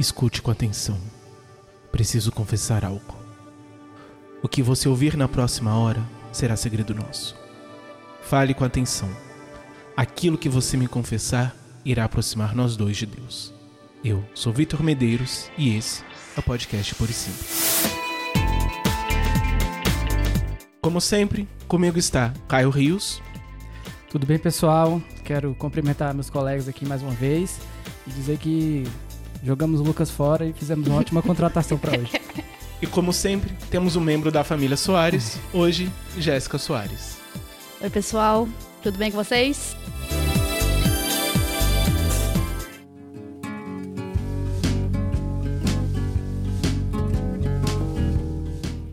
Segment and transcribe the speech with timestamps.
[0.00, 0.98] Escute com atenção.
[1.92, 3.14] Preciso confessar algo.
[4.42, 6.02] O que você ouvir na próxima hora
[6.32, 7.36] será segredo nosso.
[8.22, 9.10] Fale com atenção.
[9.94, 11.54] Aquilo que você me confessar
[11.84, 13.52] irá aproximar nós dois de Deus.
[14.02, 16.02] Eu sou Vitor Medeiros e esse
[16.34, 17.82] é o podcast Por Simples.
[20.80, 23.20] Como sempre, comigo está Caio Rios.
[24.08, 25.02] Tudo bem, pessoal?
[25.24, 27.60] Quero cumprimentar meus colegas aqui mais uma vez
[28.06, 28.84] e dizer que
[29.42, 32.12] jogamos o Lucas fora e fizemos uma ótima contratação para hoje.
[32.82, 37.18] E como sempre, temos um membro da família Soares, hoje, Jéssica Soares.
[37.80, 38.48] Oi, pessoal,
[38.82, 39.76] tudo bem com vocês?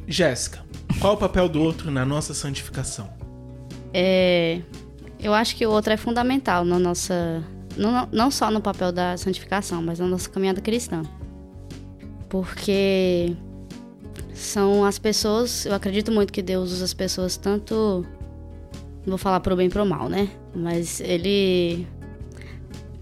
[0.06, 0.64] Jéssica,
[1.00, 3.10] qual o papel do outro na nossa santificação?
[3.94, 4.62] É,
[5.20, 7.44] eu acho que o outro é fundamental na nossa.
[7.78, 11.04] Não, não só no papel da santificação, mas na nossa caminhada cristã.
[12.28, 13.36] Porque
[14.34, 15.66] são as pessoas.
[15.66, 18.06] Eu acredito muito que Deus usa as pessoas tanto.
[19.00, 20.30] Não vou falar pro bem e pro mal, né?
[20.56, 21.88] Mas ele.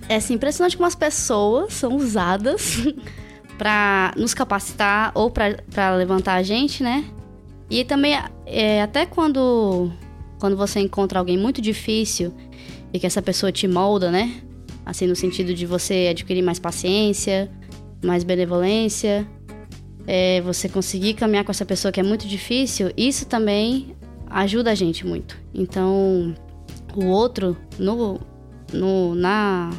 [0.08, 2.78] É assim, impressionante como as pessoas são usadas
[3.58, 7.06] para nos capacitar ou para levantar a gente, né?
[7.70, 9.92] E também, é, até quando,
[10.40, 12.32] quando você encontra alguém muito difícil
[12.94, 14.42] e que essa pessoa te molda, né?
[14.86, 17.50] Assim, no sentido de você adquirir mais paciência,
[18.04, 19.28] mais benevolência,
[20.06, 23.96] é, você conseguir caminhar com essa pessoa que é muito difícil, isso também
[24.30, 25.38] ajuda a gente muito.
[25.54, 26.36] Então,
[26.96, 28.20] o outro, no,
[28.72, 29.72] no, na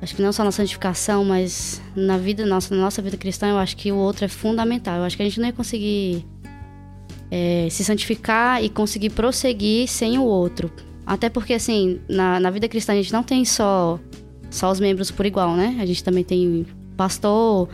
[0.00, 3.58] acho que não só na santificação, mas na vida nossa, na nossa vida cristã, eu
[3.58, 4.98] acho que o outro é fundamental.
[4.98, 6.24] Eu acho que a gente não ia conseguir
[7.30, 10.70] é, se santificar e conseguir prosseguir sem o outro.
[11.06, 13.98] Até porque, assim, na, na vida cristã a gente não tem só,
[14.50, 15.78] só os membros por igual, né?
[15.80, 17.68] A gente também tem pastor,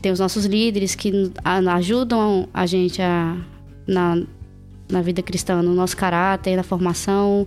[0.00, 3.36] tem os nossos líderes que ajudam a gente a,
[3.86, 4.22] na,
[4.88, 7.46] na vida cristã, no nosso caráter, na formação.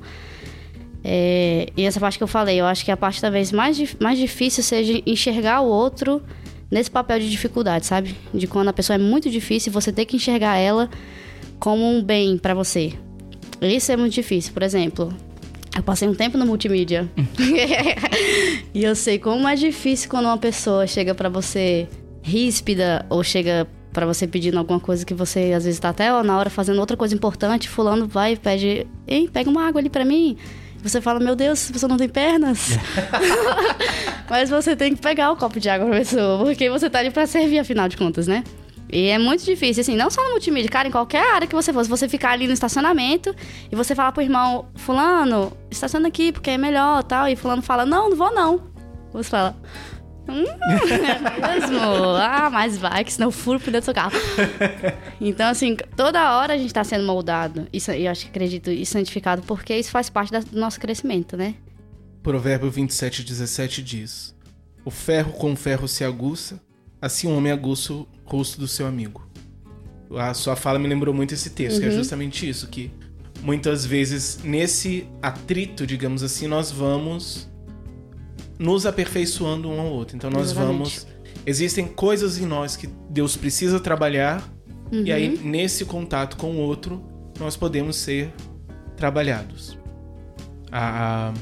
[1.03, 4.19] É, e essa parte que eu falei, eu acho que a parte talvez mais, mais
[4.19, 6.21] difícil seja enxergar o outro
[6.69, 8.15] nesse papel de dificuldade, sabe?
[8.33, 10.89] De quando a pessoa é muito difícil, você tem que enxergar ela
[11.59, 12.93] como um bem para você.
[13.61, 14.53] Isso é muito difícil.
[14.53, 15.13] Por exemplo,
[15.79, 17.09] eu passei um tempo no multimídia.
[18.73, 21.87] e eu sei como é difícil quando uma pessoa chega para você
[22.21, 26.21] ríspida ou chega para você pedindo alguma coisa que você às vezes tá até ó,
[26.21, 29.89] na hora fazendo outra coisa importante, fulano vai e pede, ei, pega uma água ali
[29.89, 30.35] para mim.
[30.83, 32.77] Você fala, meu Deus, você não tem pernas.
[34.29, 37.09] Mas você tem que pegar o copo de água pra pessoa, porque você tá ali
[37.09, 38.43] pra servir, afinal de contas, né?
[38.91, 41.71] E é muito difícil, assim, não só no multimídia, cara, em qualquer área que você
[41.71, 41.83] for.
[41.83, 43.35] Se você ficar ali no estacionamento
[43.71, 47.85] e você falar pro irmão, fulano, estaciona aqui porque é melhor tal, e fulano fala,
[47.85, 48.61] não, não vou não.
[49.13, 49.55] Você fala,
[50.29, 51.79] Hum, é mesmo?
[52.19, 54.11] Ah, mas vai, que senão eu furo por dentro do seu carro.
[55.21, 57.67] Então, assim, toda hora a gente tá sendo moldado.
[57.73, 61.35] Isso, eu acho que acredito e santificado, porque isso faz parte da, do nosso crescimento,
[61.35, 61.55] né?
[62.23, 64.33] Provérbio 27, 17 diz:
[64.85, 66.61] O ferro com ferro se aguça,
[67.01, 69.27] assim o homem aguça o rosto do seu amigo.
[70.15, 71.81] A sua fala me lembrou muito esse texto, uhum.
[71.81, 72.91] que é justamente isso, que
[73.41, 77.49] muitas vezes nesse atrito, digamos assim, nós vamos
[78.57, 80.15] nos aperfeiçoando um ao outro.
[80.15, 80.73] Então nós Exatamente.
[80.73, 81.07] vamos.
[81.45, 84.43] Existem coisas em nós que Deus precisa trabalhar,
[84.91, 85.03] uhum.
[85.05, 85.49] e aí uhum.
[85.49, 87.03] nesse contato com o outro,
[87.39, 88.33] nós podemos ser
[88.97, 89.77] trabalhados.
[90.71, 91.33] A, a,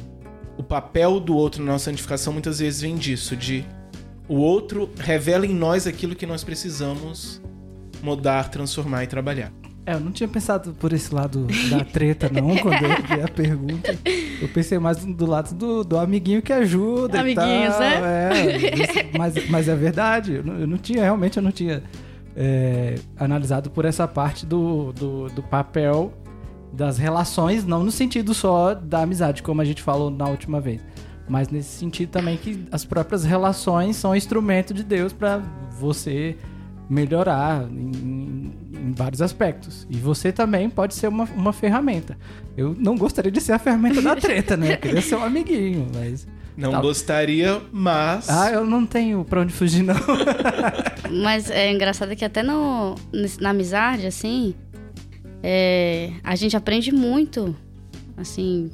[0.58, 3.66] o papel do outro na nossa santificação muitas vezes vem disso, de
[4.28, 7.42] o outro revela em nós aquilo que nós precisamos
[8.02, 9.52] mudar, transformar e trabalhar.
[9.86, 13.28] É, eu não tinha pensado por esse lado da treta, não, quando eu vi a
[13.30, 13.98] pergunta.
[14.42, 17.80] Eu pensei mais do lado do, do amiguinho que ajuda Amiguinhos, e tal.
[17.80, 18.58] né?
[19.14, 20.36] É, mas, mas é verdade.
[20.36, 21.82] Eu não, eu não, tinha, realmente eu não tinha
[22.36, 26.14] é, analisado por essa parte do, do, do papel
[26.74, 30.82] das relações, não no sentido só da amizade, como a gente falou na última vez.
[31.28, 35.42] Mas nesse sentido também que as próprias relações são instrumento de Deus para
[35.80, 36.38] você
[36.90, 39.86] melhorar em, em, vários aspectos.
[39.90, 42.18] E você também pode ser uma, uma ferramenta.
[42.56, 44.74] Eu não gostaria de ser a ferramenta da treta, né?
[44.74, 46.26] Eu queria ser um amiguinho, mas.
[46.56, 46.82] Não tá.
[46.82, 48.30] gostaria, mas.
[48.30, 49.96] Ah, eu não tenho pra onde fugir, não.
[51.22, 52.96] mas é engraçado que até no,
[53.40, 54.56] na amizade, assim,
[55.44, 57.56] é, a gente aprende muito,
[58.16, 58.72] assim,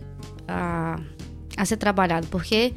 [0.47, 0.97] a,
[1.57, 2.73] a ser trabalhado, porque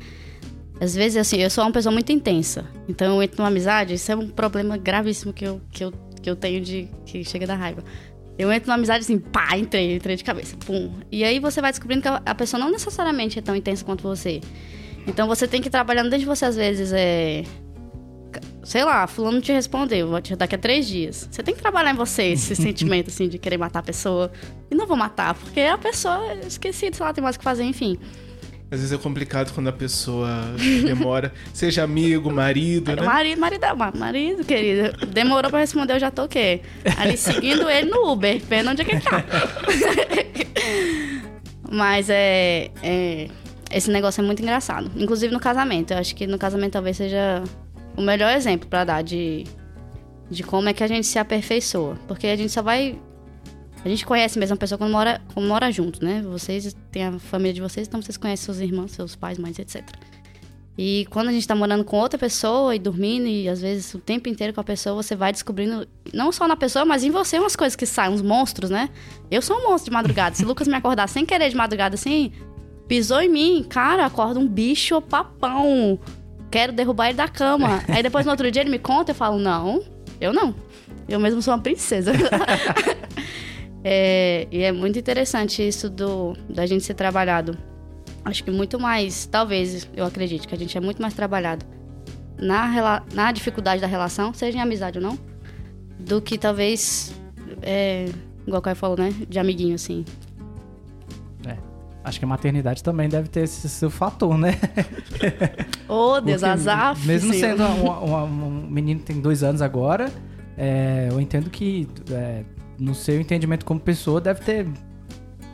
[0.80, 2.66] às vezes, assim, eu sou uma pessoa muito intensa.
[2.88, 5.92] Então, eu entro numa amizade, isso é um problema gravíssimo que eu, que eu,
[6.22, 6.88] que eu tenho de...
[7.06, 7.82] que chega da raiva.
[8.38, 10.92] Eu entro numa amizade assim, pá, entrei, entrei de cabeça, pum.
[11.10, 14.40] E aí você vai descobrindo que a pessoa não necessariamente é tão intensa quanto você.
[15.06, 17.44] Então, você tem que ir trabalhando desde você, às vezes, é...
[18.62, 21.26] sei lá, fulano te respondeu, vou te daqui a três dias.
[21.30, 24.30] Você tem que trabalhar em você esse sentimento, assim, de querer matar a pessoa.
[24.70, 27.64] E não vou matar, porque a pessoa esquecida, sei lá, tem mais o que fazer,
[27.64, 27.98] enfim.
[28.68, 30.28] Às vezes é complicado quando a pessoa
[30.84, 33.02] demora, seja amigo, marido, né?
[33.02, 33.62] Marido, marido,
[33.96, 35.06] marido, querido.
[35.06, 36.62] Demorou pra responder, eu já toquei.
[36.96, 39.24] Ali seguindo ele no Uber, vendo onde é que ele tá.
[41.70, 43.28] Mas é, é,
[43.72, 44.90] Esse negócio é muito engraçado.
[44.96, 45.92] Inclusive no casamento.
[45.92, 47.42] Eu acho que no casamento talvez seja
[47.96, 49.44] o melhor exemplo para dar de,
[50.30, 51.98] de como é que a gente se aperfeiçoa.
[52.06, 52.98] Porque a gente só vai.
[53.84, 56.22] A gente conhece mesmo a pessoa quando mora, quando mora junto, né?
[56.22, 59.84] Vocês têm a família de vocês, então vocês conhecem seus irmãos, seus pais, mães, etc.
[60.78, 63.98] E quando a gente tá morando com outra pessoa e dormindo, e às vezes o
[63.98, 67.38] tempo inteiro com a pessoa, você vai descobrindo, não só na pessoa, mas em você,
[67.38, 68.90] umas coisas que saem, uns monstros, né?
[69.30, 70.34] Eu sou um monstro de madrugada.
[70.34, 72.32] Se Lucas me acordar sem querer de madrugada assim,
[72.86, 75.98] pisou em mim, cara, acorda um bicho papão
[76.50, 77.82] quero derrubar ele da cama.
[77.88, 79.82] Aí depois no outro dia ele me conta e eu falo, não,
[80.20, 80.54] eu não.
[81.08, 82.12] Eu mesmo sou uma princesa.
[83.88, 87.56] é, e é muito interessante isso do da gente ser trabalhado.
[88.24, 91.64] Acho que muito mais, talvez, eu acredito, que a gente é muito mais trabalhado
[92.36, 95.16] na, na dificuldade da relação, seja em amizade ou não,
[96.00, 97.14] do que talvez,
[97.62, 98.06] é,
[98.44, 99.14] igual o Caio falou, né?
[99.28, 100.04] De amiguinho, assim.
[102.02, 104.58] Acho que a maternidade também deve ter esse seu fator, né?
[105.88, 106.98] Oh, Deus, azar.
[107.04, 110.10] Mesmo sendo um, um, menino que tem dois anos agora,
[110.58, 112.42] é, eu entendo que é,
[112.78, 114.66] no seu entendimento como pessoa deve ter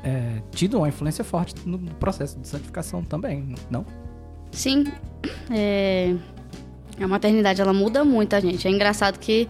[0.03, 3.85] é, tido uma influência forte no processo de santificação também, não?
[4.51, 4.85] Sim.
[5.51, 6.15] É,
[7.01, 8.67] a maternidade ela muda muito a gente.
[8.67, 9.49] É engraçado que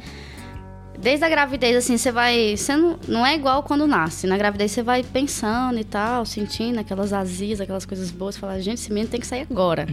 [0.99, 2.57] Desde a gravidez, assim, você vai.
[2.57, 4.27] Você não, não é igual quando nasce.
[4.27, 8.35] Na gravidez você vai pensando e tal, sentindo aquelas azias, aquelas coisas boas.
[8.35, 9.89] Você fala, gente, esse menino tem que sair agora.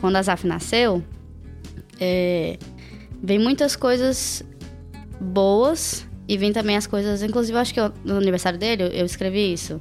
[0.00, 1.02] Quando a Zaf nasceu,
[2.00, 2.58] é,
[3.22, 4.42] vem muitas coisas
[5.20, 7.24] boas e vem também as coisas.
[7.24, 9.80] Inclusive, eu acho que eu, no aniversário dele eu escrevi isso.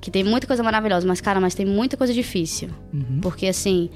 [0.00, 2.70] Que tem muita coisa maravilhosa, mas, cara, mas tem muita coisa difícil.
[2.94, 3.18] Uhum.
[3.20, 3.90] Porque, assim,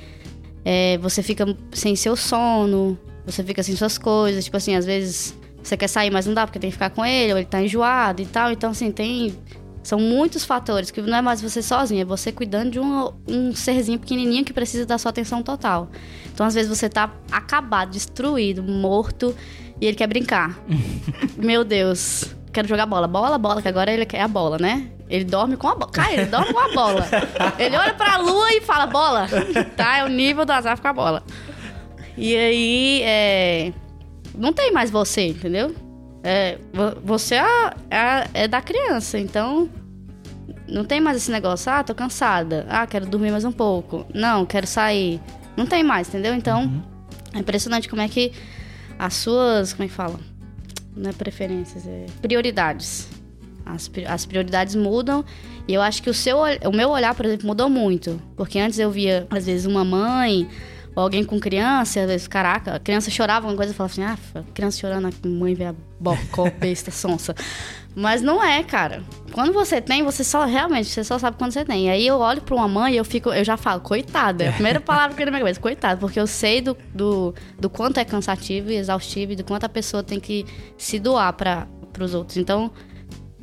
[0.64, 4.44] é, você fica sem seu sono, você fica sem suas coisas.
[4.44, 7.06] Tipo assim, às vezes você quer sair, mas não dá porque tem que ficar com
[7.06, 8.50] ele, ou ele tá enjoado e tal.
[8.50, 9.32] Então, assim, tem.
[9.84, 13.54] São muitos fatores que não é mais você sozinho, é você cuidando de um, um
[13.54, 15.90] serzinho pequenininho que precisa da sua atenção total.
[16.32, 19.32] Então, às vezes, você tá acabado, destruído, morto,
[19.84, 20.58] e ele quer brincar.
[21.36, 23.06] Meu Deus, quero jogar bola.
[23.06, 24.88] Bola, bola, que agora ele quer a bola, né?
[25.08, 25.92] Ele dorme com a bola.
[25.92, 27.06] Cara, ele dorme com a bola.
[27.58, 29.28] Ele olha pra lua e fala, bola.
[29.76, 29.98] Tá?
[29.98, 31.22] É o nível do azar com a bola.
[32.16, 33.72] E aí, é
[34.34, 35.74] não tem mais você, entendeu?
[36.22, 36.58] É,
[37.02, 39.68] você é, é, é, da criança, então
[40.66, 44.44] não tem mais esse negócio, ah, tô cansada, ah, quero dormir mais um pouco, não,
[44.44, 45.20] quero sair.
[45.56, 46.34] Não tem mais, entendeu?
[46.34, 46.82] Então, uhum.
[47.34, 48.32] é impressionante como é que
[48.98, 50.18] as suas, como é que fala?
[50.96, 53.08] Não é preferências, é prioridades.
[53.66, 55.24] As, as prioridades mudam
[55.66, 58.20] e eu acho que o seu o meu olhar, por exemplo, mudou muito.
[58.36, 60.48] Porque antes eu via, às vezes, uma mãe
[60.94, 64.02] ou alguém com criança, às vezes, caraca, a criança chorava alguma coisa e falava assim,
[64.02, 67.34] ah, criança chorando, a mãe vê a bocó, besta, sonsa.
[67.94, 69.02] Mas não é, cara.
[69.32, 71.90] Quando você tem, você só realmente, você só sabe quando você tem.
[71.90, 74.44] Aí eu olho pra uma mãe e eu fico, eu já falo, coitada.
[74.44, 77.34] É a primeira palavra que vem na minha cabeça, coitada, porque eu sei do, do,
[77.58, 80.44] do quanto é cansativo e exaustivo e do quanto a pessoa tem que
[80.76, 81.68] se doar para
[82.00, 82.36] os outros.
[82.36, 82.72] Então,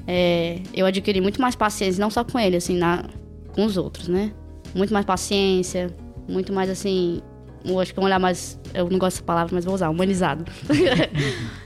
[0.05, 3.05] é, eu adquiri muito mais paciência, não só com ele, assim, na,
[3.53, 4.34] com os outros, né?
[4.75, 5.96] Muito mais paciência,
[6.27, 7.22] muito mais assim,
[7.63, 8.60] eu acho que é um olhar mais.
[8.74, 10.46] Eu não gosto dessa palavra, mas vou usar, humanizado.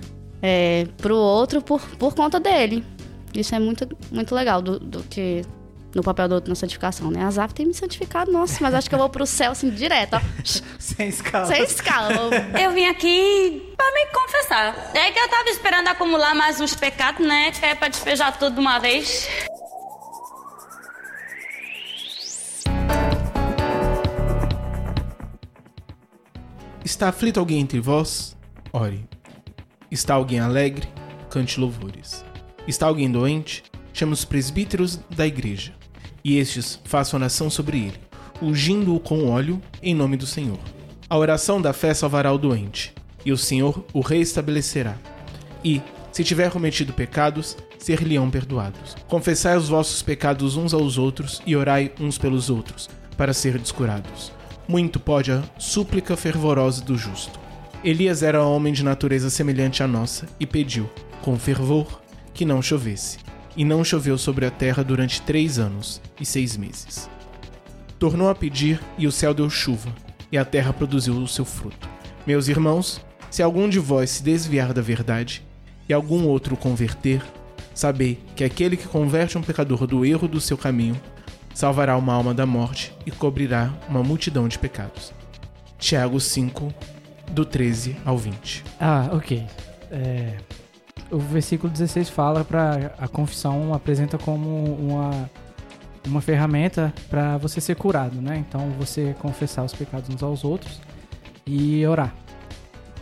[0.47, 2.85] é, pro outro por, por conta dele.
[3.33, 5.41] Isso é muito, muito legal do, do que
[5.95, 7.23] no papel do outro na santificação, né?
[7.23, 10.17] A Zaf tem me santificado, nossa, mas acho que eu vou pro céu assim direto,
[10.17, 10.21] ó.
[10.77, 11.47] Sem escala.
[11.47, 12.29] Sem escala.
[12.61, 14.91] Eu vim aqui pra me confessar.
[14.93, 17.51] É que eu tava esperando acumular mais uns pecados, né?
[17.51, 19.27] Que é pra despejar tudo de uma vez.
[26.83, 28.37] Está aflito alguém entre vós?
[28.71, 29.14] Ore.
[29.91, 30.87] Está alguém alegre?
[31.29, 32.23] Cante louvores.
[32.67, 33.63] Está alguém doente?
[33.93, 35.73] Chame os presbíteros da igreja,
[36.23, 37.99] e estes façam oração sobre ele,
[38.41, 40.59] ungindo-o com óleo em nome do Senhor.
[41.09, 42.93] A oração da fé salvará o doente,
[43.25, 44.97] e o Senhor o reestabelecerá.
[45.63, 48.95] E, se tiver cometido pecados, ser-lhe-ão perdoados.
[49.07, 54.35] Confessai os vossos pecados uns aos outros e orai uns pelos outros, para ser descurados
[54.67, 57.39] muito pode a súplica fervorosa do justo.
[57.85, 60.89] Elias era homem de natureza semelhante à nossa e pediu,
[61.21, 62.01] com fervor,
[62.33, 63.19] que não chovesse.
[63.55, 67.07] E não choveu sobre a terra durante três anos e seis meses.
[67.99, 69.93] Tornou a pedir, e o céu deu chuva,
[70.31, 71.87] e a terra produziu o seu fruto.
[72.25, 75.43] Meus irmãos, Se algum de vós se desviar da verdade
[75.89, 77.21] e algum outro converter,
[77.73, 80.99] sabei que aquele que converte um pecador do erro do seu caminho
[81.53, 85.13] salvará uma alma da morte e cobrirá uma multidão de pecados.
[85.77, 86.73] Tiago 5,
[87.31, 88.63] do 13 ao 20.
[88.79, 89.45] Ah, ok.
[89.91, 90.37] É,
[91.11, 95.29] o versículo 16 fala para a confissão apresenta como uma
[96.07, 98.43] uma ferramenta para você ser curado, né?
[98.47, 100.79] Então você confessar os pecados uns aos outros
[101.45, 102.13] e orar.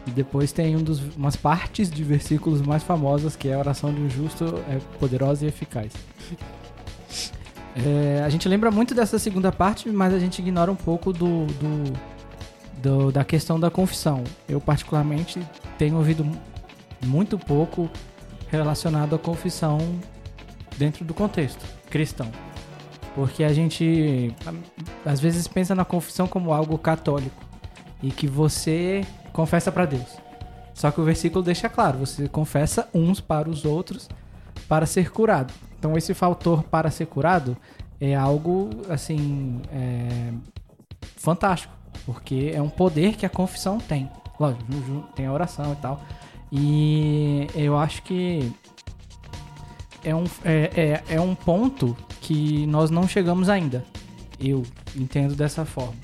[0.05, 3.93] E depois tem um dos, umas partes de versículos mais famosas que é a oração
[3.93, 5.91] de um justo é poderosa e eficaz.
[7.75, 11.45] É, a gente lembra muito dessa segunda parte, mas a gente ignora um pouco do,
[11.45, 11.93] do,
[12.83, 14.25] do da questão da confissão.
[14.47, 15.39] Eu particularmente
[15.77, 16.29] tenho ouvido
[17.01, 17.89] muito pouco
[18.49, 19.79] relacionado à confissão
[20.77, 22.29] dentro do contexto cristão.
[23.15, 24.35] Porque a gente
[25.05, 27.41] às vezes pensa na confissão como algo católico
[28.01, 30.17] e que você confessa para Deus.
[30.73, 34.09] Só que o versículo deixa claro, você confessa uns para os outros
[34.67, 35.53] para ser curado.
[35.79, 37.55] Então esse fator para ser curado
[38.01, 40.33] é algo assim é,
[41.15, 41.73] fantástico,
[42.05, 44.09] porque é um poder que a confissão tem.
[44.39, 44.63] Lógico,
[45.15, 46.01] tem a oração e tal.
[46.51, 48.51] E eu acho que
[50.03, 53.85] é um, é, é, é um ponto que nós não chegamos ainda.
[54.39, 54.63] Eu
[54.95, 55.95] entendo dessa forma.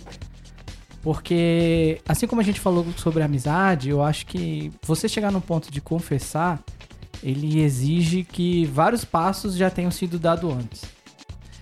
[1.02, 5.72] Porque, assim como a gente falou sobre amizade, eu acho que você chegar no ponto
[5.72, 6.62] de confessar,
[7.24, 10.84] ele exige que vários passos já tenham sido dados antes.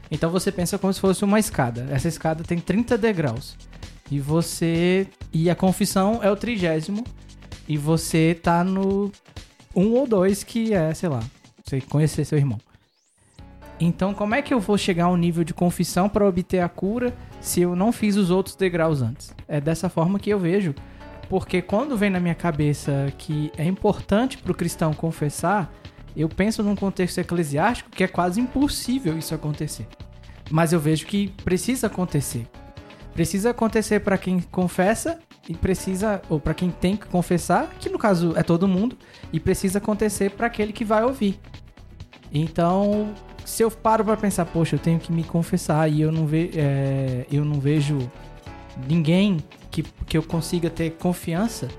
[0.10, 1.88] Então você pensa como se fosse uma escada.
[1.92, 3.56] Essa escada tem 30 degraus.
[4.10, 5.08] E você.
[5.34, 7.04] E a confissão é o trigésimo.
[7.68, 9.12] E você tá no
[9.76, 11.22] um ou dois, que é, sei lá,
[11.64, 12.60] você conhecer seu irmão.
[13.80, 17.16] Então, como é que eu vou chegar ao nível de confissão para obter a cura
[17.40, 19.36] se eu não fiz os outros degraus antes?
[19.48, 20.74] É dessa forma que eu vejo,
[21.30, 25.72] porque quando vem na minha cabeça que é importante para o cristão confessar,
[26.16, 29.88] eu penso num contexto eclesiástico que é quase impossível isso acontecer.
[30.50, 32.48] Mas eu vejo que precisa acontecer.
[33.18, 35.18] Precisa acontecer para quem confessa
[35.50, 38.96] e precisa ou para quem tem que confessar, que no caso é todo mundo,
[39.34, 41.40] e precisa acontecer para aquele que vai ouvir.
[42.32, 43.12] Então,
[43.44, 46.52] se eu paro para pensar, poxa, eu tenho que me confessar e eu não, ve
[46.54, 47.98] é, eu não vejo
[48.88, 51.70] ninguém que, que eu consiga ter confiança,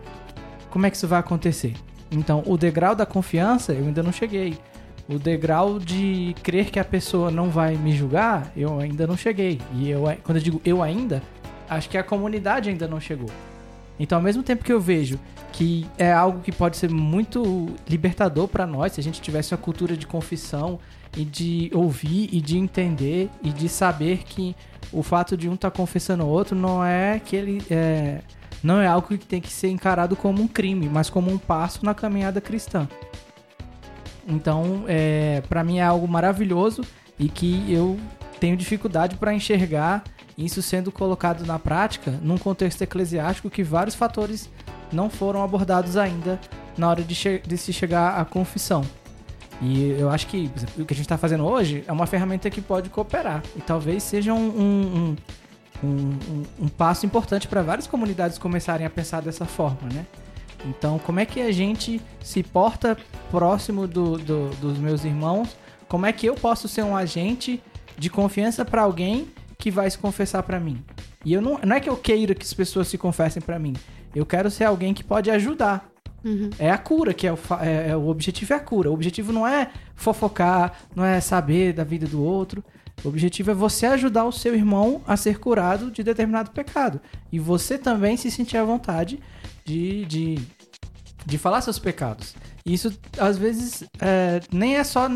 [0.70, 1.76] como é que isso vai acontecer?
[2.10, 4.58] Então, o degrau da confiança eu ainda não cheguei.
[5.08, 9.60] O degrau de crer que a pessoa não vai me julgar, eu ainda não cheguei.
[9.74, 11.22] E eu, quando eu digo eu ainda,
[11.68, 13.30] acho que a comunidade ainda não chegou.
[13.98, 15.18] Então, ao mesmo tempo que eu vejo
[15.50, 19.58] que é algo que pode ser muito libertador para nós, se a gente tivesse uma
[19.58, 20.78] cultura de confissão,
[21.16, 24.54] e de ouvir e de entender e de saber que
[24.92, 28.20] o fato de um estar tá confessando o outro não é que ele é,
[28.62, 31.84] não é algo que tem que ser encarado como um crime, mas como um passo
[31.84, 32.88] na caminhada cristã.
[34.28, 36.82] Então, é, para mim é algo maravilhoso
[37.18, 37.98] e que eu
[38.38, 40.04] tenho dificuldade para enxergar
[40.36, 44.48] isso sendo colocado na prática num contexto eclesiástico que vários fatores
[44.92, 46.38] não foram abordados ainda
[46.76, 48.84] na hora de, de se chegar à confissão.
[49.60, 52.60] E eu acho que o que a gente está fazendo hoje é uma ferramenta que
[52.60, 53.42] pode cooperar.
[53.56, 55.16] E talvez seja um, um,
[55.82, 60.06] um, um, um passo importante para várias comunidades começarem a pensar dessa forma, né?
[60.64, 62.96] Então, como é que a gente se porta
[63.30, 65.56] próximo do, do, dos meus irmãos?
[65.88, 67.62] Como é que eu posso ser um agente
[67.96, 70.82] de confiança para alguém que vai se confessar para mim?
[71.24, 73.74] E eu não, não é que eu queira que as pessoas se confessem para mim.
[74.14, 75.90] Eu quero ser alguém que pode ajudar.
[76.24, 76.50] Uhum.
[76.58, 78.90] É a cura, que é o, é, é, o objetivo é a cura.
[78.90, 82.64] O objetivo não é fofocar, não é saber da vida do outro.
[83.04, 87.00] O objetivo é você ajudar o seu irmão a ser curado de determinado pecado.
[87.30, 89.20] E você também se sentir à vontade
[89.68, 90.38] de, de,
[91.26, 92.34] de falar seus pecados.
[92.64, 95.06] Isso, às vezes, é, nem é só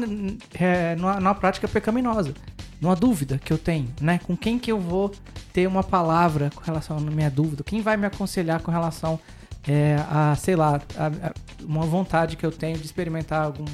[0.55, 2.35] é, numa, numa prática pecaminosa.
[2.81, 4.19] Numa dúvida que eu tenho, né?
[4.19, 5.13] Com quem que eu vou
[5.53, 7.63] ter uma palavra com relação à minha dúvida?
[7.63, 9.21] Quem vai me aconselhar com relação
[9.67, 11.33] é, a, sei lá, a, a,
[11.63, 13.65] uma vontade que eu tenho de experimentar algum,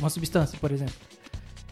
[0.00, 0.96] uma substância, por exemplo.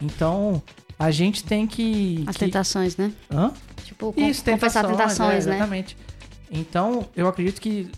[0.01, 0.63] Então,
[0.97, 2.23] a gente tem que.
[2.25, 2.45] As que...
[2.45, 3.11] tentações, né?
[3.29, 3.51] Hã?
[3.83, 5.97] Tipo, Isso, confessar tentações, tentações é, exatamente.
[5.97, 6.07] né?
[6.49, 7.91] Então, eu acredito que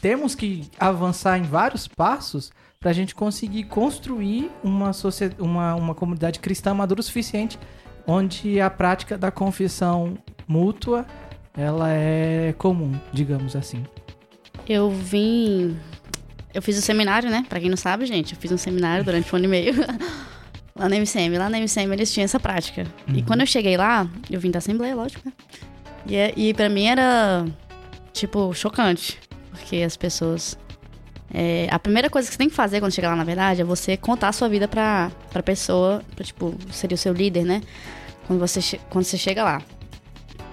[0.00, 5.94] temos que avançar em vários passos para a gente conseguir construir uma, sociedade, uma, uma
[5.94, 7.58] comunidade cristã madura o suficiente,
[8.06, 10.16] onde a prática da confissão
[10.48, 11.06] mútua
[11.54, 13.84] ela é comum, digamos assim.
[14.66, 15.76] Eu vim.
[16.54, 17.44] Eu fiz o um seminário, né?
[17.48, 19.74] Pra quem não sabe, gente, eu fiz um seminário durante um ano e meio.
[20.74, 21.36] lá na MCM.
[21.36, 22.86] Lá na MCM eles tinham essa prática.
[23.06, 23.16] Uhum.
[23.16, 25.32] E quando eu cheguei lá, eu vim da Assembleia, lógico, né?
[26.06, 27.44] E, é, e pra mim era,
[28.12, 29.18] tipo, chocante.
[29.70, 30.58] Porque as pessoas
[31.32, 33.64] É, a primeira coisa que você tem que fazer quando chegar lá, na verdade, é
[33.64, 37.62] você contar a sua vida pra, pra pessoa, pra, tipo, seria o seu líder, né?
[38.26, 39.62] Quando você, quando você chega lá.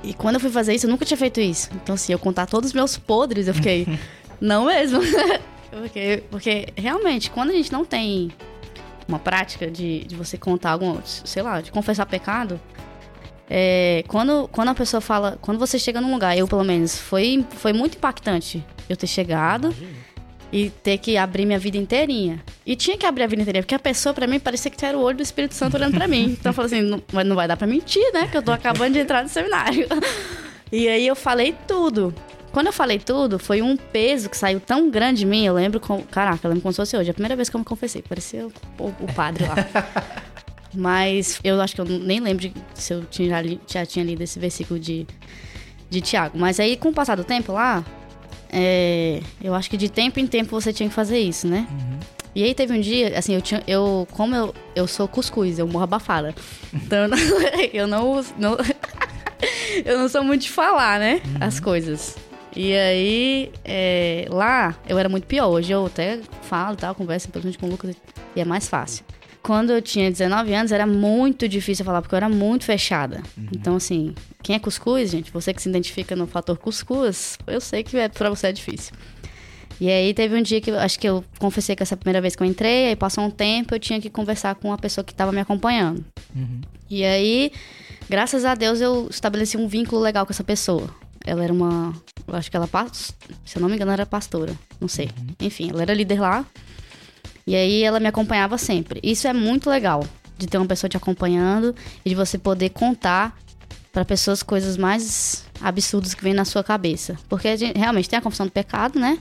[0.03, 1.71] E quando eu fui fazer isso, eu nunca tinha feito isso.
[1.73, 3.87] Então, assim, eu contar todos os meus podres, eu fiquei,
[4.39, 4.99] não mesmo.
[5.71, 8.29] porque, porque, realmente, quando a gente não tem
[9.07, 12.61] uma prática de, de você contar algum, sei lá, de confessar pecado,
[13.49, 17.43] é, quando, quando a pessoa fala, quando você chega num lugar, eu pelo menos, foi,
[17.55, 19.73] foi muito impactante eu ter chegado
[20.51, 22.41] e ter que abrir minha vida inteirinha.
[22.65, 24.97] E tinha que abrir a vida inteirinha, porque a pessoa, pra mim, parecia que era
[24.97, 26.35] o olho do Espírito Santo olhando pra mim.
[26.39, 28.27] Então eu falei assim, não, mas não vai dar pra mentir, né?
[28.27, 29.87] Que eu tô acabando de entrar no seminário.
[30.71, 32.13] E aí eu falei tudo.
[32.51, 35.79] Quando eu falei tudo, foi um peso que saiu tão grande de mim, eu lembro
[35.79, 36.01] com.
[36.03, 37.11] Caraca, eu lembro como se fosse hoje.
[37.11, 38.47] A primeira vez que eu me confessei, parecia
[38.79, 39.55] o, o padre lá.
[40.73, 44.21] Mas eu acho que eu nem lembro de- se eu tinha, já, já tinha lido
[44.21, 45.07] esse versículo de,
[45.89, 46.37] de Tiago.
[46.37, 47.83] Mas aí, com o passar do tempo lá,
[48.51, 51.67] é, eu acho que de tempo em tempo você tinha que fazer isso, né?
[52.35, 53.63] E aí teve um dia, assim, eu tinha.
[53.67, 56.35] Eu, como eu, eu sou cuscuz, eu morro abafada.
[56.73, 57.17] Então eu não,
[57.73, 58.57] eu não, não-
[59.85, 61.21] eu não sou muito de falar, né?
[61.39, 62.15] As coisas.
[62.55, 65.47] E aí, é, lá, eu era muito pior.
[65.47, 67.95] Hoje eu até falo e tal, converso simplesmente com o Lucas
[68.35, 69.03] e é mais fácil.
[69.47, 73.23] Quando eu tinha 19 anos, era muito difícil falar, porque eu era muito fechada.
[73.55, 74.13] Então, assim,
[74.43, 78.09] quem é cuscuz, gente, você que se identifica no fator cuscuz, eu sei que é,
[78.09, 78.93] pra você é difícil.
[79.79, 82.35] E aí teve um dia que eu acho que eu confessei que essa primeira vez
[82.35, 85.13] que eu entrei, aí passou um tempo, eu tinha que conversar com a pessoa que
[85.13, 86.03] estava me acompanhando.
[86.89, 87.53] E aí,
[88.09, 90.89] graças a Deus, eu estabeleci um vínculo legal com essa pessoa.
[91.25, 91.93] Ela era uma.
[92.27, 93.13] Eu acho que ela, se
[93.55, 94.53] eu não me engano, era pastora.
[94.77, 95.09] Não sei.
[95.39, 96.45] Enfim, ela era líder lá.
[97.47, 98.99] E aí ela me acompanhava sempre.
[99.01, 100.05] Isso é muito legal,
[100.37, 101.73] de ter uma pessoa te acompanhando
[102.05, 103.35] e de você poder contar
[103.91, 107.17] para pessoas coisas mais absurdas que vêm na sua cabeça.
[107.27, 109.17] Porque a gente, realmente tem a confissão do pecado, né?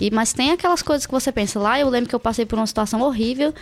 [0.00, 1.78] E, mas tem aquelas coisas que você pensa lá.
[1.78, 3.54] Eu lembro que eu passei por uma situação horrível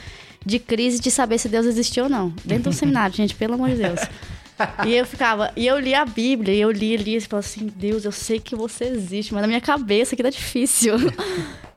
[0.47, 2.33] de crise de saber se Deus existiu ou não.
[2.45, 4.01] Dentro do seminário, gente, pelo amor de Deus.
[4.87, 7.73] E eu ficava, e eu li a Bíblia, e eu li ali e falava assim,
[7.75, 10.95] Deus, eu sei que você existe, mas na minha cabeça aqui tá difícil.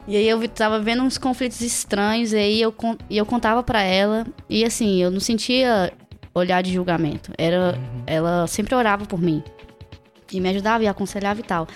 [0.09, 2.73] E aí eu tava vendo uns conflitos estranhos, e aí eu,
[3.09, 5.91] e eu contava pra ela, e assim, eu não sentia
[6.33, 7.33] olhar de julgamento.
[7.37, 9.43] Era, ela sempre orava por mim.
[10.31, 11.67] E me ajudava e aconselhava e tal.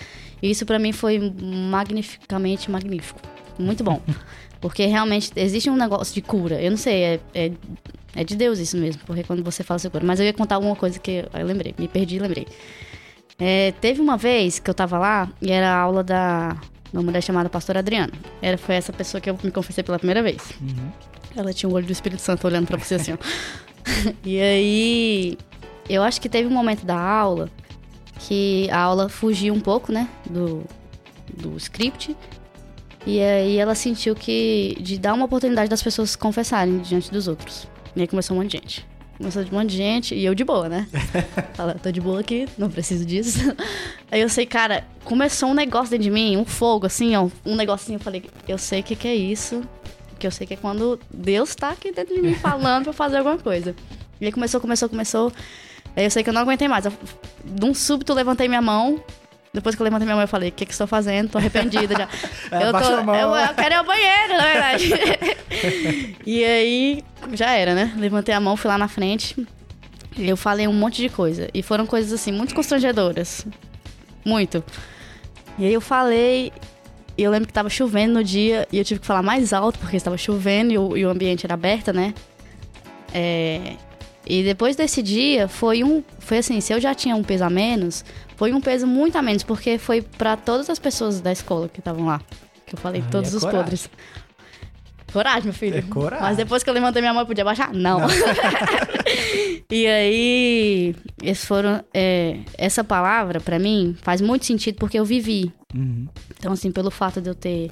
[0.41, 3.19] E isso pra mim foi magnificamente magnífico.
[3.59, 4.01] Muito bom.
[4.61, 6.61] Porque realmente existe um negócio de cura.
[6.61, 7.51] Eu não sei, é, é,
[8.15, 9.01] é de Deus isso mesmo.
[9.05, 10.05] Porque quando você fala sobre cura.
[10.05, 11.73] Mas eu ia contar alguma coisa que eu lembrei.
[11.77, 12.47] Me perdi e lembrei.
[13.39, 16.57] É, teve uma vez que eu tava lá e era a aula da
[16.93, 18.11] uma mulher chamada Pastora Adriana.
[18.41, 20.53] Era, foi essa pessoa que eu me confessei pela primeira vez.
[21.35, 23.17] Ela tinha o olho do Espírito Santo olhando pra você assim, ó.
[24.25, 25.37] e aí,
[25.89, 27.49] eu acho que teve um momento da aula
[28.19, 30.63] que a aula fugiu um pouco, né, do,
[31.33, 32.15] do script.
[33.07, 37.67] E aí ela sentiu que de dar uma oportunidade das pessoas confessarem diante dos outros.
[37.95, 38.87] E aí começou um monte de gente.
[39.17, 40.87] Começou um monte de gente e eu de boa, né?
[41.53, 43.39] Fala, tô de boa aqui, não preciso disso.
[44.09, 47.55] Aí eu sei, cara, começou um negócio dentro de mim, um fogo, assim, ó, um
[47.55, 47.97] negocinho.
[47.97, 49.61] Eu falei, eu sei o que, que é isso.
[50.17, 52.93] Que eu sei que é quando Deus tá aqui dentro de mim falando pra eu
[52.93, 53.75] fazer alguma coisa.
[54.19, 55.31] E aí começou, começou, começou.
[55.95, 56.85] Aí eu sei que eu não aguentei mais.
[56.85, 56.93] Eu,
[57.43, 59.03] de um súbito, levantei minha mão.
[59.53, 61.29] Depois que eu levantei minha mão, eu falei, o que que estou fazendo?
[61.29, 62.07] Tô arrependida já.
[62.51, 63.15] É, eu, tô, a mão.
[63.15, 64.89] eu, eu quero ir ao banheiro, na verdade.
[66.25, 67.93] e aí, já era, né?
[67.97, 69.35] Levantei a mão, fui lá na frente.
[70.17, 71.49] E eu falei um monte de coisa.
[71.53, 73.45] E foram coisas, assim, muito constrangedoras.
[74.25, 74.63] Muito.
[75.57, 76.51] E aí eu falei...
[77.17, 78.67] E eu lembro que tava chovendo no dia.
[78.71, 81.45] E eu tive que falar mais alto, porque estava chovendo e o, e o ambiente
[81.45, 82.13] era aberto, né?
[83.13, 83.75] É...
[84.25, 86.03] E depois desse dia, foi um.
[86.19, 88.05] Foi assim, se eu já tinha um peso a menos,
[88.41, 91.77] foi um peso muito a menos, porque foi pra todas as pessoas da escola que
[91.77, 92.19] estavam lá.
[92.65, 93.61] Que eu falei Aí todos é os coragem.
[93.61, 93.89] podres.
[95.13, 95.77] Coragem, meu filho.
[95.77, 96.25] É coragem.
[96.25, 97.71] Mas depois que eu levantei minha mão, podia baixar?
[97.71, 97.99] Não.
[99.69, 101.83] e aí, esses foram.
[101.93, 105.53] é, essa palavra, pra mim, faz muito sentido porque eu vivi.
[105.75, 106.07] Uhum.
[106.39, 107.71] Então, assim, pelo fato de eu ter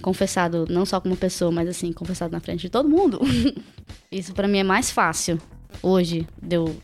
[0.00, 3.20] confessado, não só como pessoa, mas assim, confessado na frente de todo mundo,
[4.10, 5.38] isso pra mim é mais fácil
[5.82, 6.76] hoje de, eu,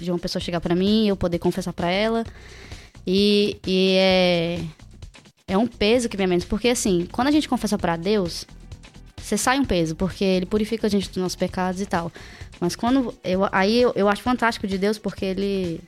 [0.00, 2.24] de, uma pessoa chegar pra mim eu poder confessar pra ela.
[3.06, 4.60] E, e é,
[5.46, 6.44] é um peso que vem a menos.
[6.44, 8.46] Porque assim, quando a gente confessa pra Deus,
[9.16, 12.12] você sai um peso, porque ele purifica a gente dos nossos pecados e tal.
[12.60, 13.14] Mas quando.
[13.22, 15.80] Eu, aí eu, eu acho fantástico de Deus, porque ele.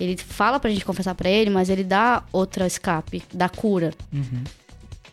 [0.00, 3.92] Ele fala pra gente confessar pra ele, mas ele dá outra escape, dá cura.
[4.12, 4.42] Uhum.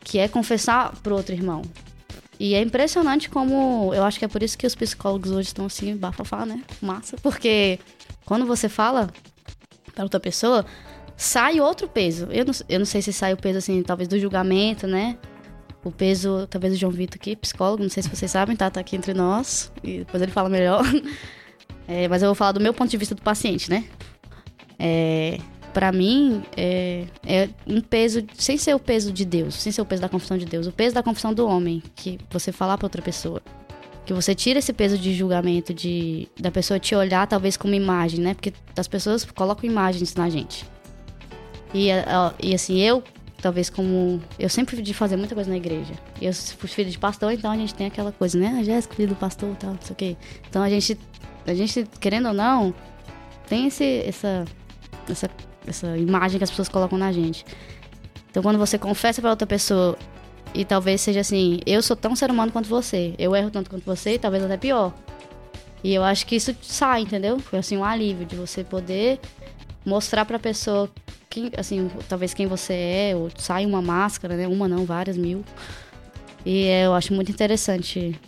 [0.03, 1.61] Que é confessar pro outro irmão.
[2.39, 3.93] E é impressionante como.
[3.93, 6.63] Eu acho que é por isso que os psicólogos hoje estão assim, bafafá, né?
[6.81, 7.17] Massa.
[7.21, 7.79] Porque
[8.25, 9.09] quando você fala
[9.93, 10.65] pra outra pessoa,
[11.17, 12.27] sai outro peso.
[12.31, 15.17] Eu não, eu não sei se sai o peso, assim, talvez do julgamento, né?
[15.83, 18.69] o peso, talvez o João Vitor aqui, psicólogo, não sei se vocês sabem, tá?
[18.69, 19.71] Tá aqui entre nós.
[19.83, 20.83] E depois ele fala melhor.
[21.91, 23.83] É, mas eu vou falar do meu ponto de vista do paciente, né?
[24.77, 25.39] É,
[25.79, 29.85] para mim, é, é, um peso, sem ser o peso de Deus, sem ser o
[29.85, 32.85] peso da confissão de Deus, o peso da confissão do homem, que você falar para
[32.85, 33.41] outra pessoa.
[34.05, 38.19] Que você tira esse peso de julgamento, de da pessoa te olhar talvez como imagem,
[38.19, 38.33] né?
[38.33, 40.65] Porque as pessoas colocam imagens na gente.
[41.73, 41.87] E,
[42.43, 43.01] e assim, eu
[43.41, 44.21] talvez como.
[44.37, 45.93] Eu sempre fui de fazer muita coisa na igreja.
[46.21, 48.57] Eu fui filho de pastor, então a gente tem aquela coisa, né?
[48.59, 50.17] A Jéssica, filho do pastor tal, não sei o quê.
[50.49, 50.99] Então a gente,
[51.47, 52.75] a gente, querendo ou não,
[53.47, 54.43] tem esse, essa,
[55.09, 55.29] essa,
[55.67, 57.45] essa imagem que as pessoas colocam na gente.
[58.29, 59.97] Então quando você confessa para outra pessoa
[60.53, 63.83] e talvez seja assim, eu sou tão ser humano quanto você, eu erro tanto quanto
[63.83, 64.93] você, e talvez até pior.
[65.83, 67.39] E eu acho que isso sai, entendeu?
[67.39, 69.19] Foi assim um alívio de você poder
[69.85, 70.89] mostrar para a pessoa
[71.29, 74.47] quem, assim, talvez quem você é, ou sai uma máscara, né?
[74.47, 75.43] Uma não, várias mil.
[76.45, 78.19] E é, eu acho muito interessante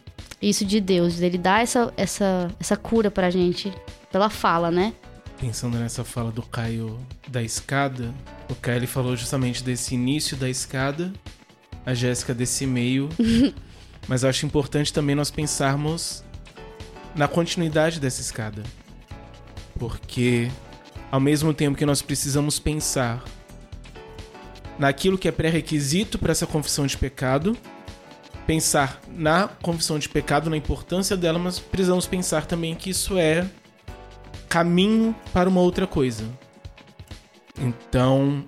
[0.42, 3.72] isso de Deus, dele dar essa, essa, essa cura pra gente
[4.12, 4.94] pela fala, né?
[5.42, 8.14] Pensando nessa fala do Caio da escada,
[8.48, 11.12] o Caio ele falou justamente desse início da escada,
[11.84, 13.10] a Jéssica desse meio.
[14.08, 16.24] mas eu acho importante também nós pensarmos
[17.16, 18.62] na continuidade dessa escada.
[19.80, 20.48] Porque
[21.10, 23.24] ao mesmo tempo que nós precisamos pensar
[24.78, 27.58] naquilo que é pré-requisito para essa confissão de pecado,
[28.46, 33.50] pensar na confissão de pecado, na importância dela, mas precisamos pensar também que isso é
[34.52, 36.30] caminho para uma outra coisa.
[37.58, 38.44] Então,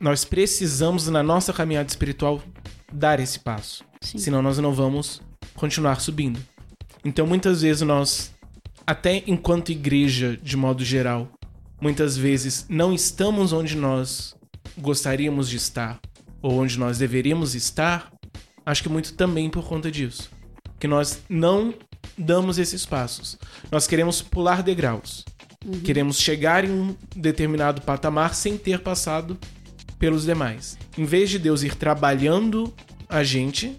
[0.00, 2.42] nós precisamos na nossa caminhada espiritual
[2.90, 3.84] dar esse passo.
[4.00, 4.16] Sim.
[4.16, 5.20] Senão nós não vamos
[5.54, 6.40] continuar subindo.
[7.04, 8.32] Então, muitas vezes nós,
[8.86, 11.28] até enquanto igreja de modo geral,
[11.78, 14.34] muitas vezes não estamos onde nós
[14.78, 16.00] gostaríamos de estar
[16.40, 18.10] ou onde nós deveríamos estar,
[18.64, 20.30] acho que muito também por conta disso.
[20.80, 21.74] Que nós não
[22.16, 23.38] damos esses passos.
[23.70, 25.22] Nós queremos pular degraus.
[25.64, 25.80] Uhum.
[25.80, 29.38] Queremos chegar em um determinado patamar sem ter passado
[29.98, 30.76] pelos demais.
[30.98, 32.72] Em vez de Deus ir trabalhando
[33.08, 33.78] a gente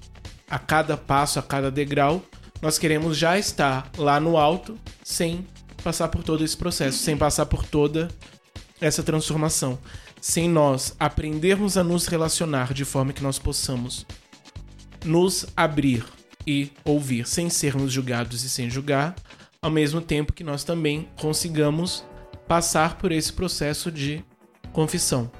[0.49, 2.23] a cada passo, a cada degrau,
[2.61, 5.45] nós queremos já estar lá no alto sem
[5.83, 8.09] passar por todo esse processo, sem passar por toda
[8.81, 9.77] essa transformação.
[10.19, 14.05] Sem nós aprendermos a nos relacionar de forma que nós possamos
[15.03, 16.03] nos abrir
[16.47, 19.15] e ouvir sem sermos julgados e sem julgar,
[19.61, 22.03] ao mesmo tempo que nós também consigamos
[22.47, 24.23] passar por esse processo de
[24.71, 25.31] confissão.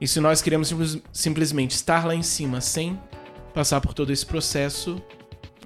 [0.00, 0.74] E se nós queremos
[1.12, 2.98] simplesmente estar lá em cima sem
[3.54, 5.00] passar por todo esse processo,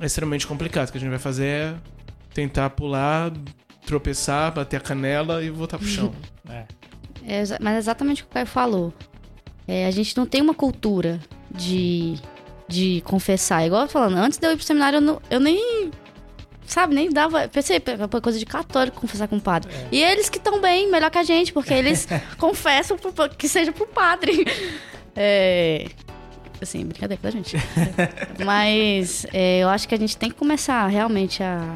[0.01, 0.89] é extremamente complicado.
[0.89, 1.75] O que a gente vai fazer é
[2.35, 3.33] tentar pular
[3.87, 6.12] tropeçar, bater a canela e voltar pro chão.
[6.51, 6.67] é.
[7.25, 7.43] é.
[7.61, 8.93] Mas é exatamente o que o Caio falou.
[9.67, 12.17] É, a gente não tem uma cultura de,
[12.69, 13.65] de confessar.
[13.65, 15.91] Igual eu falando, antes de eu ir pro seminário, eu, não, eu nem.
[16.67, 17.49] Sabe, nem dava.
[17.49, 17.81] Pensei,
[18.23, 19.73] coisa de católico confessar com o padre.
[19.73, 19.89] É.
[19.93, 22.07] E eles que estão bem, melhor que a gente, porque eles
[22.39, 24.45] confessam pro, que seja pro padre.
[25.19, 25.87] É.
[26.61, 27.57] Assim, brincadeira da gente.
[28.45, 31.75] Mas é, eu acho que a gente tem que começar realmente a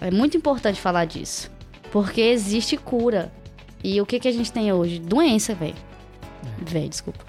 [0.00, 1.50] é muito importante falar disso.
[1.90, 3.32] Porque existe cura.
[3.82, 4.98] E o que, que a gente tem hoje?
[4.98, 5.74] Doença, velho.
[6.60, 6.70] É.
[6.70, 7.24] Velho, desculpa.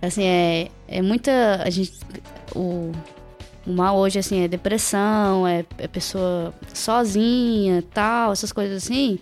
[0.00, 1.62] Assim, é, é muita.
[1.64, 1.92] A gente.
[2.54, 2.92] O,
[3.68, 9.18] o mal hoje, assim, é depressão, é, é pessoa sozinha, tal, essas coisas assim.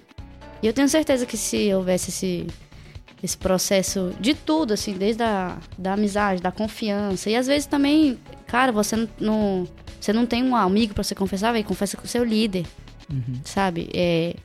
[0.63, 2.47] E eu tenho certeza que se houvesse esse,
[3.23, 8.19] esse processo de tudo, assim, desde a da amizade, da confiança, e às vezes também,
[8.47, 9.69] cara, você não, não
[10.01, 12.65] você não tem um amigo para você confessar, vai confessa com o seu líder.
[13.11, 13.41] Uhum.
[13.45, 13.89] Sabe?
[13.93, 14.37] É,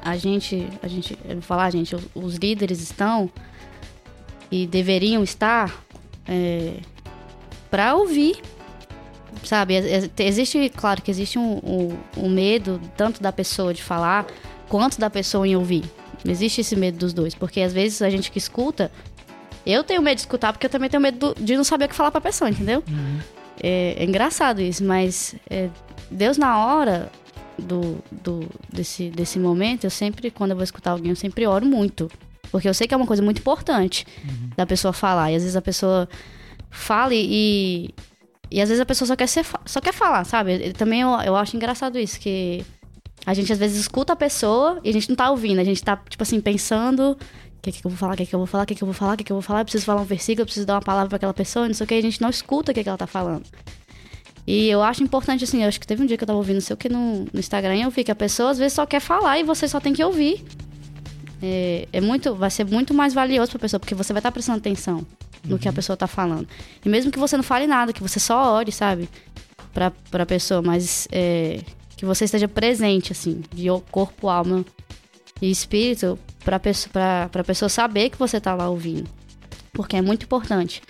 [0.00, 3.28] a gente, a gente, eu vou falar, gente, os, os líderes estão
[4.50, 5.84] e deveriam estar
[6.26, 6.74] é,
[7.68, 8.40] para ouvir,
[9.44, 9.74] sabe?
[10.18, 14.26] Existe, claro que existe um, um, um, medo tanto da pessoa de falar
[14.68, 15.84] quanto da pessoa em ouvir.
[16.26, 18.90] Existe esse medo dos dois, porque às vezes a gente que escuta,
[19.64, 21.94] eu tenho medo de escutar porque eu também tenho medo de não saber o que
[21.94, 22.82] falar para a pessoa, entendeu?
[22.88, 23.20] Uhum.
[23.62, 25.68] É, é engraçado isso, mas é,
[26.10, 27.10] Deus na hora
[27.58, 31.66] do, do, desse, desse momento, eu sempre, quando eu vou escutar alguém, eu sempre oro
[31.66, 32.10] muito.
[32.50, 34.50] Porque eu sei que é uma coisa muito importante uhum.
[34.56, 35.32] da pessoa falar.
[35.32, 36.08] E às vezes a pessoa
[36.70, 37.90] fala e.
[38.50, 40.72] E às vezes a pessoa só quer, ser, só quer falar, sabe?
[40.72, 42.64] também eu, eu acho engraçado isso, que
[43.26, 45.82] a gente às vezes escuta a pessoa e a gente não tá ouvindo, a gente
[45.82, 48.46] tá, tipo assim, pensando o que, que eu vou falar, o que, que eu vou
[48.46, 49.84] falar, o que, que eu vou falar, o que, que eu vou falar, eu preciso
[49.84, 51.94] falar um versículo, eu preciso dar uma palavra para aquela pessoa, não sei o que,
[51.94, 53.44] a gente não escuta o que, que ela tá falando.
[54.46, 56.54] E eu acho importante, assim, eu acho que teve um dia que eu tava ouvindo,
[56.54, 58.72] não sei o que, no, no Instagram, e eu vi que a pessoa às vezes
[58.72, 60.42] só quer falar e você só tem que ouvir.
[61.42, 64.32] É, é muito, vai ser muito mais valioso pra pessoa, porque você vai estar tá
[64.32, 65.06] prestando atenção.
[65.44, 65.58] No uhum.
[65.58, 66.48] que a pessoa tá falando.
[66.84, 69.08] E mesmo que você não fale nada, que você só ore, sabe?
[69.72, 71.60] Pra, pra pessoa, mas é,
[71.96, 74.64] que você esteja presente, assim, de corpo, alma
[75.40, 79.08] e espírito, pra, pessoa, pra, pra pessoa saber que você tá lá ouvindo.
[79.72, 80.82] Porque é muito importante.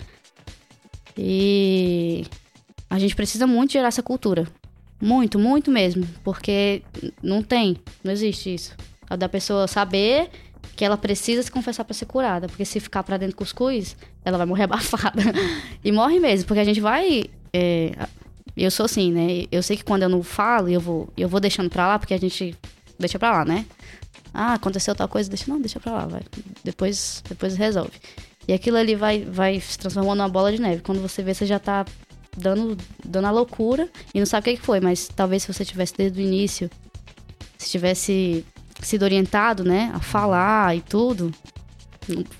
[1.17, 2.25] E
[2.89, 4.47] a gente precisa muito gerar essa cultura.
[5.01, 6.07] Muito, muito mesmo.
[6.23, 6.81] Porque
[7.21, 8.75] não tem, não existe isso.
[9.09, 10.29] A da pessoa saber
[10.79, 12.47] que ela precisa se confessar para ser curada.
[12.47, 15.21] Porque se ficar pra dentro cuscuz, ela vai morrer abafada.
[15.83, 17.25] e morre mesmo, porque a gente vai.
[17.51, 17.91] É,
[18.55, 19.45] eu sou assim, né?
[19.51, 22.13] Eu sei que quando eu não falo, eu vou, eu vou deixando pra lá, porque
[22.13, 22.55] a gente
[22.97, 23.65] deixa pra lá, né?
[24.33, 25.51] Ah, aconteceu tal coisa, deixa.
[25.51, 26.21] Não, deixa pra lá, vai.
[26.63, 27.91] Depois, depois resolve.
[28.47, 30.81] E aquilo ali vai, vai se transformando numa bola de neve.
[30.81, 31.85] Quando você vê, você já tá
[32.37, 34.79] dando, dando a loucura e não sabe o que, foi.
[34.79, 36.71] Mas talvez se você tivesse desde o início,
[37.57, 38.45] se tivesse
[38.81, 41.31] sido orientado, né, a falar e tudo,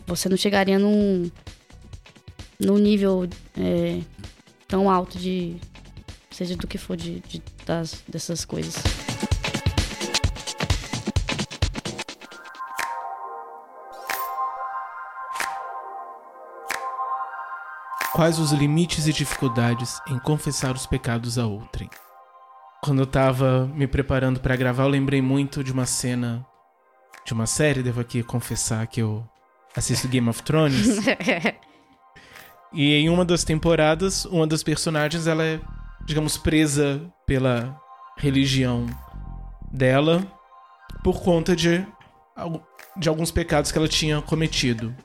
[0.08, 1.30] você não chegaria num,
[2.60, 3.99] num nível é,
[4.67, 5.58] tão alto de.
[6.32, 8.75] seja do que for de, de das, dessas coisas.
[18.13, 21.89] Quais os limites e dificuldades em confessar os pecados a outrem?
[22.82, 26.46] Quando eu tava me preparando para gravar, eu lembrei muito de uma cena
[27.26, 29.24] de uma série, devo aqui confessar que eu
[29.76, 30.98] assisto Game of Thrones.
[32.74, 35.60] e em uma das temporadas, uma das personagens, ela é,
[36.06, 37.80] digamos, presa pela
[38.18, 38.88] religião
[39.72, 40.26] dela
[41.04, 41.86] por conta de,
[42.98, 44.96] de alguns pecados que ela tinha cometido.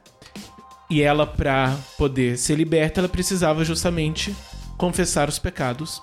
[0.89, 4.35] E ela, para poder ser liberta, ela precisava justamente
[4.77, 6.03] confessar os pecados.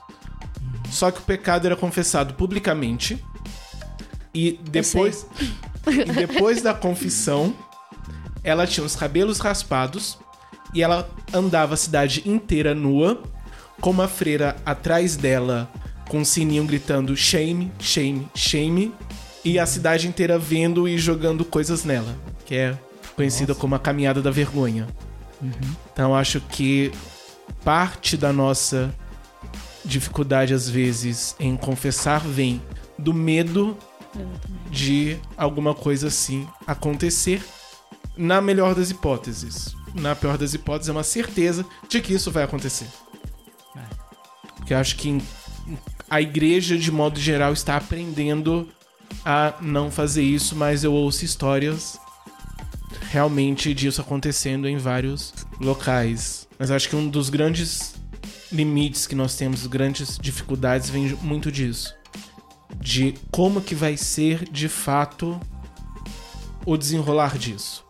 [0.91, 3.23] Só que o pecado era confessado publicamente.
[4.33, 5.25] E depois,
[5.87, 7.55] e depois da confissão,
[8.43, 10.19] ela tinha os cabelos raspados
[10.73, 13.23] e ela andava a cidade inteira nua,
[13.79, 15.69] com uma freira atrás dela
[16.11, 18.93] com um sininho gritando shame, shame, shame,
[19.45, 22.13] e a cidade inteira vendo e jogando coisas nela,
[22.45, 22.77] que é
[23.15, 23.61] conhecida Nossa.
[23.61, 24.87] como a caminhada da vergonha.
[25.41, 25.51] Uhum.
[25.93, 26.91] Então acho que
[27.63, 28.93] parte da nossa
[29.83, 32.61] dificuldade às vezes em confessar vem
[32.97, 33.77] do medo
[34.69, 37.43] de alguma coisa assim acontecer.
[38.17, 39.75] Na melhor das hipóteses.
[39.95, 42.87] Na pior das hipóteses, é uma certeza de que isso vai acontecer.
[43.75, 43.81] É.
[44.57, 45.21] Porque acho que
[46.09, 48.69] a igreja, de modo geral, está aprendendo
[49.25, 51.99] a não fazer isso, mas eu ouço histórias
[53.09, 56.47] realmente disso acontecendo em vários locais.
[56.57, 57.95] Mas acho que um dos grandes
[58.51, 61.95] limites que nós temos, grandes dificuldades, vem muito disso.
[62.75, 65.39] De como que vai ser de fato
[66.65, 67.85] o desenrolar disso.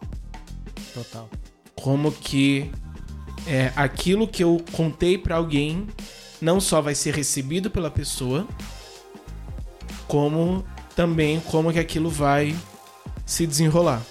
[0.94, 1.30] Total.
[1.76, 2.72] Como que
[3.48, 5.88] é, aquilo que eu contei para alguém
[6.40, 8.48] não só vai ser recebido pela pessoa,
[10.08, 12.56] como também como que aquilo vai
[13.26, 14.02] se desenrolar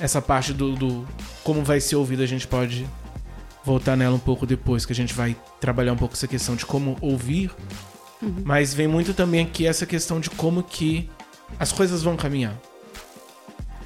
[0.00, 1.06] essa parte do, do
[1.42, 2.88] como vai ser ouvido, a gente pode
[3.64, 6.64] voltar nela um pouco depois, que a gente vai trabalhar um pouco essa questão de
[6.64, 7.50] como ouvir.
[8.22, 8.42] Uhum.
[8.44, 11.08] Mas vem muito também aqui essa questão de como que
[11.58, 12.56] as coisas vão caminhar.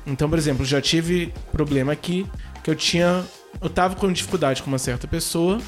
[0.07, 2.27] Então, por exemplo, já tive problema aqui
[2.63, 3.25] que eu tinha.
[3.61, 5.61] Eu tava com dificuldade com uma certa pessoa.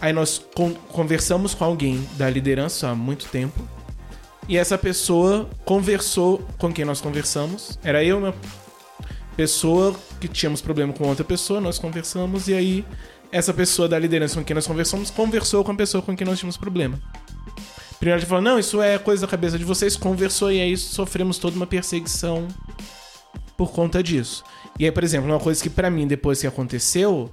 [0.00, 3.66] Aí nós con conversamos com alguém da liderança há muito tempo.
[4.48, 7.78] E essa pessoa conversou com quem nós conversamos.
[7.82, 8.34] Era eu, meu
[9.36, 12.84] pessoa que tínhamos problema com outra pessoa, nós conversamos e aí
[13.34, 16.38] essa pessoa da liderança com quem nós conversamos conversou com a pessoa com quem nós
[16.38, 17.00] tínhamos problema.
[17.98, 21.36] Primeiro ele falou: "Não, isso é coisa da cabeça de vocês", conversou e aí sofremos
[21.36, 22.46] toda uma perseguição
[23.56, 24.44] por conta disso.
[24.78, 27.32] E aí, por exemplo, uma coisa que para mim depois que aconteceu,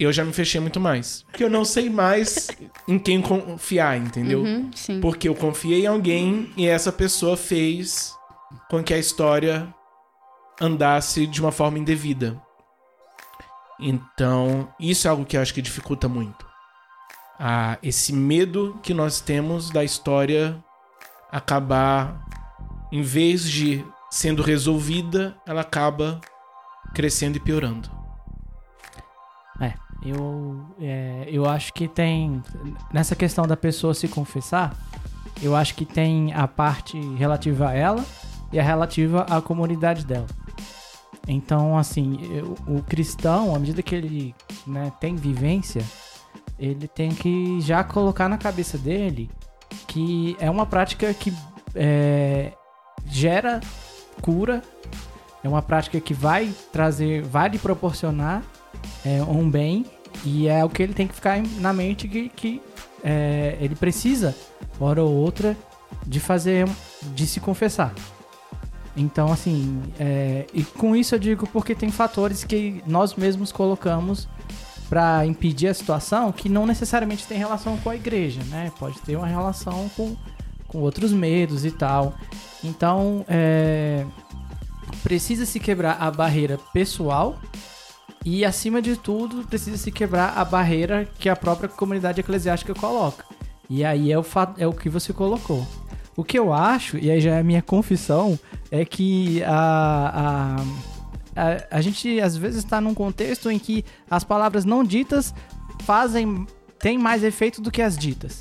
[0.00, 1.22] eu já me fechei muito mais.
[1.30, 2.48] Porque eu não sei mais
[2.88, 4.40] em quem confiar, entendeu?
[4.40, 4.70] Uhum,
[5.02, 8.14] Porque eu confiei em alguém e essa pessoa fez
[8.70, 9.68] com que a história
[10.58, 12.40] andasse de uma forma indevida.
[13.82, 16.46] Então, isso é algo que eu acho que dificulta muito.
[17.38, 20.62] Ah, esse medo que nós temos da história
[21.30, 22.24] acabar,
[22.92, 26.20] em vez de sendo resolvida, ela acaba
[26.94, 27.90] crescendo e piorando.
[29.60, 32.42] É, eu, é, eu acho que tem.
[32.92, 34.76] Nessa questão da pessoa se confessar,
[35.42, 38.04] eu acho que tem a parte relativa a ela
[38.52, 40.26] e a relativa à comunidade dela.
[41.26, 42.18] Então, assim,
[42.66, 44.34] o cristão, à medida que ele
[44.66, 45.84] né, tem vivência,
[46.58, 49.30] ele tem que já colocar na cabeça dele
[49.86, 51.32] que é uma prática que
[51.74, 52.52] é,
[53.06, 53.60] gera
[54.20, 54.62] cura,
[55.42, 58.42] é uma prática que vai trazer, vai lhe proporcionar
[59.04, 59.84] é um bem
[60.24, 62.62] e é o que ele tem que ficar na mente que, que
[63.02, 64.34] é, ele precisa,
[64.78, 65.56] hora ou outra,
[66.06, 66.68] de fazer,
[67.14, 67.92] de se confessar.
[68.96, 74.28] Então, assim, é, e com isso eu digo porque tem fatores que nós mesmos colocamos
[74.88, 78.70] para impedir a situação que não necessariamente tem relação com a igreja, né?
[78.78, 80.14] Pode ter uma relação com,
[80.68, 82.14] com outros medos e tal.
[82.62, 84.04] Então, é,
[85.02, 87.38] precisa se quebrar a barreira pessoal
[88.24, 93.24] e, acima de tudo, precisa se quebrar a barreira que a própria comunidade eclesiástica coloca.
[93.68, 94.24] E aí é o,
[94.58, 95.66] é o que você colocou.
[96.14, 98.38] O que eu acho, e aí já é a minha confissão,
[98.72, 100.56] é que a,
[101.36, 105.34] a, a, a gente às vezes está num contexto em que as palavras não ditas
[105.82, 106.46] fazem
[106.78, 108.38] têm mais efeito do que as ditas.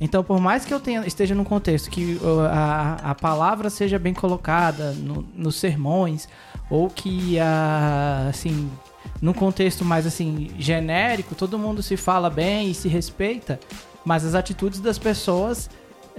[0.00, 2.18] Então, por mais que eu tenha, esteja num contexto que
[2.50, 6.28] a, a palavra seja bem colocada no, nos sermões,
[6.70, 8.70] ou que, a, assim,
[9.20, 13.60] num contexto mais, assim, genérico, todo mundo se fala bem e se respeita,
[14.04, 15.68] mas as atitudes das pessoas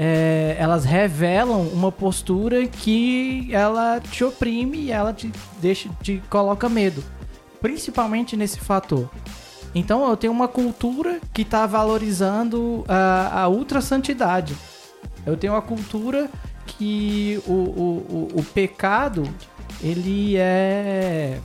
[0.01, 5.29] é, elas revelam uma postura que ela te oprime e ela te
[5.61, 7.03] deixa, te coloca medo.
[7.59, 9.09] Principalmente nesse fator.
[9.75, 14.55] Então eu tenho uma cultura que está valorizando a, a ultra santidade.
[15.25, 16.29] Eu tenho uma cultura
[16.65, 19.23] que o, o, o, o pecado
[19.83, 21.39] ele é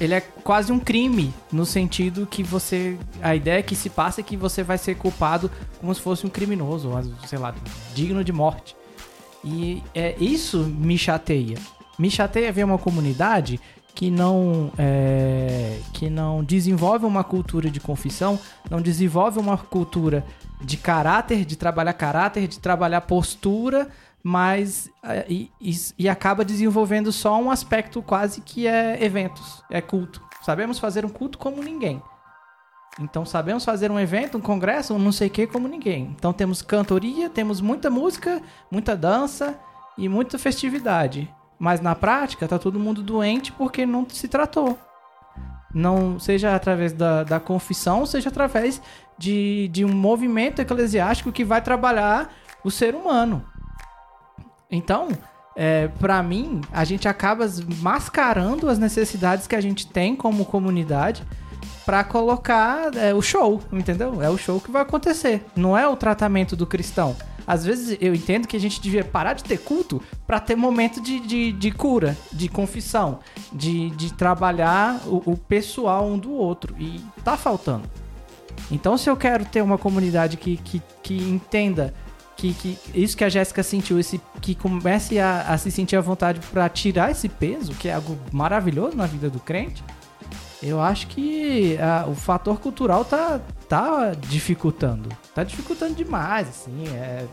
[0.00, 2.98] ele é quase um crime, no sentido que você.
[3.20, 6.30] A ideia que se passa é que você vai ser culpado como se fosse um
[6.30, 6.90] criminoso,
[7.26, 7.54] sei lá,
[7.94, 8.76] digno de morte.
[9.44, 11.58] E é, isso me chateia.
[11.98, 13.60] Me chateia ver uma comunidade
[13.94, 18.38] que não, é, que não desenvolve uma cultura de confissão,
[18.70, 20.24] não desenvolve uma cultura
[20.60, 23.88] de caráter, de trabalhar caráter, de trabalhar postura,
[24.22, 29.80] mas é, e, e, e, acaba desenvolvendo só um aspecto quase que é eventos, é
[29.80, 30.22] culto.
[30.42, 32.02] Sabemos fazer um culto como ninguém.
[33.00, 36.14] Então sabemos fazer um evento, um congresso, um não sei o que como ninguém.
[36.16, 39.58] Então temos cantoria, temos muita música, muita dança
[39.96, 41.32] e muita festividade.
[41.58, 44.78] Mas na prática tá todo mundo doente porque não se tratou.
[45.74, 48.82] Não seja através da, da confissão, seja através
[49.16, 52.30] de, de um movimento eclesiástico que vai trabalhar
[52.62, 53.44] o ser humano.
[54.72, 55.08] Então,
[55.54, 57.46] é, para mim, a gente acaba
[57.80, 61.22] mascarando as necessidades que a gente tem como comunidade
[61.84, 64.22] para colocar é, o show, entendeu?
[64.22, 65.44] É o show que vai acontecer.
[65.54, 67.14] Não é o tratamento do cristão.
[67.46, 71.02] Às vezes eu entendo que a gente devia parar de ter culto para ter momento
[71.02, 73.18] de, de, de, cura, de confissão,
[73.52, 76.74] de, de trabalhar o, o pessoal um do outro.
[76.78, 77.90] E tá faltando.
[78.70, 81.92] Então, se eu quero ter uma comunidade que, que, que entenda
[82.36, 86.00] que, que isso que a Jéssica sentiu, esse, que comece a, a se sentir à
[86.00, 89.82] vontade para tirar esse peso, que é algo maravilhoso na vida do crente,
[90.62, 95.08] eu acho que a, o fator cultural tá, tá dificultando.
[95.34, 96.86] Tá dificultando demais, assim.
[96.88, 97.26] É,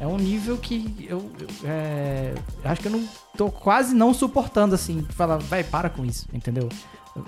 [0.00, 4.74] é um nível que eu, eu é, acho que eu não tô quase não suportando,
[4.74, 6.68] assim, falar, vai, para com isso, entendeu?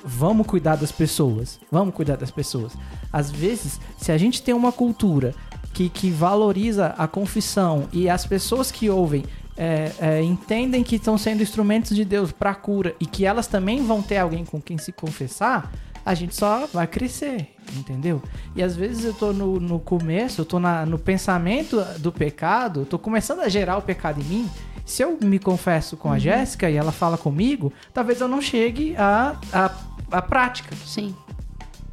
[0.05, 1.59] Vamos cuidar das pessoas.
[1.71, 2.73] Vamos cuidar das pessoas.
[3.13, 5.35] Às vezes, se a gente tem uma cultura
[5.79, 9.25] que, que valoriza a confissão e as pessoas que ouvem
[9.57, 13.85] é, é, entendem que estão sendo instrumentos de Deus para cura e que elas também
[13.85, 15.71] vão ter alguém com quem se confessar,
[16.05, 18.21] a gente só vai crescer, entendeu?
[18.57, 22.85] E às vezes eu tô no, no começo, eu tô na, no pensamento do pecado,
[22.85, 24.51] tô começando a gerar o pecado em mim.
[24.85, 26.19] Se eu me confesso com a uhum.
[26.19, 30.75] Jéssica e ela fala comigo, talvez eu não chegue à a, a, a prática.
[30.85, 31.15] Sim.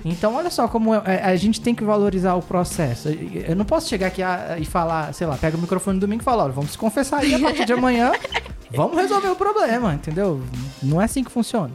[0.07, 3.09] Então, olha só como é, a gente tem que valorizar o processo.
[3.09, 4.21] Eu não posso chegar aqui
[4.59, 7.21] e falar, sei lá, pega o microfone no domingo e fala, olha, vamos se confessar
[7.21, 8.11] aí a partir de amanhã,
[8.71, 10.39] vamos resolver o problema, entendeu?
[10.83, 11.71] Não é assim que funciona.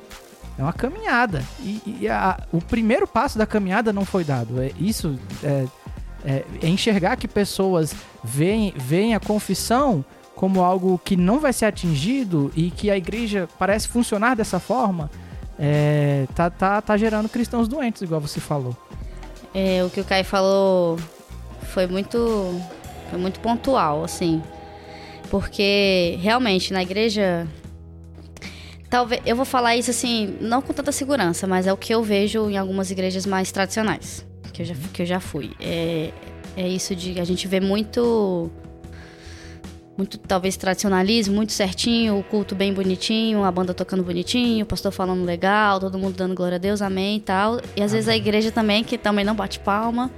[0.56, 1.42] É uma caminhada.
[1.58, 4.62] E, e a, o primeiro passo da caminhada não foi dado.
[4.62, 5.66] É, isso é,
[6.24, 10.04] é, é enxergar que pessoas veem, veem a confissão
[10.36, 15.10] como algo que não vai ser atingido e que a igreja parece funcionar dessa forma
[15.62, 18.74] é, tá, tá, tá gerando cristãos doentes, igual você falou.
[19.54, 20.98] É, o que o Caio falou
[21.64, 22.58] foi muito,
[23.10, 24.42] foi muito pontual, assim.
[25.28, 27.46] Porque realmente na igreja.
[28.88, 29.20] Talvez.
[29.26, 32.48] Eu vou falar isso assim, não com tanta segurança, mas é o que eu vejo
[32.48, 34.26] em algumas igrejas mais tradicionais.
[34.52, 35.52] Que eu já, que eu já fui.
[35.60, 36.10] É,
[36.56, 38.50] é isso de a gente vê muito
[40.00, 44.90] muito talvez tradicionalismo, muito certinho, o culto bem bonitinho, a banda tocando bonitinho, o pastor
[44.90, 47.60] falando legal, todo mundo dando glória a Deus, amém e tal.
[47.76, 50.10] E às vezes a igreja também, que também não bate palma.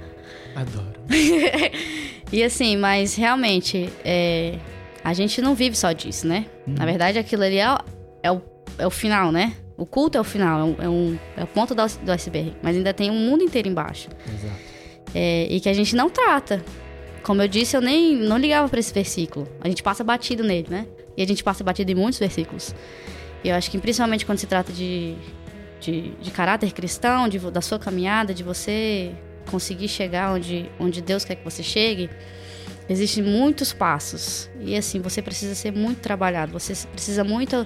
[0.55, 0.93] Adoro.
[2.31, 4.57] e assim, mas realmente, é,
[5.03, 6.45] a gente não vive só disso, né?
[6.65, 6.75] Hum.
[6.77, 7.77] Na verdade, aquilo ali é,
[8.23, 8.41] é, o,
[8.77, 9.53] é o final, né?
[9.75, 12.55] O culto é o final, é, um, é, um, é o ponto do, do iceberg,
[12.61, 14.07] mas ainda tem um mundo inteiro embaixo.
[14.33, 14.55] Exato.
[15.13, 16.63] É, e que a gente não trata.
[17.23, 19.47] Como eu disse, eu nem não ligava para esse versículo.
[19.61, 20.87] A gente passa batido nele, né?
[21.15, 22.75] E a gente passa batido em muitos versículos.
[23.43, 25.15] E eu acho que principalmente quando se trata de,
[25.79, 29.13] de, de caráter cristão, de, da sua caminhada, de você
[29.49, 32.09] conseguir chegar onde, onde Deus quer que você chegue,
[32.89, 34.49] existem muitos passos.
[34.59, 37.65] E assim, você precisa ser muito trabalhado, você precisa muito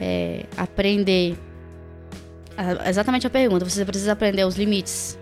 [0.00, 1.38] é, aprender.
[2.86, 5.16] Exatamente a pergunta, você precisa aprender os limites,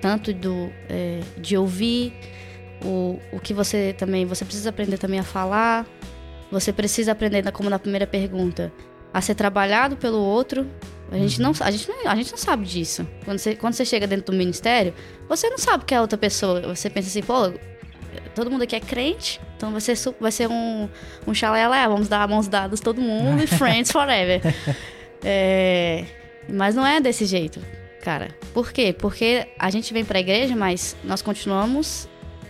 [0.00, 2.14] tanto do, é, de ouvir,
[2.84, 4.26] o, o que você também.
[4.26, 5.86] Você precisa aprender também a falar,
[6.50, 8.72] você precisa aprender, como na primeira pergunta,
[9.12, 10.66] a ser trabalhado pelo outro.
[11.10, 13.06] A gente, não, a, gente não, a gente não sabe disso.
[13.24, 14.92] Quando você, quando você chega dentro do ministério,
[15.26, 16.60] você não sabe que é outra pessoa.
[16.74, 17.50] Você pensa assim, pô,
[18.34, 20.88] todo mundo aqui é crente, então vai ser, vai ser um,
[21.26, 24.42] um chalé, vamos dar mãos dadas todo mundo e friends forever.
[25.24, 26.04] É,
[26.48, 27.60] mas não é desse jeito,
[28.02, 28.28] cara.
[28.52, 28.94] Por quê?
[28.96, 32.08] Porque a gente vem pra igreja, mas nós continuamos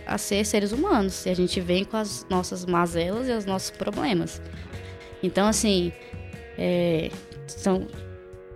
[0.09, 1.25] a ser seres humanos.
[1.25, 4.41] E a gente vem com as nossas mazelas e os nossos problemas.
[5.21, 5.91] Então, assim,
[6.57, 7.11] é,
[7.47, 7.87] são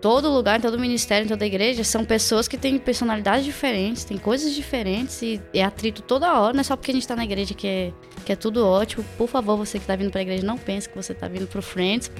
[0.04, 4.18] todo lugar, em todo ministério, em toda igreja, são pessoas que têm personalidades diferentes, têm
[4.18, 7.24] coisas diferentes e é atrito toda hora, não é só porque a gente tá na
[7.24, 7.93] igreja que é,
[8.26, 9.06] que é tudo ótimo.
[9.18, 11.62] Por favor, você que tá vindo pra igreja, não pense que você tá vindo pro
[11.62, 12.12] Friends,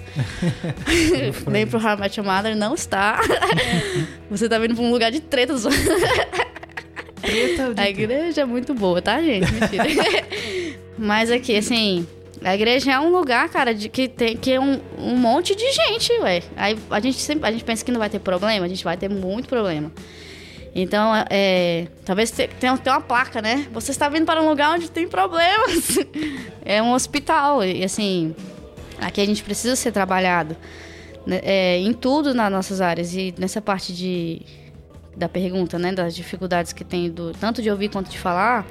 [1.51, 3.19] nem pro How I Mother, não está.
[4.31, 5.65] você tá vindo pra um lugar de tretas.
[7.24, 9.51] Treta, a igreja é muito boa, tá, gente?
[9.51, 9.86] Mentira.
[10.97, 12.05] Mas aqui, assim,
[12.43, 15.71] a igreja é um lugar, cara, de que tem que é um, um monte de
[15.71, 16.43] gente, ué.
[16.55, 18.97] Aí a gente sempre a gente pensa que não vai ter problema, a gente vai
[18.97, 19.91] ter muito problema.
[20.76, 23.67] Então, é, talvez tenha, tenha uma placa, né?
[23.71, 25.99] Você está vindo para um lugar onde tem problemas.
[26.65, 27.63] é um hospital.
[27.63, 28.36] E assim,
[28.99, 30.57] aqui a gente precisa ser trabalhado
[31.26, 33.13] né, é, em tudo nas nossas áreas.
[33.13, 34.41] E nessa parte de,
[35.16, 35.91] da pergunta, né?
[35.91, 38.66] Das dificuldades que tem, do, tanto de ouvir quanto de falar.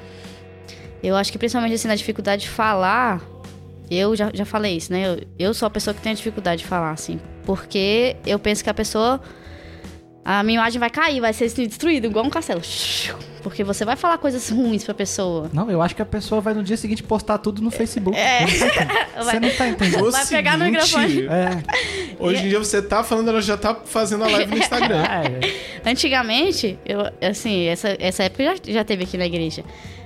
[1.01, 3.21] Eu acho que principalmente assim, na dificuldade de falar,
[3.91, 5.07] eu já, já falei isso, né?
[5.07, 7.19] Eu, eu sou a pessoa que tem a dificuldade de falar, assim.
[7.45, 9.21] Porque eu penso que a pessoa.
[10.25, 12.61] A minha imagem vai cair, vai ser destruída, igual um castelo.
[13.41, 15.49] Porque você vai falar coisas ruins pra pessoa.
[15.51, 18.17] Não, eu acho que a pessoa vai no dia seguinte postar tudo no Facebook.
[18.17, 18.45] É.
[19.17, 20.09] Você não tá entendendo.
[20.09, 21.27] Vai pegar no microfone.
[21.27, 21.61] É.
[22.17, 25.03] Hoje em dia você tá falando, ela já tá fazendo a live no Instagram.
[25.13, 25.89] É.
[25.89, 29.63] Antigamente, eu, assim, essa, essa época já, já teve aqui na igreja.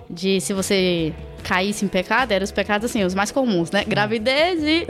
[0.10, 1.14] De se você
[1.48, 3.86] caísse em pecado, eram os pecados, assim, os mais comuns, né?
[3.88, 4.86] Gravidez e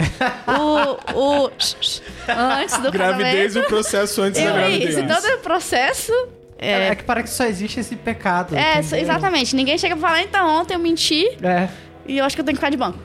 [0.48, 1.46] o...
[1.46, 1.52] o
[2.28, 4.98] antes do Gravidez e o processo antes da gravidez.
[4.98, 6.12] isso, todo o processo...
[6.58, 8.56] É, É, que parece que só existe esse pecado.
[8.56, 9.00] é, entendeu?
[9.00, 9.56] exatamente.
[9.56, 11.70] Ninguém chega pra falar, então, ontem eu menti É.
[12.08, 12.98] e eu acho que eu tenho que ficar de banco.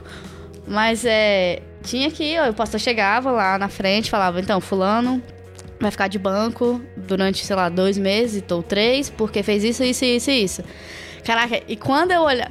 [0.67, 1.61] Mas é.
[1.83, 5.21] Tinha que, ó, o pastor chegava lá na frente, falava, então, fulano
[5.79, 10.03] vai ficar de banco durante, sei lá, dois meses, ou três, porque fez isso, isso,
[10.05, 10.63] isso e isso.
[11.23, 12.49] Caraca, e quando eu olhar.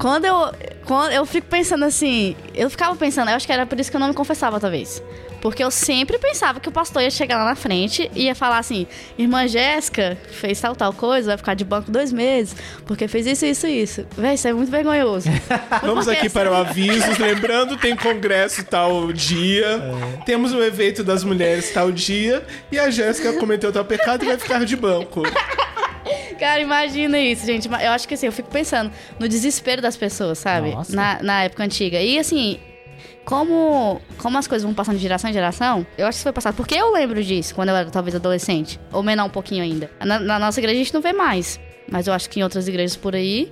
[0.00, 0.50] Quando eu.
[0.86, 2.34] Quando eu fico pensando assim.
[2.54, 5.02] Eu ficava pensando, eu acho que era por isso que eu não me confessava, talvez.
[5.42, 8.58] Porque eu sempre pensava que o pastor ia chegar lá na frente e ia falar
[8.58, 8.86] assim:
[9.18, 13.46] Irmã Jéssica fez tal, tal coisa, vai ficar de banco dois meses, porque fez isso,
[13.46, 14.06] isso e isso.
[14.16, 15.28] Véi, isso é muito vergonhoso.
[15.82, 17.18] Vamos aqui assim- para o avisos.
[17.18, 19.80] Lembrando, tem congresso tal dia.
[20.26, 22.44] Temos o evento das mulheres tal dia.
[22.70, 25.22] E a Jéssica cometeu tal pecado e vai ficar de banco.
[26.38, 27.68] Cara, imagina isso, gente.
[27.68, 30.70] Eu acho que assim, eu fico pensando no desespero das pessoas, sabe?
[30.70, 30.94] Nossa.
[30.94, 32.00] Na, na época antiga.
[32.00, 32.58] E assim,
[33.24, 36.32] como, como as coisas vão passando de geração em geração, eu acho que isso foi
[36.32, 36.54] passado.
[36.56, 38.80] Porque eu lembro disso quando eu era talvez adolescente.
[38.92, 39.90] Ou menor um pouquinho ainda.
[40.04, 41.60] Na, na nossa igreja a gente não vê mais.
[41.90, 43.50] Mas eu acho que em outras igrejas por aí,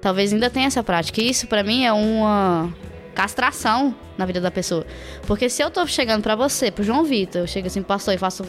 [0.00, 1.20] talvez ainda tenha essa prática.
[1.20, 2.72] E isso pra mim é uma
[3.14, 4.86] castração na vida da pessoa.
[5.26, 8.18] Porque se eu tô chegando pra você, pro João Vitor, eu chego assim, pastor, e
[8.18, 8.44] faço.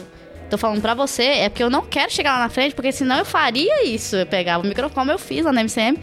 [0.50, 3.18] Tô falando pra você, é porque eu não quero chegar lá na frente, porque senão
[3.18, 4.16] eu faria isso.
[4.16, 5.98] Eu pegava o microfone, eu fiz lá na MCM,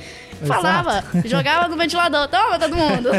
[0.46, 3.10] falava, jogava no ventilador, toma todo mundo.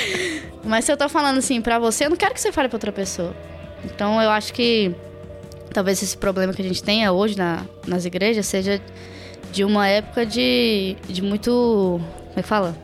[0.64, 2.76] Mas se eu tô falando assim pra você, eu não quero que você fale pra
[2.76, 3.34] outra pessoa.
[3.84, 4.94] Então eu acho que
[5.72, 8.80] talvez esse problema que a gente tenha hoje na, nas igrejas seja
[9.50, 12.00] de uma época de, de muito.
[12.28, 12.76] Como é que fala?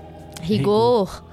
[0.43, 1.25] Rigor.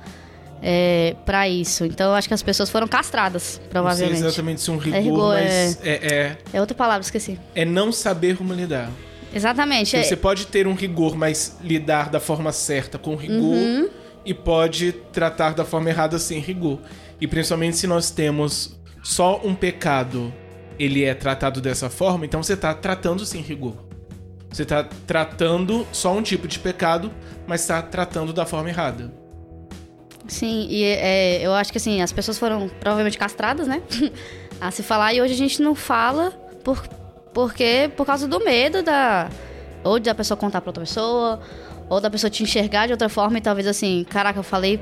[0.61, 1.85] É, para isso.
[1.85, 4.19] Então eu acho que as pessoas foram castradas, Não sei provavelmente.
[4.25, 7.39] exatamente se é um rigor, rigor, mas é, é, É outra palavra, esqueci.
[7.53, 8.89] é não saber como lidar.
[9.33, 9.95] Exatamente.
[9.95, 13.35] é- Você pode ter um rigor, mas lidar da forma certa com rigor.
[13.55, 13.89] Uhum.
[14.25, 16.79] E pode tratar da forma errada sem rigor.
[17.21, 20.33] E principalmente se nós temos só um pecado,
[20.79, 23.75] ele é tratado dessa forma, então você está tratando sem rigor.
[24.49, 27.11] Você está tratando só um tipo de pecado,
[27.45, 29.13] mas está tratando da forma errada.
[30.27, 33.81] Sim, e é, eu acho que assim, as pessoas foram provavelmente castradas, né?
[34.59, 36.31] a se falar e hoje a gente não fala
[36.63, 36.87] por,
[37.33, 39.29] porque por causa do medo da
[39.83, 41.39] ou da pessoa contar para outra pessoa
[41.87, 44.79] ou da pessoa te enxergar de outra forma e talvez assim, caraca, eu falei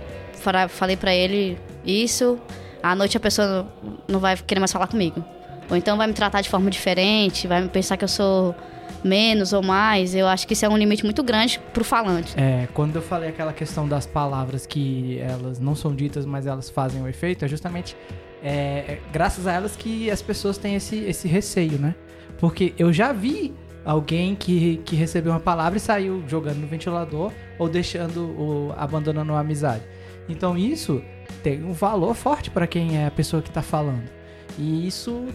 [0.69, 2.39] falei para ele isso,
[2.81, 3.67] à noite a pessoa
[4.07, 5.23] não vai querer mais falar comigo.
[5.69, 8.55] Ou então vai me tratar de forma diferente, vai pensar que eu sou
[9.03, 10.15] menos ou mais.
[10.15, 12.33] Eu acho que isso é um limite muito grande pro falante.
[12.37, 16.69] É, quando eu falei aquela questão das palavras que elas não são ditas, mas elas
[16.69, 17.95] fazem o efeito, é justamente
[18.43, 21.95] é, é, graças a elas que as pessoas têm esse, esse receio, né?
[22.37, 23.53] Porque eu já vi
[23.85, 29.33] alguém que, que recebeu uma palavra e saiu jogando no ventilador ou deixando, ou abandonando
[29.33, 29.83] a amizade.
[30.27, 31.01] Então isso
[31.41, 34.09] tem um valor forte para quem é a pessoa que está falando.
[34.57, 35.25] E isso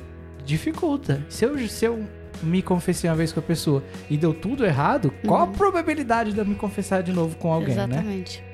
[0.44, 1.24] dificulta.
[1.28, 2.04] Se eu, se eu
[2.42, 5.28] me confessei uma vez com a pessoa e deu tudo errado, uhum.
[5.28, 5.52] qual a uhum.
[5.52, 7.94] probabilidade de eu me confessar de novo com alguém, Exatamente.
[7.94, 8.12] né?
[8.14, 8.44] Exatamente.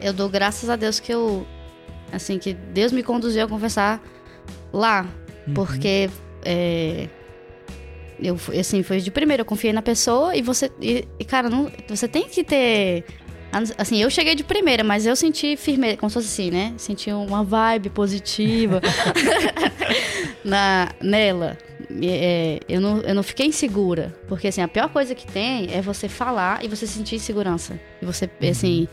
[0.00, 1.46] Eu dou graças a Deus que eu.
[2.12, 4.02] Assim, que Deus me conduziu a confessar
[4.72, 5.06] lá.
[5.46, 5.54] Uhum.
[5.54, 6.10] Porque.
[6.44, 7.08] É,
[8.20, 10.70] eu, assim, foi de primeiro, eu confiei na pessoa e você.
[10.80, 13.04] E, e, cara, não, você tem que ter.
[13.76, 16.72] Assim, eu cheguei de primeira, mas eu senti firmeza, como se fosse assim, né?
[16.78, 18.80] Senti uma vibe positiva
[20.42, 21.58] na, nela
[22.02, 24.14] é, eu, não, eu não fiquei insegura.
[24.28, 27.78] Porque, assim, a pior coisa que tem é você falar e você sentir insegurança.
[28.00, 28.50] E você, uhum.
[28.50, 28.88] assim,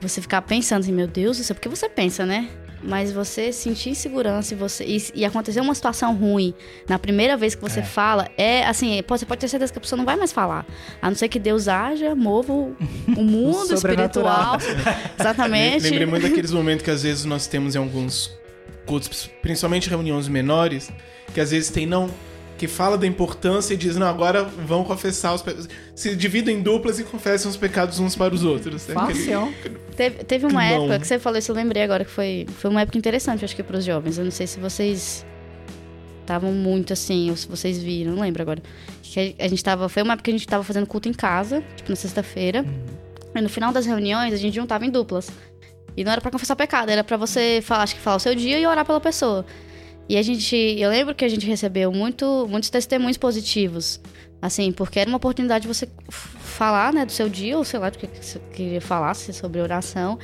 [0.00, 2.48] você ficar pensando assim, meu Deus do céu, porque você pensa, né?
[2.82, 6.52] Mas você sentir insegurança e, você, e, e acontecer uma situação ruim
[6.88, 7.84] na primeira vez que você é.
[7.84, 10.66] fala, é assim, você pode ter certeza que a pessoa não vai mais falar.
[11.00, 12.76] A não ser que Deus haja, mova o,
[13.16, 14.58] o mundo o espiritual.
[15.18, 15.84] Exatamente.
[15.84, 18.32] Lembrei muito daqueles momentos que às vezes nós temos em alguns
[18.86, 20.90] cultos, principalmente reuniões menores,
[21.32, 22.10] que às vezes tem não
[22.62, 25.68] que fala da importância e diz, não, agora vão confessar os pecados.
[25.96, 28.84] Se dividem em duplas e confessam os pecados uns para os outros.
[28.86, 29.46] Fácil.
[29.48, 29.78] Aquele...
[29.96, 30.84] Teve, teve uma Climão.
[30.84, 33.56] época que você falou isso, eu lembrei agora que foi, foi uma época interessante, acho
[33.56, 34.16] que para os jovens.
[34.16, 35.26] Eu não sei se vocês
[36.20, 38.62] estavam muito assim, ou se vocês viram, não lembro agora.
[39.02, 41.64] Que a gente tava, foi uma época que a gente estava fazendo culto em casa,
[41.74, 42.62] tipo na sexta-feira.
[42.62, 43.02] Uhum.
[43.34, 45.30] E no final das reuniões a gente juntava em duplas.
[45.96, 48.34] E não era para confessar pecado, era para você falar, acho que falar o seu
[48.34, 49.44] dia e orar pela pessoa.
[50.08, 54.00] E a gente, eu lembro que a gente recebeu muito, muitos testemunhos positivos,
[54.40, 57.90] assim, porque era uma oportunidade de você falar, né, do seu dia, ou sei lá,
[57.90, 60.18] do que você queria falar sobre oração.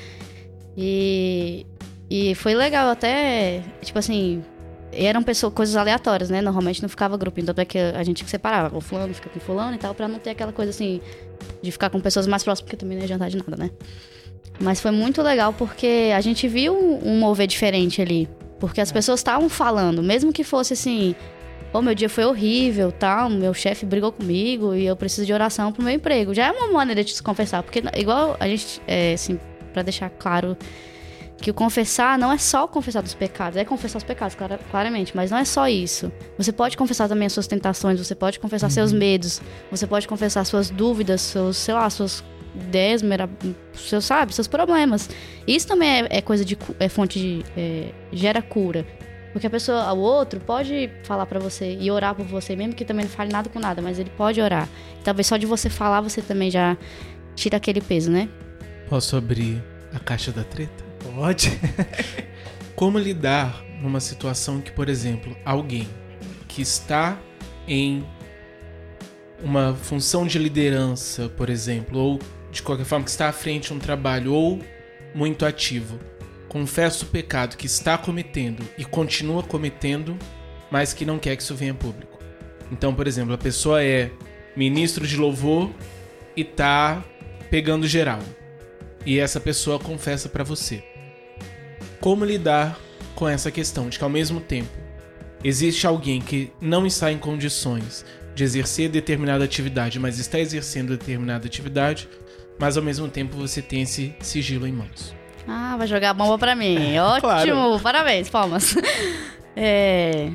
[0.76, 1.66] E,
[2.10, 4.42] e foi legal até, tipo assim,
[4.92, 6.40] eram pessoas, coisas aleatórias, né?
[6.40, 9.74] Normalmente não ficava grupinho, tanto é que a gente separava, o fulano fica com fulano
[9.74, 11.00] e tal, pra não ter aquela coisa assim,
[11.62, 13.70] de ficar com pessoas mais próximas, porque também não ia adiantar de nada, né?
[14.60, 18.28] Mas foi muito legal porque a gente viu um mover diferente ali.
[18.58, 18.92] Porque as é.
[18.92, 21.14] pessoas estavam falando, mesmo que fosse assim,
[21.72, 25.72] pô, meu dia foi horrível, tal, meu chefe brigou comigo e eu preciso de oração
[25.72, 26.34] pro meu emprego.
[26.34, 29.38] Já é uma maneira de se confessar, porque igual a gente, é, assim,
[29.72, 30.56] para deixar claro
[31.40, 34.36] que o confessar não é só confessar dos pecados, é confessar os pecados,
[34.70, 36.10] claramente, mas não é só isso.
[36.36, 38.72] Você pode confessar também as suas tentações, você pode confessar uhum.
[38.72, 39.40] seus medos,
[39.70, 43.28] você pode confessar suas dúvidas, seus, sei lá, suas desmera,
[43.74, 45.08] seu, sabe, seus problemas.
[45.46, 48.86] Isso também é, é coisa de é fonte de é, gera cura.
[49.32, 52.84] Porque a pessoa, o outro, pode falar para você e orar por você, mesmo que
[52.84, 54.68] também não fale nada com nada, mas ele pode orar.
[55.04, 56.76] Talvez só de você falar, você também já
[57.34, 58.28] tira aquele peso, né?
[58.88, 60.84] Posso abrir a caixa da treta?
[61.14, 61.50] Pode.
[62.74, 65.88] Como lidar numa situação que, por exemplo, alguém
[66.48, 67.18] que está
[67.66, 68.04] em
[69.42, 72.18] uma função de liderança, por exemplo, ou
[72.50, 74.60] de qualquer forma, que está à frente de um trabalho ou
[75.14, 75.98] muito ativo,
[76.48, 80.16] confessa o pecado que está cometendo e continua cometendo,
[80.70, 82.18] mas que não quer que isso venha público.
[82.70, 84.10] Então, por exemplo, a pessoa é
[84.56, 85.70] ministro de louvor
[86.36, 87.04] e tá
[87.50, 88.20] pegando geral.
[89.04, 90.82] E essa pessoa confessa para você.
[92.00, 92.78] Como lidar
[93.14, 94.70] com essa questão de que ao mesmo tempo
[95.42, 101.46] existe alguém que não está em condições de exercer determinada atividade, mas está exercendo determinada
[101.46, 102.08] atividade,
[102.58, 105.14] mas ao mesmo tempo você tem esse sigilo em mãos.
[105.46, 106.76] Ah, vai jogar bomba pra mim.
[106.94, 107.80] É, Ótimo, claro.
[107.80, 108.74] parabéns, palmas.
[109.60, 110.30] É...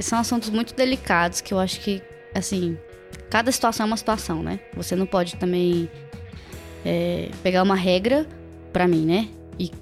[0.00, 2.00] São assuntos muito delicados que eu acho que,
[2.32, 2.78] assim,
[3.28, 4.60] cada situação é uma situação, né?
[4.76, 5.90] Você não pode também
[6.84, 8.24] é, pegar uma regra
[8.72, 9.28] pra mim, né?
[9.58, 9.72] E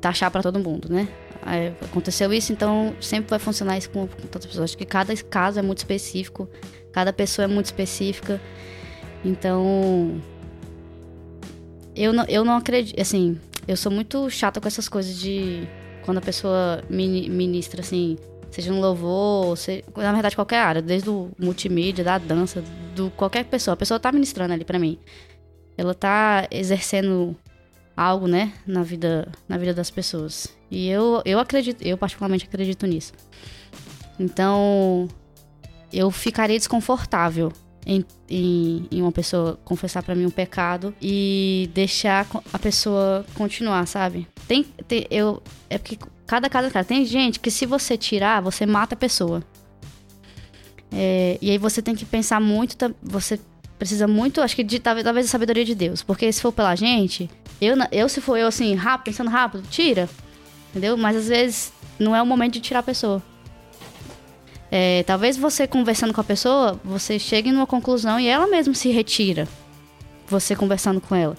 [0.00, 1.06] taxar para todo mundo, né?
[1.46, 4.70] É, aconteceu isso, então sempre vai funcionar isso com, com todas as pessoas.
[4.70, 6.48] Acho que cada caso é muito específico,
[6.92, 8.40] cada pessoa é muito específica.
[9.24, 10.20] Então,
[11.94, 15.66] eu não, eu não acredito, assim, eu sou muito chata com essas coisas de
[16.04, 18.16] quando a pessoa ministra, assim,
[18.50, 22.62] seja um louvor, seja, na verdade qualquer área, desde o multimídia, da dança,
[22.94, 23.74] do qualquer pessoa.
[23.74, 24.98] A pessoa tá ministrando ali para mim.
[25.76, 27.36] Ela tá exercendo
[27.96, 30.48] algo, né, na vida, na vida das pessoas.
[30.70, 33.12] E eu, eu acredito, eu particularmente acredito nisso.
[34.18, 35.08] Então,
[35.92, 37.52] eu ficaria desconfortável
[37.90, 43.84] em, em, em uma pessoa confessar para mim um pecado e deixar a pessoa continuar,
[43.86, 44.28] sabe?
[44.46, 48.64] Tem, tem eu é porque cada cada cara tem gente que se você tirar, você
[48.64, 49.42] mata a pessoa.
[50.92, 53.40] É, e aí você tem que pensar muito, você
[53.76, 56.76] precisa muito, acho que de, talvez, talvez a sabedoria de Deus, porque se for pela
[56.76, 57.28] gente,
[57.60, 60.08] eu, eu se for eu assim, rápido, pensando rápido, tira,
[60.70, 60.96] entendeu?
[60.96, 63.22] Mas às vezes não é o momento de tirar a pessoa.
[64.70, 68.90] É, talvez você conversando com a pessoa, você chegue numa conclusão e ela mesma se
[68.90, 69.48] retira.
[70.28, 71.36] Você conversando com ela.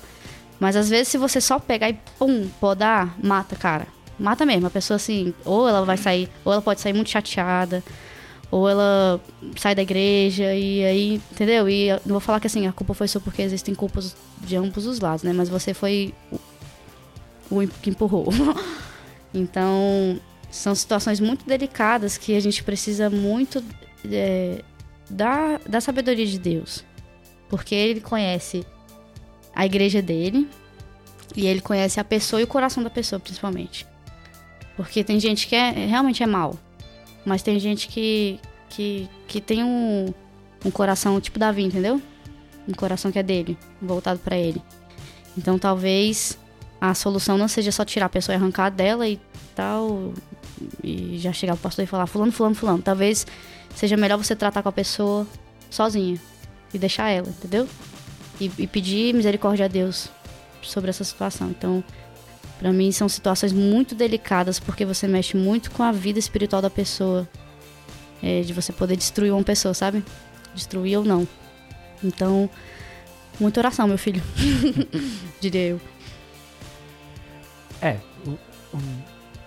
[0.60, 3.88] Mas às vezes se você só pegar e pum, podar, mata, cara.
[4.20, 4.68] Mata mesmo.
[4.68, 7.82] A pessoa assim, ou ela vai sair, ou ela pode sair muito chateada,
[8.52, 9.20] ou ela
[9.56, 11.70] sai da igreja e aí, entendeu?
[11.70, 14.86] E não vou falar que assim, a culpa foi sua porque existem culpas de ambos
[14.86, 15.32] os lados, né?
[15.32, 16.14] Mas você foi
[17.50, 18.28] o, o que empurrou.
[19.34, 20.20] então,
[20.52, 23.64] são situações muito delicadas que a gente precisa muito
[24.06, 24.62] é,
[25.10, 26.84] da, da sabedoria de Deus.
[27.50, 28.66] Porque ele conhece
[29.56, 30.48] a igreja dele
[31.36, 33.88] e ele conhece a pessoa e o coração da pessoa, principalmente.
[34.76, 36.58] Porque tem gente que é, realmente é mal,
[37.26, 38.40] mas tem gente que,
[38.70, 40.14] que, que tem um,
[40.66, 42.02] um coração tipo Davi, entendeu?
[42.68, 44.62] Um coração que é dele, voltado para ele.
[45.38, 46.38] Então talvez
[46.80, 49.20] a solução não seja só tirar a pessoa e arrancar dela e
[49.56, 50.14] tal,
[50.84, 52.82] e já chegar pro pastor e falar fulano, fulano, fulano.
[52.82, 53.26] Talvez
[53.76, 55.28] seja melhor você tratar com a pessoa
[55.70, 56.20] sozinha
[56.74, 57.68] e deixar ela, entendeu?
[58.40, 60.10] E, e pedir misericórdia a Deus
[60.62, 61.50] sobre essa situação.
[61.50, 61.84] Então,
[62.60, 66.70] para mim são situações muito delicadas porque você mexe muito com a vida espiritual da
[66.70, 67.28] pessoa,
[68.22, 70.04] é, de você poder destruir uma pessoa, sabe?
[70.54, 71.28] Destruir ou não.
[72.04, 72.50] Então,
[73.40, 74.22] muita oração, meu filho,
[75.42, 75.82] diria eu.
[77.82, 77.98] É,
[78.28, 78.38] o,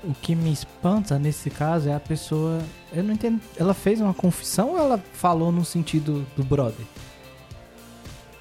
[0.07, 2.61] o que me espanta nesse caso é a pessoa.
[2.92, 3.40] Eu não entendo.
[3.57, 6.84] Ela fez uma confissão ou ela falou no sentido do brother?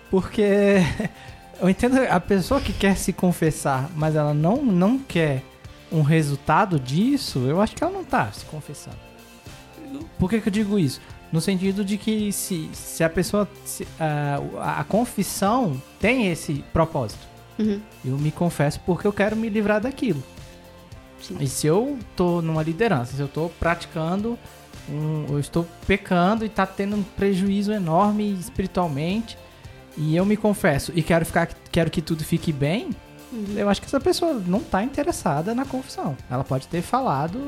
[0.09, 0.78] Porque
[1.59, 5.43] eu entendo a pessoa que quer se confessar, mas ela não, não quer
[5.91, 8.97] um resultado disso, eu acho que ela não tá se confessando.
[10.18, 10.99] Por que, que eu digo isso?
[11.32, 13.47] No sentido de que se, se a pessoa.
[13.66, 17.28] Se, a, a confissão tem esse propósito.
[17.57, 17.80] Uhum.
[18.03, 20.24] Eu me confesso porque eu quero me livrar daquilo.
[21.24, 21.38] Sim.
[21.40, 24.38] E se eu tô numa liderança, se eu tô praticando,
[24.90, 29.38] um, eu estou pecando e tá tendo um prejuízo enorme espiritualmente,
[29.98, 32.90] e eu me confesso e quero ficar, quero que tudo fique bem,
[33.32, 33.56] uhum.
[33.56, 36.18] eu acho que essa pessoa não tá interessada na confissão.
[36.30, 37.40] Ela pode ter falado,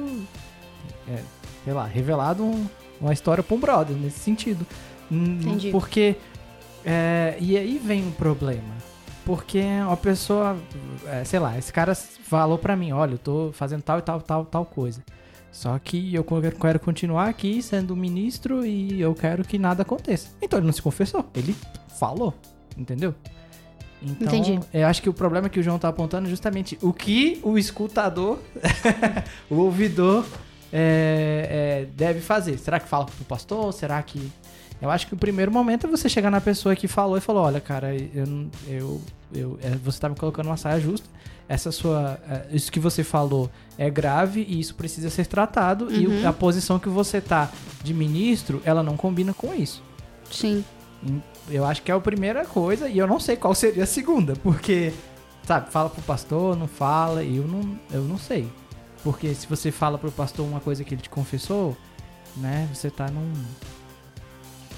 [1.08, 1.20] é,
[1.66, 2.66] sei lá, revelado um,
[3.02, 4.66] uma história pra um brother nesse sentido.
[5.12, 5.72] Entendi.
[5.72, 6.16] Porque.
[6.88, 8.76] É, e aí vem um problema.
[9.26, 10.56] Porque uma pessoa,
[11.08, 14.22] é, sei lá, esse cara falou pra mim, olha, eu tô fazendo tal e tal,
[14.22, 15.04] tal, tal coisa.
[15.52, 20.30] Só que eu quero continuar aqui sendo ministro e eu quero que nada aconteça.
[20.42, 21.56] Então ele não se confessou, ele
[21.98, 22.34] falou,
[22.78, 23.16] entendeu?
[24.02, 24.60] Então, Entendi.
[24.74, 27.58] eu acho que o problema que o João tá apontando é justamente o que o
[27.58, 28.40] escutador,
[29.50, 30.26] o ouvidor,
[30.72, 32.60] é, é, deve fazer.
[32.60, 33.74] Será que fala pro pastor?
[33.74, 34.32] Será que
[34.86, 37.44] eu acho que o primeiro momento é você chegar na pessoa que falou e falou:
[37.44, 39.02] olha, cara, eu, eu,
[39.34, 41.08] eu é, você tá me colocando uma saia justa.
[41.48, 45.86] Essa sua, é, isso que você falou é grave e isso precisa ser tratado.
[45.86, 46.22] Uhum.
[46.22, 47.52] E a posição que você tá
[47.84, 49.82] de ministro, ela não combina com isso.
[50.30, 50.64] Sim.
[51.50, 54.34] Eu acho que é a primeira coisa e eu não sei qual seria a segunda,
[54.42, 54.92] porque,
[55.44, 58.48] sabe, fala pro pastor, não fala, e eu não, eu não sei.
[59.04, 61.78] Porque se você fala pro pastor uma coisa que ele te confessou,
[62.36, 63.32] né, você tá num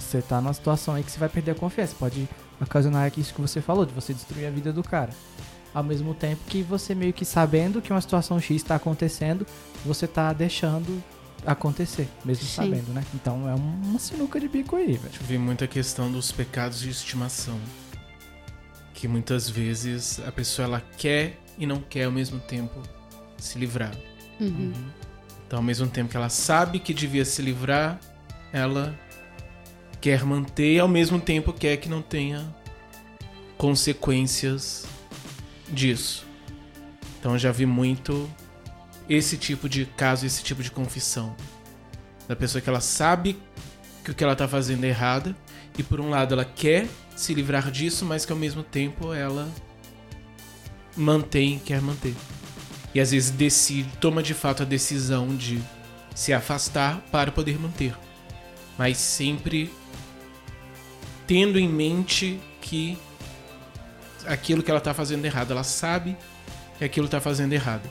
[0.08, 1.96] você tá numa situação aí que você vai perder a confiança.
[1.98, 2.28] Pode
[2.60, 5.12] ocasionar isso que você falou, de você destruir a vida do cara.
[5.74, 9.46] Ao mesmo tempo que você meio que sabendo que uma situação X está acontecendo,
[9.86, 11.04] você tá deixando
[11.46, 12.56] acontecer, mesmo Sim.
[12.56, 13.04] sabendo, né?
[13.14, 15.14] Então é uma sinuca de bico aí, velho.
[15.20, 17.60] Eu vi muita questão dos pecados de estimação.
[18.94, 22.82] Que muitas vezes a pessoa ela quer e não quer ao mesmo tempo
[23.38, 23.96] se livrar.
[24.40, 24.74] Uhum.
[25.46, 28.00] Então, ao mesmo tempo que ela sabe que devia se livrar,
[28.52, 28.98] ela
[30.08, 32.56] quer manter e ao mesmo tempo quer que não tenha
[33.58, 34.86] consequências
[35.68, 36.26] disso.
[37.20, 38.32] Então já vi muito
[39.10, 41.36] esse tipo de caso, esse tipo de confissão.
[42.26, 43.38] Da pessoa que ela sabe
[44.02, 45.36] que o que ela está fazendo é errado
[45.78, 49.46] e por um lado ela quer se livrar disso, mas que ao mesmo tempo ela
[50.96, 52.16] mantém, quer manter.
[52.96, 55.62] E às vezes decide, toma de fato a decisão de
[56.16, 57.94] se afastar para poder manter.
[58.78, 59.70] Mas sempre
[61.28, 62.98] tendo em mente que
[64.26, 65.52] aquilo que ela está fazendo errado.
[65.52, 66.18] Ela sabe
[66.78, 67.90] que aquilo está fazendo errado.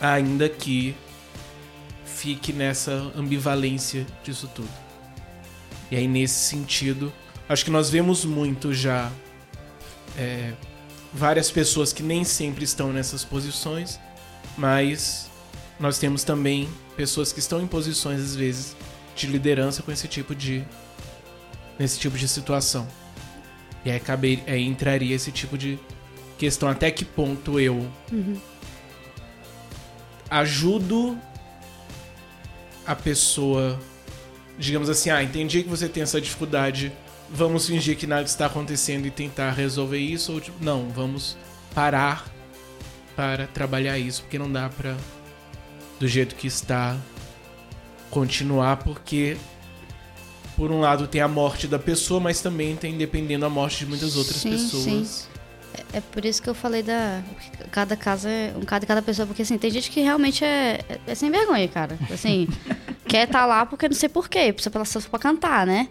[0.00, 0.94] Ainda que
[2.04, 4.68] fique nessa ambivalência disso tudo.
[5.90, 7.12] E aí, nesse sentido,
[7.48, 9.10] acho que nós vemos muito já
[10.18, 10.52] é,
[11.12, 13.98] várias pessoas que nem sempre estão nessas posições,
[14.56, 15.30] mas
[15.78, 18.76] nós temos também pessoas que estão em posições, às vezes,
[19.14, 20.64] de liderança com esse tipo de.
[21.78, 22.86] Nesse tipo de situação.
[23.84, 25.78] E aí, cabe, aí entraria esse tipo de
[26.36, 26.68] questão.
[26.68, 28.38] Até que ponto eu Uhum.
[30.30, 31.18] ajudo
[32.86, 33.78] a pessoa.
[34.58, 36.92] Digamos assim, ah, entendi que você tem essa dificuldade.
[37.30, 40.32] Vamos fingir que nada está acontecendo e tentar resolver isso?
[40.32, 41.36] Ou tipo, não, vamos
[41.74, 42.26] parar
[43.14, 44.96] para trabalhar isso, porque não dá pra,
[46.00, 46.96] do jeito que está,
[48.10, 49.36] continuar, porque
[50.58, 53.86] por um lado tem a morte da pessoa, mas também tem dependendo a morte de
[53.86, 55.28] muitas outras Sim, pessoas.
[55.92, 57.22] É por isso que eu falei da.
[57.70, 60.98] Cada caso é um cada cada pessoa, porque assim, tem gente que realmente é, é,
[61.06, 61.96] é sem vergonha, cara.
[62.12, 62.48] Assim,
[63.06, 65.88] quer estar lá porque não sei porquê, precisa pela só pra cantar, né?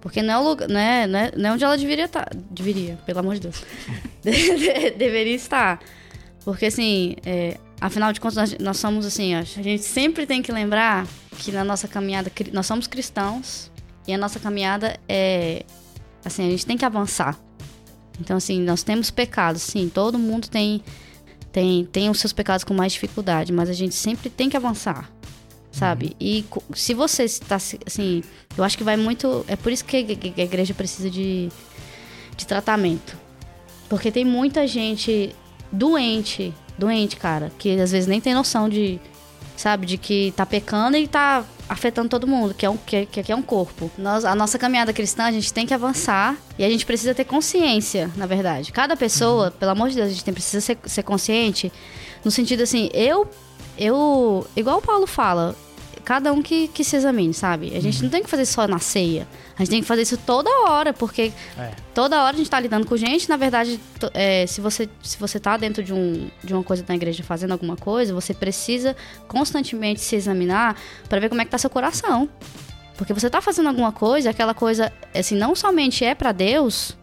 [0.00, 2.28] Porque não é o lugar, não é, não é, não é onde ela deveria estar.
[2.50, 3.62] Deveria, pelo amor de Deus.
[4.20, 5.78] De- deveria estar.
[6.44, 10.50] Porque assim, é, afinal de contas, nós, nós somos assim, a gente sempre tem que
[10.50, 11.06] lembrar
[11.38, 13.70] que na nossa caminhada, nós somos cristãos
[14.08, 15.64] e a nossa caminhada é.
[16.24, 17.38] Assim, a gente tem que avançar.
[18.20, 20.82] Então, assim, nós temos pecados, sim, todo mundo tem,
[21.52, 25.08] tem, tem os seus pecados com mais dificuldade, mas a gente sempre tem que avançar,
[25.70, 26.16] sabe?
[26.18, 28.24] E co- se você está, assim,
[28.56, 29.44] eu acho que vai muito.
[29.46, 30.00] É por isso que a
[30.42, 31.48] igreja precisa de,
[32.36, 33.16] de tratamento.
[33.88, 35.34] Porque tem muita gente
[35.70, 38.98] doente, doente, cara, que às vezes nem tem noção de,
[39.56, 43.32] sabe, de que tá pecando e tá afetando todo mundo, que é um que, que,
[43.32, 43.90] é um corpo.
[43.98, 47.24] Nós, a nossa caminhada cristã, a gente tem que avançar e a gente precisa ter
[47.24, 48.72] consciência, na verdade.
[48.72, 51.72] Cada pessoa, pelo amor de Deus, a gente tem, precisa ser, ser consciente
[52.24, 53.28] no sentido assim, eu
[53.78, 55.54] eu, igual o Paulo fala,
[56.08, 57.76] cada um que, que se examine, sabe?
[57.76, 59.28] A gente não tem que fazer só na ceia.
[59.54, 61.72] A gente tem que fazer isso toda hora, porque É.
[61.92, 63.28] toda hora a gente tá lidando com gente.
[63.28, 63.78] Na verdade,
[64.14, 67.52] é, se, você, se você tá dentro de, um, de uma coisa na igreja fazendo
[67.52, 68.96] alguma coisa, você precisa
[69.26, 70.76] constantemente se examinar
[71.10, 72.26] para ver como é que tá seu coração.
[72.96, 76.96] Porque você tá fazendo alguma coisa, aquela coisa, assim, não somente é para Deus,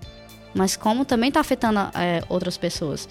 [0.55, 3.07] mas como também tá afetando é, outras pessoas.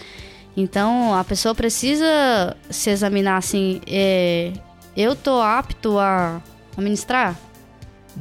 [0.56, 4.52] Então, a pessoa precisa se examinar assim, é,
[4.96, 6.40] eu tô apto a,
[6.76, 7.36] a ministrar?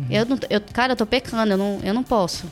[0.10, 2.46] Eu não, eu, cara, eu tô pecando, eu não, eu não posso.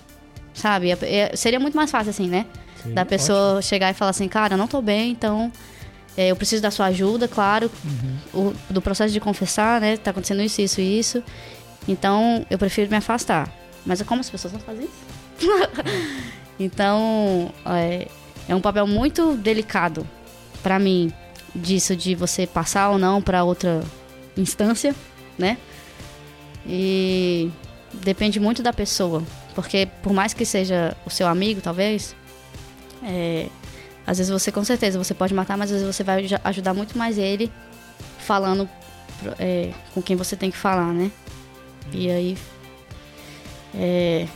[0.54, 0.92] Sabe?
[0.92, 0.98] É-
[1.32, 2.46] é- seria muito mais fácil assim, né?
[2.84, 5.52] Sim, da pessoa chegar e falar assim, cara, eu não tô bem, então
[6.16, 7.72] é, eu preciso da sua ajuda, claro.
[8.34, 9.98] O- do processo de confessar, né?
[9.98, 11.24] Tá acontecendo isso, isso e isso.
[11.88, 13.50] Então, eu prefiro me afastar.
[13.86, 15.48] Mas é como as pessoas não fazem isso?
[16.60, 18.08] então, é,
[18.48, 20.08] é um papel muito delicado
[20.62, 21.12] pra mim
[21.56, 23.82] disso de você passar ou não pra outra
[24.38, 24.96] instância,
[25.38, 25.58] né?
[26.66, 27.50] E
[27.94, 29.24] depende muito da pessoa,
[29.56, 32.16] porque por mais que seja o seu amigo, talvez,
[33.04, 33.48] é,
[34.06, 36.74] às vezes você com certeza você pode matar, mas às vezes você vai aj- ajudar
[36.74, 37.52] muito mais ele
[38.20, 38.70] falando
[39.40, 41.12] é, com quem você tem que falar, né?
[41.92, 42.38] E aí
[43.76, 44.28] é,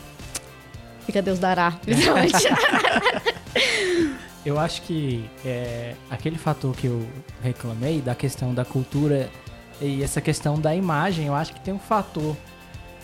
[1.06, 1.78] fica Deus dará.
[4.44, 7.04] Eu acho que é, aquele fator que eu
[7.42, 9.28] reclamei da questão da cultura
[9.80, 12.36] e essa questão da imagem, eu acho que tem um fator.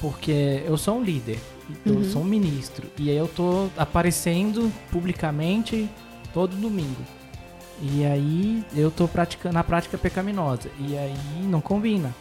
[0.01, 1.39] Porque eu sou um líder,
[1.87, 2.05] eu Uhum.
[2.05, 5.89] sou um ministro, e aí eu tô aparecendo publicamente
[6.35, 7.01] todo domingo.
[7.81, 10.69] E aí eu tô praticando na prática pecaminosa.
[10.79, 11.15] E aí
[11.45, 12.13] não combina.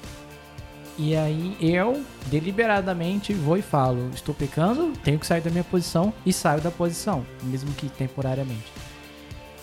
[0.98, 6.14] E aí eu deliberadamente vou e falo, estou pecando, tenho que sair da minha posição
[6.26, 8.66] e saio da posição, mesmo que temporariamente.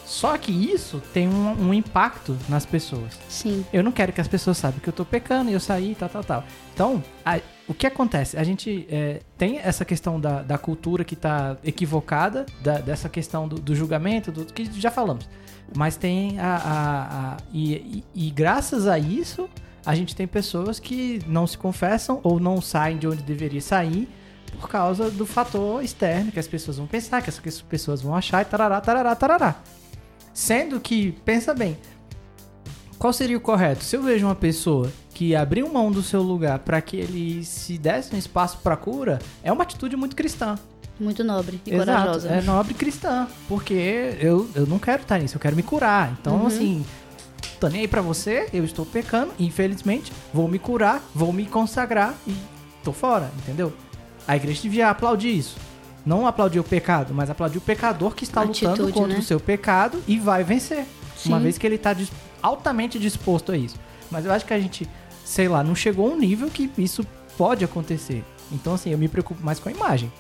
[0.09, 3.13] Só que isso tem um, um impacto nas pessoas.
[3.29, 3.63] Sim.
[3.71, 6.09] Eu não quero que as pessoas saibam que eu tô pecando e eu saí, tal,
[6.09, 6.45] tal, tal.
[6.73, 7.39] Então, a-
[7.69, 8.35] o que acontece?
[8.39, 13.47] A gente é, tem essa questão da, da cultura que tá equivocada, da- dessa questão
[13.47, 15.29] do, do julgamento, do que já falamos.
[15.77, 16.57] Mas tem a.
[16.57, 17.03] a-
[17.33, 19.47] a- e, e- e graças a isso,
[19.85, 24.09] a gente tem pessoas que não se confessam ou não saem de onde deveria sair
[24.59, 28.01] por causa do fator externo, que as pessoas vão pensar, que as que as pessoas
[28.01, 29.57] vão achar e tarará, tarará, tarará.
[30.43, 31.77] Sendo que, pensa bem,
[32.97, 33.83] qual seria o correto?
[33.83, 37.77] Se eu vejo uma pessoa que abriu mão do seu lugar para que ele se
[37.77, 40.57] desse um espaço para cura, é uma atitude muito cristã.
[41.01, 42.29] Muito nobre e Exato, corajosa.
[42.29, 46.17] é nobre cristã, porque eu, eu não quero estar nisso, eu quero me curar.
[46.21, 46.47] Então, Uhum.
[46.47, 46.87] assim,
[47.59, 52.15] tô nem aí pra você, eu estou pecando, infelizmente, vou me curar, vou me consagrar
[52.29, 52.33] e
[52.85, 53.73] tô fora, entendeu?
[54.25, 55.57] A igreja devia aplaudir isso.
[56.09, 59.19] Não aplaudir o pecado, mas aplaudir o pecador que está lutando Atitude, contra né?
[59.19, 60.87] o seu pecado e vai vencer.
[61.27, 61.43] Uma Sim.
[61.43, 63.77] vez que ele está dis- altamente disposto a isso.
[64.11, 64.89] Mas eu acho que a gente,
[65.23, 67.07] sei lá, não chegou a um nível que isso
[67.37, 68.25] pode acontecer.
[68.51, 70.11] Então, assim, eu me preocupo mais com a imagem.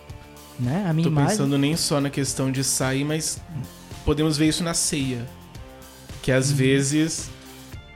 [0.60, 0.84] Né?
[0.86, 1.30] A minha Tô imagem.
[1.30, 3.40] pensando nem só na questão de sair, mas
[4.04, 5.24] podemos ver isso na ceia.
[6.20, 7.30] Que às vezes.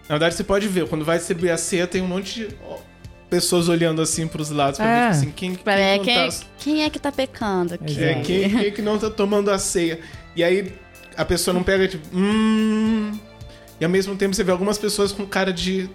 [0.05, 2.57] Na verdade, você pode ver, quando vai distribuir a ceia, tem um monte de
[3.33, 4.91] pessoas olhando assim pros lados pra É.
[4.91, 8.05] ver tipo assim, quem, Pra quem não quem, tá- quem é que tá pecando aqui.
[8.05, 10.01] É, quem, quem é que não tá tomando a ceia?
[10.37, 10.75] E aí
[11.17, 13.19] a pessoa não pega, tipo, hum.
[13.81, 15.89] E ao mesmo tempo você vê algumas pessoas com cara de.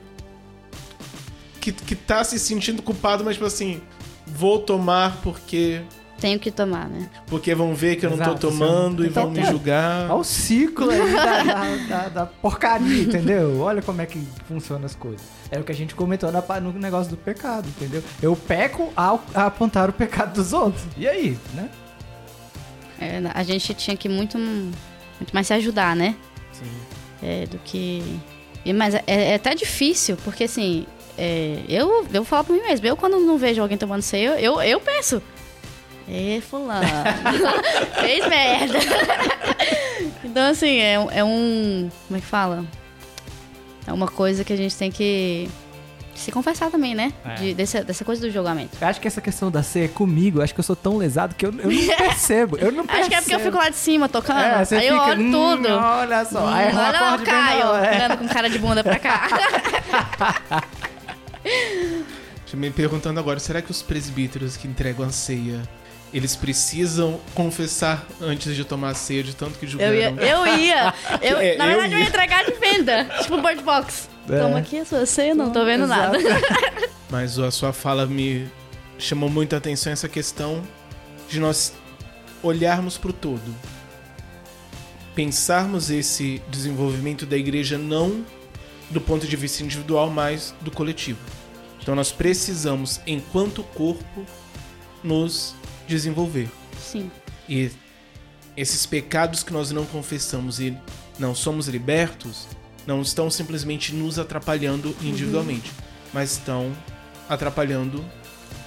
[1.61, 3.81] Que, que tá se sentindo culpado, mas tipo assim,
[4.25, 5.81] vou tomar porque.
[6.19, 7.07] Tenho que tomar, né?
[7.27, 10.05] Porque vão ver que eu não Exato, tô tomando e vão me Então, julgar.
[10.09, 13.59] Olha o ciclo aí da, da- da- da porcaria, entendeu?
[13.59, 15.21] Olha como é que funcionam as coisas.
[15.51, 18.03] É o que a gente comentou na no negócio do pecado, entendeu?
[18.21, 20.83] Eu peco ao a apontar o pecado dos outros.
[20.97, 21.69] E aí, né?
[22.99, 26.15] É, a gente tinha que muito, muito mais se ajudar, né?
[26.51, 26.65] Sim.
[27.21, 28.01] É, do que.
[28.65, 32.87] e- Mas é, é até difícil, porque assim, é, eu, eu falo pra mim mesmo,
[32.87, 35.21] eu quando não vejo alguém tomando ceia, eu, eu penso.
[36.09, 36.87] Ê, fulano,
[37.99, 38.79] fez merda.
[40.23, 41.89] então, assim, é, um- é um.
[42.07, 42.63] Como é que fala?
[43.85, 45.49] É uma coisa que a gente tem que
[46.15, 47.11] se confessar também, né?
[47.25, 47.35] É.
[47.35, 48.77] De- dessa, dessa coisa do julgamento.
[48.79, 51.35] Eu acho que essa questão da ceia comigo, eu acho que eu sou tão lesado
[51.35, 52.57] que eu, eu não percebo.
[52.57, 53.01] Eu não percebo.
[53.01, 54.39] Acho que é porque eu fico lá de cima tocando.
[54.39, 55.69] É, aí eu fica, olho "Hum, tudo.
[55.73, 56.39] Olha só.
[56.45, 57.95] Hum, aí olha lá o Caio, é.
[57.97, 59.27] olhando com cara de bunda pra cá.
[62.53, 65.61] Me perguntando agora, será que os presbíteros que entregam a ceia,
[66.17, 69.93] eles precisam confessar antes de tomar a ceia de tanto que Eu julgaram?
[69.93, 70.93] ia, eu ia.
[71.21, 72.09] Eu, É, na eu verdade, eu ia ia.
[72.09, 73.05] entregar de venda.
[73.21, 74.09] Tipo Bird Box.
[74.29, 74.39] É.
[74.39, 76.11] Toma aqui a sua ceia, não tô vendo Exato.
[76.13, 76.19] nada.
[77.09, 78.47] Mas a sua fala me
[78.99, 80.61] chamou muita atenção essa questão
[81.29, 81.71] de nós
[82.43, 83.55] olharmos para o todo.
[85.15, 88.23] Pensarmos esse desenvolvimento da igreja não
[88.89, 91.19] do ponto de vista individual, mas do coletivo.
[91.81, 94.25] Então nós precisamos, enquanto corpo,
[95.03, 95.55] nos
[95.87, 96.49] desenvolver.
[96.79, 97.09] Sim.
[97.47, 97.71] E
[98.55, 100.77] esses pecados que nós não confessamos e
[101.19, 102.47] não somos libertos,
[102.85, 105.71] não estão simplesmente nos atrapalhando individualmente,
[106.13, 106.75] mas estão
[107.27, 108.03] atrapalhando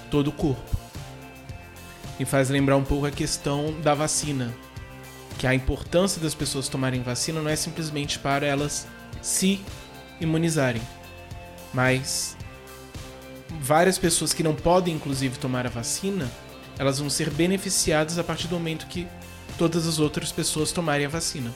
[0.09, 0.77] todo o corpo.
[2.19, 4.53] Me faz lembrar um pouco a questão da vacina,
[5.39, 8.87] que a importância das pessoas tomarem vacina não é simplesmente para elas
[9.21, 9.59] se
[10.19, 10.81] imunizarem,
[11.73, 12.37] mas
[13.59, 16.29] várias pessoas que não podem inclusive tomar a vacina,
[16.77, 19.07] elas vão ser beneficiadas a partir do momento que
[19.57, 21.51] todas as outras pessoas tomarem a vacina.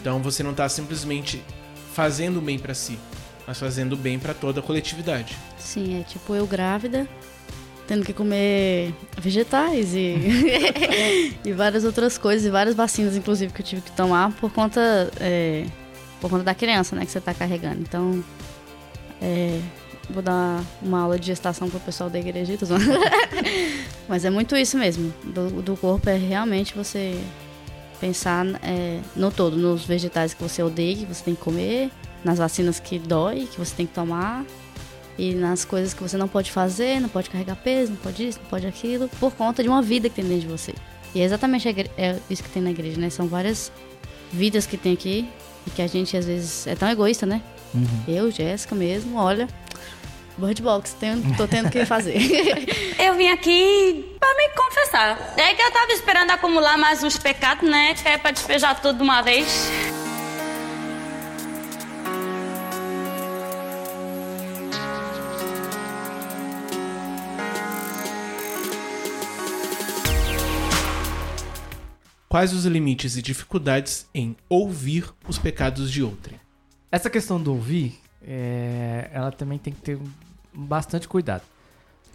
[0.00, 1.42] Então você não está simplesmente
[1.92, 2.98] fazendo bem para si,
[3.46, 5.36] mas fazendo bem para toda a coletividade.
[5.58, 7.08] Sim, é tipo eu grávida,
[7.86, 10.14] tendo que comer vegetais e,
[11.44, 15.10] e várias outras coisas, e várias vacinas, inclusive, que eu tive que tomar por conta,
[15.18, 15.66] é,
[16.20, 17.80] por conta da criança, né, que você tá carregando.
[17.80, 18.22] Então,
[19.20, 19.60] é,
[20.12, 22.52] vou dar uma aula de gestação pro pessoal da igreja.
[24.08, 25.12] Mas é muito isso mesmo.
[25.24, 27.20] Do, do corpo é realmente você
[28.00, 31.90] pensar é, no todo, nos vegetais que você odeia, que você tem que comer,
[32.24, 34.44] nas vacinas que dói, que você tem que tomar,
[35.18, 38.38] e nas coisas que você não pode fazer, não pode carregar peso, não pode isso,
[38.42, 40.74] não pode aquilo, por conta de uma vida que tem dentro de você.
[41.14, 43.10] E é exatamente é isso que tem na igreja, né?
[43.10, 43.70] São várias
[44.32, 45.28] vidas que tem aqui
[45.66, 47.42] e que a gente às vezes é tão egoísta, né?
[48.08, 49.48] Eu, Jéssica mesmo, olha,
[50.40, 52.16] Bird Box, tenho, tô tendo que fazer.
[52.98, 55.34] Eu vim aqui pra me confessar.
[55.36, 57.94] É que eu tava esperando acumular mais uns pecados, né?
[57.94, 59.68] Que é pra despejar tudo de uma vez.
[72.28, 76.38] Quais os limites e dificuldades em ouvir os pecados de outrem?
[76.90, 80.10] Essa questão do ouvir, é, ela também tem que ter um-
[80.52, 81.42] bastante cuidado.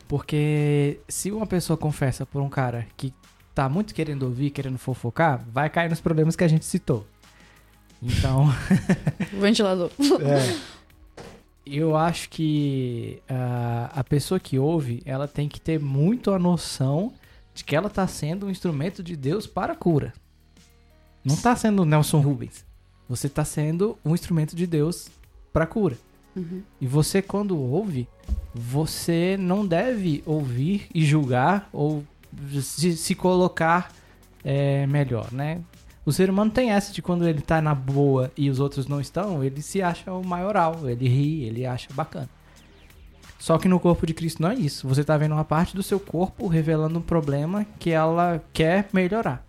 [0.07, 3.13] Porque se uma pessoa confessa por um cara que
[3.53, 7.07] tá muito querendo ouvir, querendo fofocar, vai cair nos problemas que a gente citou.
[8.01, 8.49] Então,
[9.33, 9.89] o ventilador.
[11.65, 17.13] eu acho que ah, a pessoa que ouve, ela tem que ter muito a noção
[17.53, 20.13] de que ela tá sendo um instrumento de Deus para a cura.
[21.23, 22.63] Não tá sendo Nelson Rubens.
[23.09, 25.09] Você tá sendo um instrumento de Deus
[25.51, 25.67] para a
[26.43, 26.63] cura.
[26.79, 28.07] E você, quando ouve,
[28.53, 32.03] você não deve ouvir e julgar ou
[32.61, 33.91] se, se colocar
[34.43, 35.61] é, melhor, né?
[36.05, 39.01] O ser humano tem essa de quando ele tá na boa e os outros não
[39.01, 42.29] estão, ele se acha o maioral, ele ri, ele acha bacana.
[43.39, 44.87] Só que no corpo de Cristo não é isso.
[44.87, 49.45] Você tá vendo uma parte do seu corpo revelando um problema que ela quer melhorar.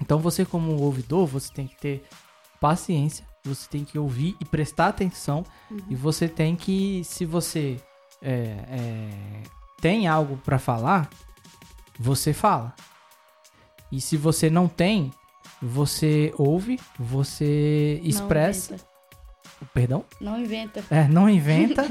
[0.00, 2.04] Então você como ouvidor, você tem que ter
[2.58, 5.44] paciência, você tem que ouvir e prestar atenção
[5.88, 7.80] e você tem que, se você
[8.22, 8.32] é,
[8.68, 9.42] é,
[9.80, 11.08] tem algo para falar,
[11.98, 12.74] você fala.
[13.90, 15.10] E se você não tem,
[15.60, 18.76] você ouve, você expressa.
[19.74, 20.04] Perdão?
[20.20, 20.82] Não inventa.
[20.90, 21.86] É, não inventa.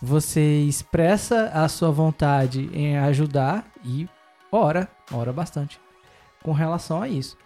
[0.00, 4.08] você expressa a sua vontade em ajudar e
[4.50, 5.80] ora, ora bastante
[6.42, 7.36] com relação a isso.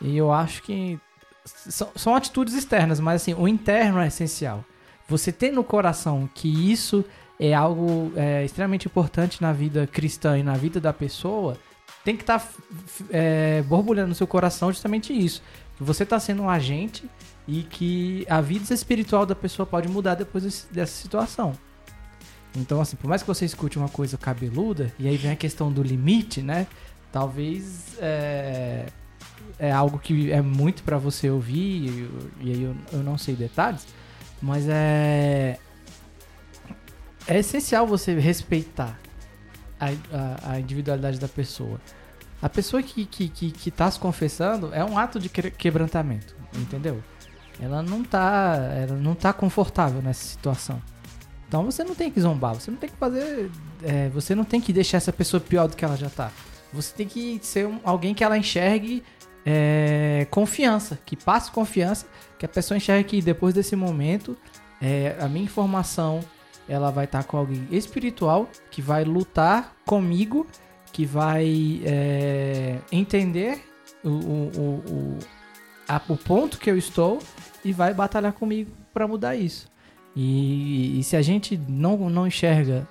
[0.00, 0.98] E eu acho que
[1.46, 4.64] são, são atitudes externas, mas assim, o interno é essencial.
[5.08, 7.04] Você ter no coração que isso
[7.38, 11.56] é algo é, extremamente importante na vida cristã e na vida da pessoa,
[12.04, 12.48] tem que estar tá,
[13.10, 15.42] é, borbulhando no seu coração justamente isso.
[15.76, 17.08] Que você está sendo um agente
[17.46, 21.52] e que a vida espiritual da pessoa pode mudar depois desse, dessa situação.
[22.56, 25.70] Então, assim, por mais que você escute uma coisa cabeluda, e aí vem a questão
[25.70, 26.66] do limite, né?
[27.12, 28.86] Talvez é,
[29.58, 32.10] é algo que é muito para você ouvir,
[32.40, 33.86] e, aí eu, eu não sei detalhes,
[34.40, 35.58] mas é.
[37.28, 38.96] É essencial você respeitar
[39.80, 41.80] a, a, a individualidade da pessoa.
[42.40, 47.02] A pessoa que, que, que, que tá se confessando é um ato de quebrantamento, entendeu?
[47.58, 50.80] Ela não tá, ela não tá confortável nessa situação.
[51.48, 53.50] Então você não tem que zombar, você não tem que fazer.
[53.82, 56.30] É, você não tem que deixar essa pessoa pior do que ela já tá.
[56.72, 59.02] Você tem que ser um, alguém que ela enxergue
[59.46, 64.36] é, confiança, que passe confiança, que a pessoa enxergue que depois desse momento
[64.82, 66.20] é, a minha informação
[66.68, 70.48] ela vai estar com alguém espiritual que vai lutar comigo,
[70.92, 73.62] que vai é, entender
[74.02, 75.18] o, o, o,
[75.88, 77.20] a, o ponto que eu estou
[77.64, 79.70] e vai batalhar comigo para mudar isso.
[80.14, 82.88] E, e, se a gente não, não enxerga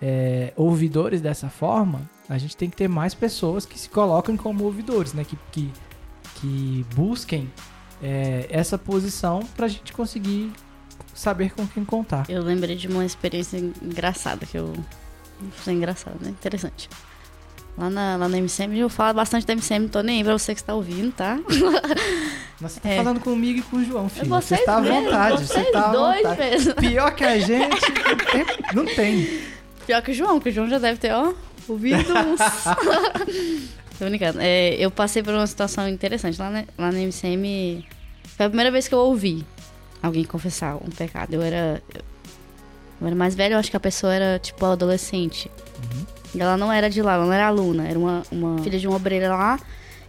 [0.00, 4.64] é, ouvidores dessa forma, a gente tem que ter mais pessoas que se colocam como
[4.64, 5.24] ouvidores, né?
[5.24, 5.72] Que, que,
[6.36, 7.50] que busquem
[8.02, 10.52] é, essa posição para a gente conseguir
[11.12, 12.24] saber com quem contar.
[12.28, 14.72] Eu lembrei de uma experiência engraçada que eu.
[15.52, 16.30] Foi engraçado, né?
[16.30, 16.88] Interessante.
[17.76, 20.54] Lá na, lá na MCM, eu falo bastante da MCM, tô nem aí pra você
[20.54, 21.38] que está ouvindo, tá?
[22.60, 22.96] Você tá é.
[22.98, 24.28] falando comigo e com o João, filho.
[24.28, 26.38] Vocês você tá à vontade, você tá à vontade.
[26.38, 26.74] Mesmo.
[26.76, 27.82] Pior que a gente,
[28.72, 29.42] não tem.
[29.84, 31.34] Pior que o João, que o João já deve ter, ó,
[31.68, 32.40] ouvido uns.
[33.98, 34.38] Tô brincando.
[34.40, 36.38] É, eu passei por uma situação interessante.
[36.38, 37.86] Lá na, lá na MCM,
[38.36, 39.44] foi a primeira vez que eu ouvi
[40.02, 41.34] alguém confessar um pecado.
[41.34, 41.82] Eu era.
[43.00, 45.50] Eu era mais velho, eu acho que a pessoa era, tipo, adolescente.
[45.82, 46.06] Uhum.
[46.34, 48.86] E ela não era de lá, ela não era aluna, era uma, uma filha de
[48.86, 49.58] uma obreira lá.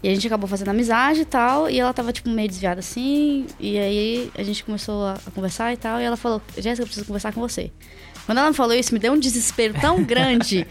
[0.02, 1.70] E a gente acabou fazendo amizade e tal.
[1.70, 3.48] E ela tava, tipo, meio desviada assim.
[3.60, 6.00] E aí a gente começou a, a conversar e tal.
[6.00, 7.72] E ela falou: Jéssica, eu preciso conversar com você.
[8.26, 10.68] Quando ela falou isso, me deu um desespero tão grande.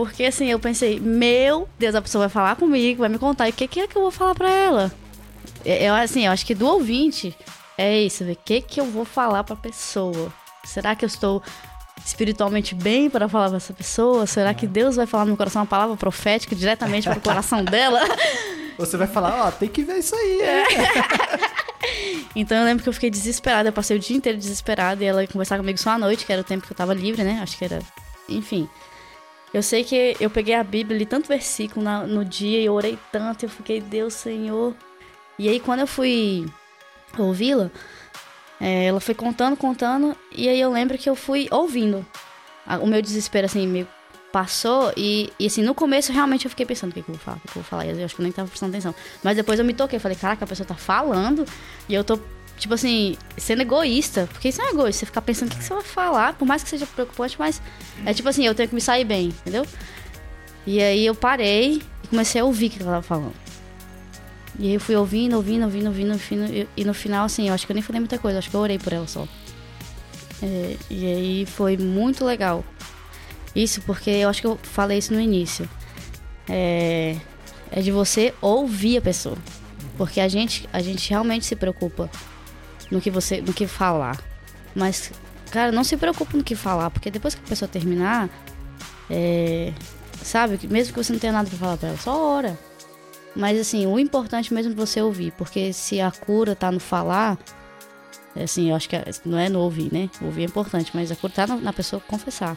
[0.00, 3.48] Porque assim, eu pensei: Meu Deus, a pessoa vai falar comigo, vai me contar.
[3.48, 4.90] E o que, que é que eu vou falar pra ela?
[5.62, 7.36] Eu, assim, eu acho que do ouvinte
[7.76, 10.32] é isso, ver o que, que eu vou falar pra pessoa.
[10.64, 11.42] Será que eu estou
[12.02, 14.26] espiritualmente bem para falar pra essa pessoa?
[14.26, 17.62] Será que Deus vai falar no meu coração uma palavra profética diretamente para o coração
[17.62, 18.00] dela?
[18.78, 20.40] Você vai falar, ó, oh, tem que ver isso aí.
[20.40, 20.64] É.
[22.34, 25.20] então eu lembro que eu fiquei desesperada, eu passei o dia inteiro desesperada e ela
[25.20, 27.40] ia conversar comigo só à noite, que era o tempo que eu tava livre, né?
[27.42, 27.80] Acho que era.
[28.30, 28.66] Enfim.
[29.52, 32.98] Eu sei que eu peguei a Bíblia, li tanto versículo na, no dia e orei
[33.10, 34.74] tanto, eu fiquei, Deus, Senhor.
[35.38, 36.46] E aí quando eu fui
[37.18, 37.70] ouvi-la,
[38.60, 42.06] é, ela foi contando, contando, e aí eu lembro que eu fui ouvindo.
[42.80, 43.88] O meu desespero, assim, meio
[44.30, 47.24] passou e, e, assim, no começo realmente eu fiquei pensando o que, que eu vou
[47.24, 47.86] falar, o que, que eu vou falar.
[47.86, 48.94] E eu acho que eu nem tava prestando atenção.
[49.22, 51.44] Mas depois eu me toquei, falei, caraca, a pessoa tá falando
[51.88, 52.18] e eu tô,
[52.60, 54.28] tipo assim, sendo egoísta.
[54.30, 56.62] Porque isso é egoísta, você ficar pensando o que, que você vai falar, por mais
[56.62, 57.60] que seja preocupante, mas
[58.04, 59.66] é tipo assim, eu tenho que me sair bem, entendeu?
[60.66, 63.34] E aí eu parei e comecei a ouvir o que ela tava falando.
[64.58, 66.68] E aí eu fui ouvindo, ouvindo, ouvindo, ouvindo, ouvindo.
[66.76, 68.60] E, no final, assim, eu acho que eu nem falei muita coisa, acho que eu
[68.60, 69.26] orei por ela só.
[70.42, 72.62] É, e aí foi muito legal.
[73.56, 75.68] Isso porque eu acho que eu falei isso no início.
[76.48, 77.16] É,
[77.72, 79.38] é de você ouvir a pessoa.
[79.96, 82.10] Porque a gente, a gente realmente se preocupa
[82.90, 84.20] no que você, no que falar.
[84.74, 85.12] Mas,
[85.50, 88.28] cara, não se preocupe no que falar, porque depois que a pessoa terminar,
[89.08, 89.72] é,
[90.22, 92.58] sabe, mesmo que você não tenha nada para falar para ela, só ora.
[93.34, 97.38] Mas assim, o importante mesmo é você ouvir, porque se a cura tá no falar,
[98.34, 100.10] assim, eu acho que é, não é no ouvir, né?
[100.20, 102.56] Ouvir é importante, mas a cura tá na pessoa confessar.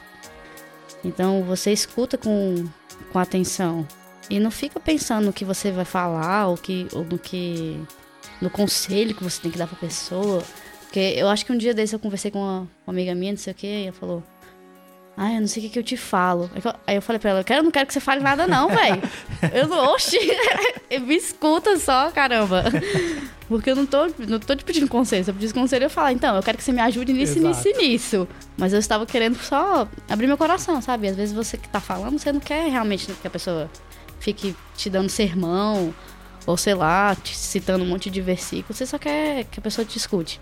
[1.03, 2.65] Então você escuta com,
[3.11, 3.85] com atenção
[4.29, 7.79] e não fica pensando no que você vai falar ou, que, ou no que.
[8.43, 10.43] No conselho que você tem que dar pra pessoa.
[10.81, 13.39] Porque eu acho que um dia desse eu conversei com uma, uma amiga minha, não
[13.39, 14.23] sei o que, e ela falou:
[15.15, 16.49] Ai, eu não sei o que, que eu te falo.
[16.85, 18.67] Aí eu falei pra ela, eu, quero, eu não quero que você fale nada, não,
[18.67, 19.01] velho.
[19.53, 19.93] eu não.
[19.93, 20.17] Oxi!
[21.01, 22.63] Me escuta só, caramba.
[23.47, 25.23] Porque eu não tô, não tô te pedindo conselho.
[25.23, 27.37] Se eu pedisse conselho, eu ia falar, então, eu quero que você me ajude nisso,
[27.37, 27.47] Exato.
[27.47, 28.27] nisso e nisso.
[28.57, 31.07] Mas eu estava querendo só abrir meu coração, sabe?
[31.07, 33.69] Às vezes você que tá falando, você não quer realmente que a pessoa
[34.19, 35.93] fique te dando sermão,
[36.45, 38.77] ou sei lá, te citando um monte de versículos.
[38.77, 40.39] Você só quer que a pessoa te escute.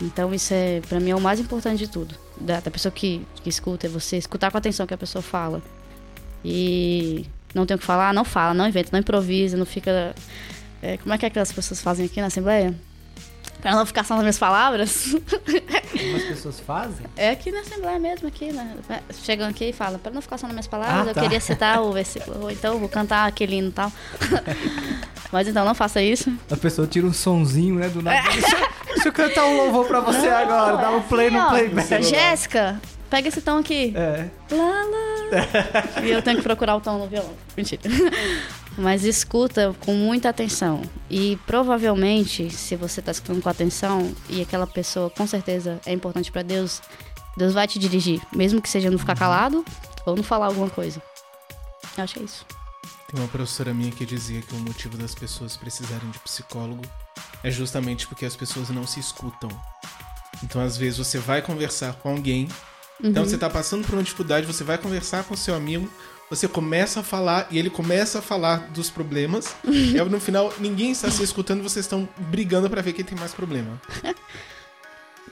[0.00, 2.14] Então isso é, pra mim, é o mais importante de tudo.
[2.40, 5.22] Da, da pessoa que, que escuta, é você escutar com atenção o que a pessoa
[5.22, 5.60] fala.
[6.44, 10.14] E não tem o que falar, não fala, não inventa, não improvisa, não fica.
[10.80, 12.74] é, como é que aquelas pessoas fazem aqui na Assembleia?
[13.60, 15.14] Pra não ficar só nas minhas palavras.
[15.92, 17.04] Como as pessoas fazem?
[17.16, 18.76] É aqui na Assembleia mesmo, aqui, né?
[19.24, 21.20] Chegam aqui e falam, pra não ficar só nas minhas palavras, Ah, eu tá.
[21.22, 23.90] queria citar o versículo, ou então vou cantar aquele hino e tal.
[25.32, 26.32] Mas então, não faça isso.
[26.50, 28.22] A pessoa tira um sonzinho, né, do nada.
[28.32, 30.76] Deixa, eu- deixa eu cantar um louvor pra você agora.
[30.76, 32.02] Dá um play no Ó, playback.
[32.02, 33.92] Jéssica, pega esse tom aqui.
[33.96, 34.28] É.
[34.50, 36.02] Lá, lá.
[36.04, 37.34] e eu tenho que procurar o tom no violão.
[37.56, 37.82] Mentira.
[38.76, 40.82] Mas escuta com muita atenção.
[41.10, 46.30] E provavelmente, se você tá escutando com atenção e aquela pessoa com certeza é importante
[46.30, 46.80] pra Deus,
[47.36, 48.20] Deus vai te dirigir.
[48.32, 49.64] Mesmo que seja não ficar calado
[50.06, 51.02] ou não falar alguma coisa.
[51.96, 52.46] Eu acho que é isso.
[53.10, 56.82] Tem uma professora minha que dizia que o motivo das pessoas precisarem de psicólogo
[57.42, 59.48] é justamente porque as pessoas não se escutam.
[60.42, 62.48] Então, às vezes, você vai conversar com alguém,
[63.02, 65.88] então você tá passando por uma dificuldade, você vai conversar com seu amigo,
[66.30, 70.52] você começa a falar e ele começa a falar dos problemas, e aí, no final
[70.58, 73.80] ninguém está se escutando, vocês estão brigando pra ver quem tem mais problema.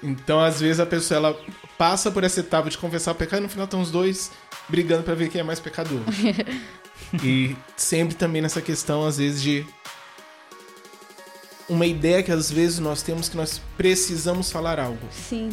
[0.03, 1.41] Então, às vezes, a pessoa ela
[1.79, 4.31] passa por essa etapa de conversar o pecado e no final estão os dois
[4.69, 6.01] brigando pra ver quem é mais pecador.
[7.23, 9.64] E sempre também nessa questão, às vezes, de
[11.69, 15.07] uma ideia que às vezes nós temos que nós precisamos falar algo.
[15.11, 15.51] Sim,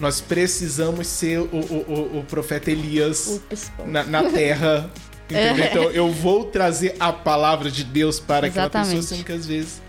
[0.00, 3.40] Nós precisamos ser o, o, o- profeta Elias
[3.86, 4.90] na, na terra.
[5.30, 5.64] Entendeu?
[5.64, 9.06] Então eu vou trazer a palavra de Deus para aquela pessoa, Exatamente.
[9.06, 9.82] sendo que às vezes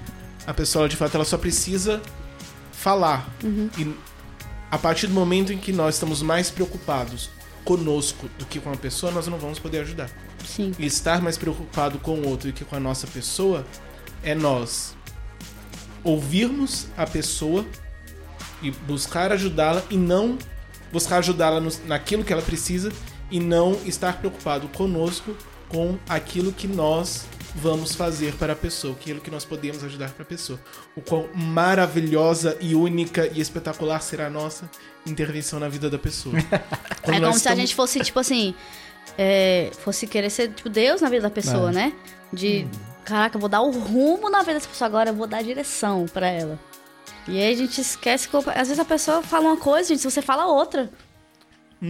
[0.47, 2.01] a pessoa de fato ela só precisa
[2.71, 3.27] falar.
[3.77, 3.93] E
[4.71, 7.29] a partir do momento em que nós estamos mais preocupados
[7.65, 10.09] conosco do que com a pessoa, nós não vamos poder ajudar.
[10.45, 13.65] Sim, E estar mais preocupado com o outro do que com a nossa pessoa
[14.23, 14.95] é nós
[16.03, 17.65] ouvirmos a pessoa
[18.65, 20.37] e buscar ajudá-la e não
[20.91, 22.91] buscar ajudá-la naquilo que ela precisa
[23.29, 25.35] e não estar preocupado conosco
[25.69, 30.23] com aquilo que nós vamos fazer para a pessoa, aquilo que nós podemos ajudar para
[30.23, 30.59] a pessoa.
[30.95, 34.69] O quão maravilhosa e única e espetacular será a nossa
[35.05, 36.35] intervenção na vida da pessoa.
[37.01, 38.53] Quando é como se a gente fosse, tipo assim,
[39.17, 41.73] é, fosse querer ser, tipo, Deus na vida da pessoa, É.
[41.73, 41.93] né?
[42.31, 42.67] De,
[43.05, 45.41] caraca, eu vou dar o rumo na vida dessa pessoa agora, eu vou dar a
[45.41, 46.59] direção pra ela.
[47.27, 50.21] E aí a gente esquece que, às vezes a pessoa fala uma coisa, gente, você
[50.21, 50.89] fala outra.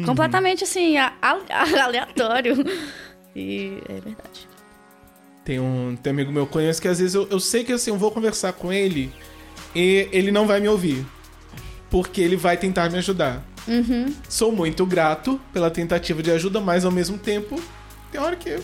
[0.06, 1.40] Completamente, assim, a- a-
[1.86, 2.56] aleatório.
[3.36, 4.48] E é verdade.
[5.44, 7.92] Tem um, tem um amigo meu conheço que às vezes eu, eu sei que assim,
[7.92, 9.14] eu vou conversar com ele
[9.76, 11.06] e ele não vai me ouvir.
[11.90, 13.44] Porque ele vai tentar me ajudar.
[13.68, 14.14] Uhum.
[14.28, 17.62] Sou muito grato pela tentativa de ajuda, mas ao mesmo tempo,
[18.12, 18.60] tem hora que.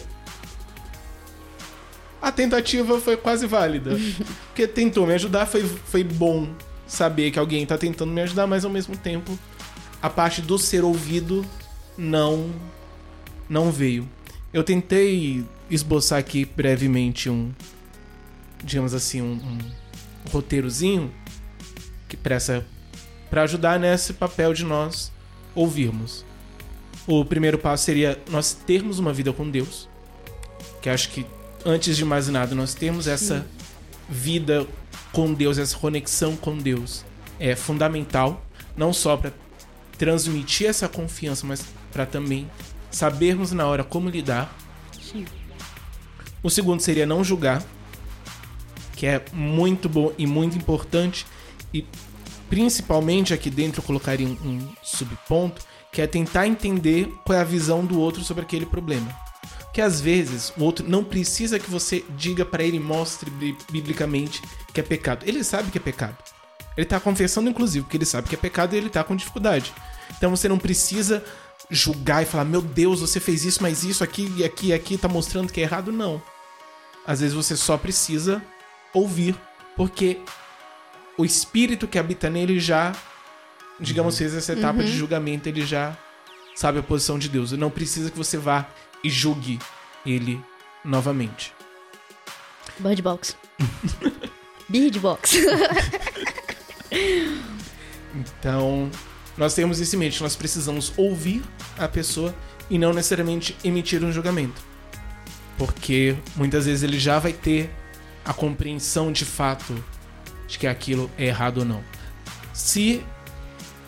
[2.21, 3.91] A tentativa foi quase válida.
[4.47, 6.47] Porque tentou me ajudar, foi, foi bom
[6.85, 9.37] saber que alguém tá tentando me ajudar, mas ao mesmo tempo,
[10.01, 11.45] a parte do ser ouvido
[11.97, 12.49] não
[13.49, 14.07] não veio.
[14.53, 17.51] Eu tentei esboçar aqui brevemente um,
[18.63, 19.57] digamos assim, um, um
[20.31, 21.11] roteirozinho
[22.07, 22.65] que pressa
[23.29, 25.11] para ajudar nesse papel de nós
[25.55, 26.25] ouvirmos.
[27.07, 29.89] O primeiro passo seria nós termos uma vida com Deus,
[30.81, 31.25] que acho que
[31.65, 33.45] antes de mais nada nós temos essa
[34.09, 34.67] vida
[35.11, 37.05] com Deus, essa conexão com Deus
[37.39, 38.45] é fundamental,
[38.77, 39.33] não só para
[39.97, 42.49] transmitir essa confiança, mas para também
[42.91, 44.55] sabermos na hora como lidar.
[45.01, 45.25] Sim.
[46.43, 47.63] O segundo seria não julgar,
[48.95, 51.25] que é muito bom e muito importante
[51.73, 51.85] e
[52.49, 55.61] principalmente aqui dentro eu colocaria um, um subponto,
[55.91, 59.09] que é tentar entender qual é a visão do outro sobre aquele problema.
[59.73, 64.41] Que às vezes o outro não precisa que você diga para ele, mostre bi- biblicamente
[64.73, 65.23] que é pecado.
[65.25, 66.17] Ele sabe que é pecado.
[66.75, 69.73] Ele tá confessando, inclusive, porque ele sabe que é pecado e ele tá com dificuldade.
[70.17, 71.23] Então você não precisa
[71.69, 74.97] julgar e falar, meu Deus, você fez isso, mas isso aqui e aqui e aqui
[74.97, 75.91] tá mostrando que é errado.
[75.91, 76.21] Não.
[77.07, 78.41] Às vezes você só precisa
[78.93, 79.35] ouvir,
[79.77, 80.19] porque
[81.17, 82.93] o espírito que habita nele já,
[83.79, 85.97] digamos, fez essa etapa de julgamento, ele já
[86.55, 87.53] sabe a posição de Deus.
[87.53, 88.67] Não precisa que você vá
[89.03, 89.59] e julgue
[90.05, 90.43] ele
[90.83, 91.53] novamente.
[92.79, 93.37] Bird Box.
[94.69, 95.37] Bird Box.
[98.13, 98.91] Então,
[99.37, 101.41] nós temos isso em mente, nós precisamos ouvir
[101.77, 102.35] a pessoa
[102.69, 104.61] e não necessariamente emitir um julgamento.
[105.57, 107.69] Porque muitas vezes ele já vai ter
[108.25, 109.73] a compreensão de fato
[110.47, 111.83] de que aquilo é errado ou não.
[112.53, 113.03] Se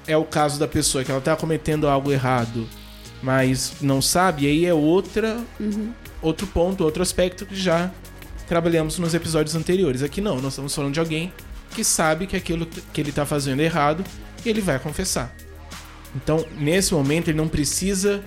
[0.08, 2.68] é o caso da pessoa que ela está cometendo algo errado,
[3.24, 5.94] mas não sabe, aí é outra, uhum.
[6.22, 7.90] outro ponto, outro aspecto que já
[8.48, 10.04] trabalhamos nos episódios anteriores.
[10.04, 11.32] Aqui não, nós estamos falando de alguém
[11.74, 14.04] que sabe que aquilo que ele está fazendo é errado
[14.46, 15.34] e ele vai confessar.
[16.14, 18.22] Então, nesse momento, ele não precisa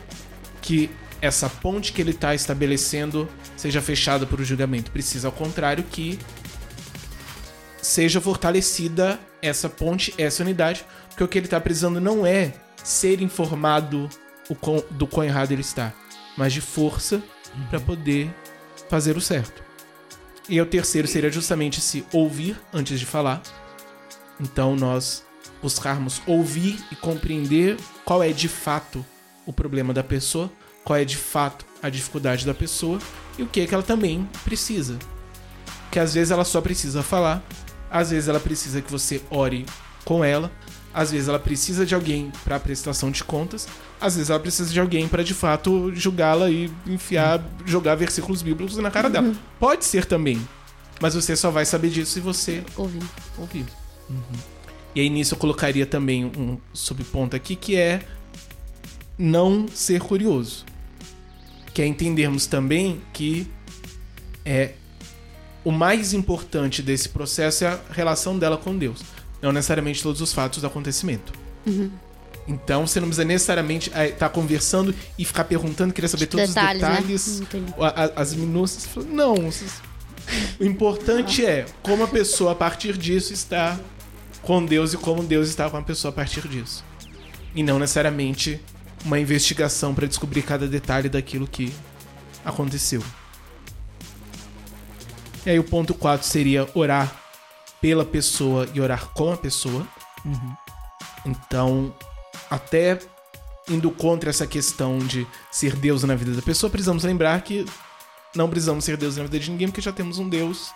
[0.63, 0.91] que
[1.21, 4.91] essa ponte que ele está estabelecendo seja fechada por o julgamento.
[4.91, 6.19] Precisa, ao contrário, que
[7.83, 13.21] seja fortalecida essa ponte, essa unidade, porque o que ele está precisando não é ser
[13.21, 14.09] informado
[14.91, 15.93] do quão errado ele está,
[16.37, 17.67] mas de força uhum.
[17.69, 18.35] para poder
[18.89, 19.63] fazer o certo.
[20.49, 23.43] E o terceiro seria justamente se ouvir antes de falar.
[24.41, 25.25] Então nós
[25.61, 29.05] buscarmos ouvir e compreender qual é de fato
[29.45, 30.51] o problema da pessoa,
[30.85, 33.01] qual é de fato a dificuldade da pessoa
[33.39, 34.99] e o que é que ela também precisa.
[35.91, 37.43] Que às vezes ela só precisa falar,
[37.91, 39.67] às vezes ela precisa que você ore
[40.05, 40.53] com ela,
[40.97, 43.69] às vezes ela precisa de alguém para prestação de contas,
[44.01, 48.79] às vezes ela precisa de alguém para de fato julgá-la e enfiar, jogar versículos bíblicos
[48.79, 49.27] na cara dela.
[49.27, 49.37] Uhum.
[49.61, 50.41] Pode ser também,
[50.99, 53.03] mas você só vai saber disso se você ouvir.
[53.37, 53.67] ouvir.
[54.09, 54.23] Uhum.
[54.95, 58.01] E aí nisso eu colocaria também um subponto aqui que é
[59.19, 60.65] não ser curioso.
[61.75, 63.47] Que é entendermos também que
[64.47, 64.73] é
[65.63, 69.03] o mais importante desse processo é a relação dela com Deus,
[69.41, 71.33] não necessariamente todos os fatos do acontecimento.
[71.67, 71.91] Uhum.
[72.49, 76.49] Então você não precisa necessariamente estar é, tá conversando e ficar perguntando, querer saber todos
[76.49, 78.13] detalhes, os detalhes, né?
[78.15, 78.89] as minúcias.
[79.07, 79.35] Não.
[80.61, 83.79] O importante é como a pessoa a partir disso está
[84.43, 86.85] com Deus e como Deus está com a pessoa a partir disso.
[87.55, 88.61] E não necessariamente
[89.05, 91.73] uma investigação para descobrir cada detalhe daquilo que
[92.45, 93.03] aconteceu.
[95.45, 97.26] E aí o ponto 4 seria orar
[97.81, 99.87] pela pessoa e orar com a pessoa.
[100.25, 100.57] Uhum.
[101.25, 101.95] Então,
[102.51, 102.99] até
[103.69, 107.67] indo contra essa questão de ser Deus na vida da pessoa, precisamos lembrar que
[108.35, 110.71] não precisamos ser Deus na vida de ninguém, porque já temos um Deus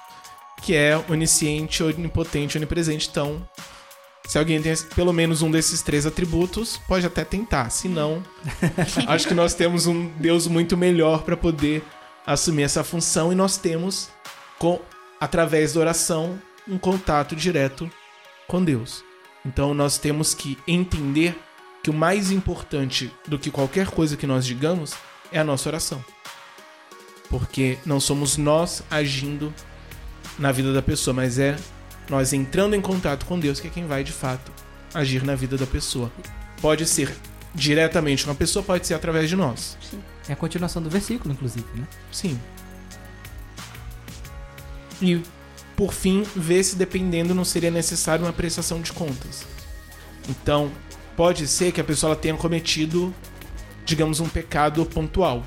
[0.62, 3.08] que é onisciente, onipotente, onipresente.
[3.10, 3.46] Então,
[4.26, 7.70] se alguém tem pelo menos um desses três atributos, pode até tentar.
[7.70, 8.22] Se não,
[9.06, 11.82] acho que nós temos um Deus muito melhor para poder
[12.26, 14.08] assumir essa função e nós temos,
[14.58, 14.80] com,
[15.20, 16.40] através da oração,
[16.70, 17.90] um contato direto
[18.46, 19.04] com Deus.
[19.44, 21.36] Então, nós temos que entender
[21.82, 24.94] que o mais importante do que qualquer coisa que nós digamos
[25.32, 26.04] é a nossa oração.
[27.28, 29.52] Porque não somos nós agindo
[30.38, 31.56] na vida da pessoa, mas é
[32.08, 34.52] nós entrando em contato com Deus que é quem vai de fato
[34.92, 36.10] agir na vida da pessoa.
[36.60, 37.14] Pode ser
[37.54, 39.76] diretamente com a pessoa, pode ser através de nós.
[39.80, 40.02] Sim.
[40.28, 41.86] É a continuação do versículo, inclusive, né?
[42.12, 42.38] Sim.
[45.00, 45.22] E,
[45.80, 49.46] por fim, ver se dependendo não seria necessário uma prestação de contas.
[50.28, 50.70] Então,
[51.16, 53.14] pode ser que a pessoa tenha cometido,
[53.86, 55.42] digamos, um pecado pontual.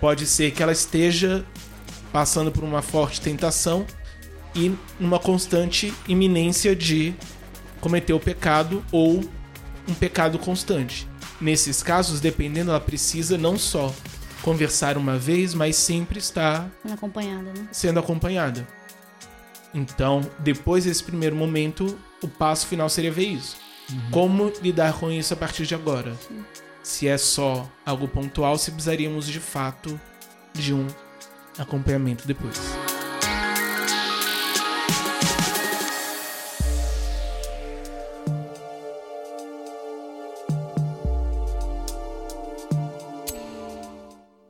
[0.00, 1.44] Pode ser que ela esteja
[2.10, 3.84] passando por uma forte tentação
[4.54, 7.14] e numa constante iminência de
[7.82, 9.22] cometer o pecado ou
[9.86, 11.06] um pecado constante.
[11.38, 13.92] Nesses casos, dependendo, ela precisa não só
[14.40, 17.52] conversar uma vez, mas sempre estar acompanhada.
[17.52, 17.68] Né?
[17.70, 18.66] Sendo acompanhada.
[19.74, 23.56] Então, depois desse primeiro momento, o passo final seria ver isso.
[23.90, 24.10] Uhum.
[24.12, 26.14] Como lidar com isso a partir de agora?
[26.14, 26.44] Sim.
[26.82, 30.00] Se é só algo pontual, se precisaríamos de fato
[30.52, 30.86] de um
[31.58, 32.60] acompanhamento depois.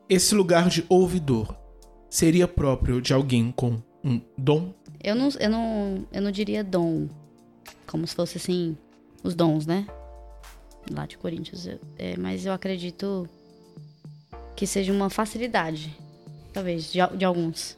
[0.07, 1.57] Esse lugar de ouvidor
[2.11, 4.75] seria próprio de alguém com um dom?
[5.05, 7.09] Eu não, eu não, eu não diria dom,
[7.87, 8.77] como se fosse assim,
[9.23, 9.87] os dons, né?
[10.91, 11.69] Lá de Coríntios.
[11.99, 13.29] É, mas eu acredito
[14.57, 15.95] que seja uma facilidade
[16.55, 17.77] talvez, de, de alguns.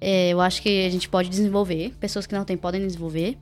[0.00, 3.38] É, eu acho que a gente pode desenvolver, pessoas que não têm podem desenvolver.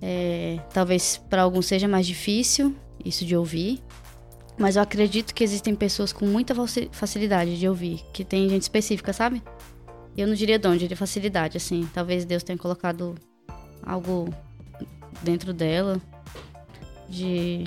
[0.00, 3.82] É, talvez para alguns seja mais difícil isso de ouvir,
[4.56, 6.54] mas eu acredito que existem pessoas com muita
[6.92, 9.42] facilidade de ouvir, que tem gente específica, sabe?
[10.18, 11.88] Eu não diria dom, eu diria facilidade, assim.
[11.94, 13.14] Talvez Deus tenha colocado
[13.84, 14.34] algo
[15.22, 16.00] dentro dela
[17.08, 17.64] de,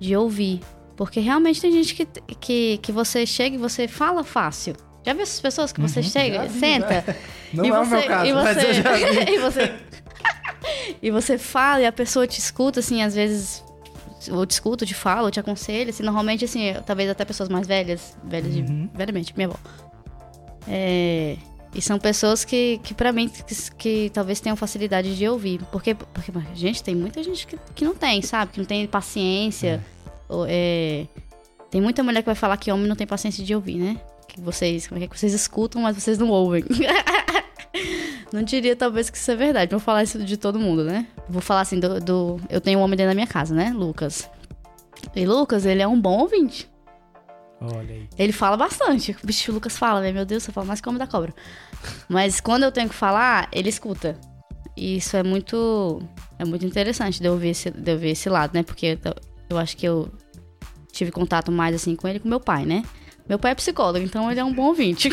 [0.00, 0.60] de ouvir.
[0.96, 2.06] Porque realmente tem gente que,
[2.40, 4.74] que, que você chega e você fala fácil.
[5.04, 7.04] Já viu essas pessoas que você uhum, chega, vi, senta?
[7.52, 9.74] Não é você, o meu caso, e você, e você...
[11.02, 13.62] e você fala e a pessoa te escuta, assim, às vezes.
[14.30, 17.66] Ou te escuta, te fala, ou te aconselha, assim, normalmente, assim, talvez até pessoas mais
[17.66, 18.60] velhas, velhas de.
[18.62, 18.88] Uhum.
[18.94, 19.58] Velhamente, minha avó.
[20.68, 21.36] É,
[21.74, 25.60] e são pessoas que, que para mim, que, que talvez tenham facilidade de ouvir.
[25.70, 28.52] Porque, porque gente, tem muita gente que, que não tem, sabe?
[28.52, 29.84] Que não tem paciência.
[30.28, 31.06] Ou, é,
[31.70, 34.00] tem muita mulher que vai falar que homem não tem paciência de ouvir, né?
[34.26, 36.64] Que vocês, como é que vocês escutam, mas vocês não ouvem.
[38.32, 39.70] não diria talvez que isso é verdade.
[39.70, 41.06] Vou falar isso de todo mundo, né?
[41.28, 43.72] Vou falar assim do, do eu tenho um homem dentro da minha casa, né?
[43.74, 44.28] Lucas.
[45.14, 46.69] E Lucas, ele é um bom ouvinte.
[47.60, 48.08] Olha aí.
[48.18, 49.14] Ele fala bastante.
[49.22, 50.12] O bicho Lucas fala, né?
[50.12, 51.34] Meu Deus, você fala mais que o homem da cobra.
[52.08, 54.18] Mas quando eu tenho que falar, ele escuta.
[54.76, 56.02] E isso é muito.
[56.38, 58.62] É muito interessante de eu ver esse, de eu ver esse lado, né?
[58.62, 59.14] Porque eu,
[59.50, 60.10] eu acho que eu
[60.90, 62.82] tive contato mais assim com ele com meu pai, né?
[63.28, 65.08] Meu pai é psicólogo, então ele é um bom ouvinte.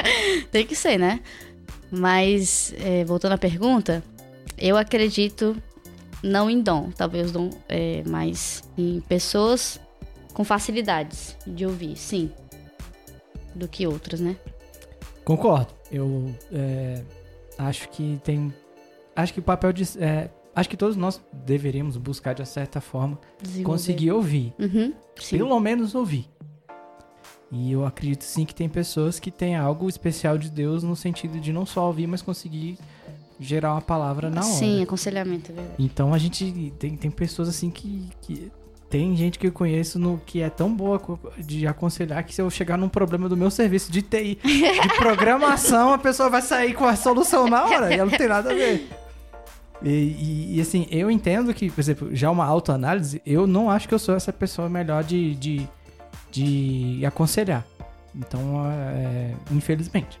[0.50, 1.20] Tem que ser, né?
[1.90, 4.02] Mas, é, voltando à pergunta,
[4.58, 5.56] eu acredito
[6.22, 9.80] não em dom, talvez dom, é, mas em pessoas
[10.32, 12.30] com facilidades de ouvir, sim.
[13.54, 14.36] Do que outras, né?
[15.24, 15.72] Concordo.
[15.90, 17.02] Eu é,
[17.58, 18.54] acho que tem.
[19.14, 19.84] Acho que o papel de.
[20.02, 23.18] é, acho que todos nós deveríamos buscar, de certa forma,
[23.64, 24.52] conseguir ouvir.
[24.58, 24.92] Uhum.
[25.30, 26.28] Pelo menos ouvir.
[27.52, 31.40] E eu acredito sim que tem pessoas que têm algo especial de Deus no sentido
[31.40, 32.78] de não só ouvir, mas conseguir
[33.40, 34.52] gerar uma palavra na hora.
[34.52, 35.76] Sim, aconselhamento, é verdade.
[35.78, 38.52] Então a gente tem, tem pessoas assim que, que.
[38.90, 41.00] Tem gente que eu conheço no, que é tão boa
[41.38, 45.92] de aconselhar que se eu chegar num problema do meu serviço de TI, de programação,
[45.92, 48.54] a pessoa vai sair com a solução na hora e ela não tem nada a
[48.54, 48.90] ver.
[49.80, 53.88] E, e- e, assim, eu entendo que, por exemplo, já uma autoanálise, eu não acho
[53.88, 55.68] que eu sou essa pessoa melhor de, de,
[56.32, 57.64] de aconselhar.
[58.14, 60.18] Então, é, infelizmente.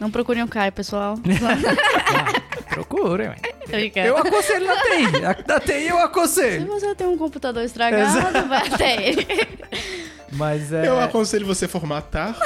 [0.00, 1.14] Não procurem o Caio, pessoal.
[2.74, 3.36] Procura,
[3.70, 4.04] ué.
[4.06, 5.24] Eu aconselho na TI.
[5.24, 6.66] A- Na TI eu Se aconselho.
[6.66, 9.26] você tem um computador estragado, vai até ele.
[10.32, 10.88] Mas é.
[10.88, 12.36] Eu aconselho você formatar.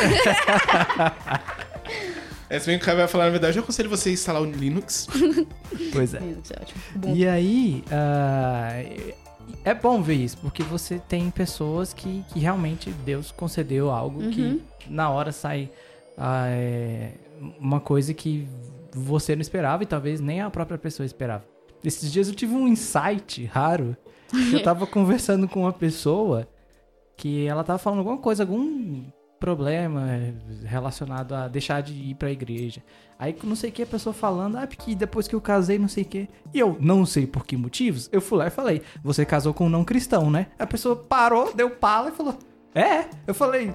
[2.51, 4.43] É, se bem que o cara vai falar, na verdade, eu aconselho você a instalar
[4.43, 5.07] o Linux.
[5.93, 6.19] Pois é.
[6.19, 6.81] Isso é ótimo.
[6.95, 7.15] Bom.
[7.15, 8.71] E aí, ah,
[9.65, 14.31] é bom ver isso, porque você tem pessoas que, que realmente Deus concedeu algo Uhum.
[14.31, 15.71] que na hora sai
[16.19, 17.13] é,
[17.61, 18.47] uma coisa que
[18.99, 21.45] você não esperava e talvez nem a própria pessoa esperava.
[21.85, 23.97] Esses dias eu tive um insight raro.
[24.53, 26.49] Eu tava conversando com uma pessoa
[27.17, 29.05] que ela tava falando alguma coisa, algum
[29.39, 30.05] problema
[30.65, 32.83] relacionado a deixar de ir pra igreja.
[33.19, 35.89] Aí não sei o que a pessoa falando, ah, porque depois que eu casei, não
[35.89, 36.29] sei o que.
[36.53, 39.67] E eu não sei por que motivos, eu fui lá e falei, você casou com
[39.67, 40.49] um não cristão, né?
[40.59, 42.37] A pessoa parou, deu pala e falou,
[42.75, 43.09] é?
[43.27, 43.75] Eu falei,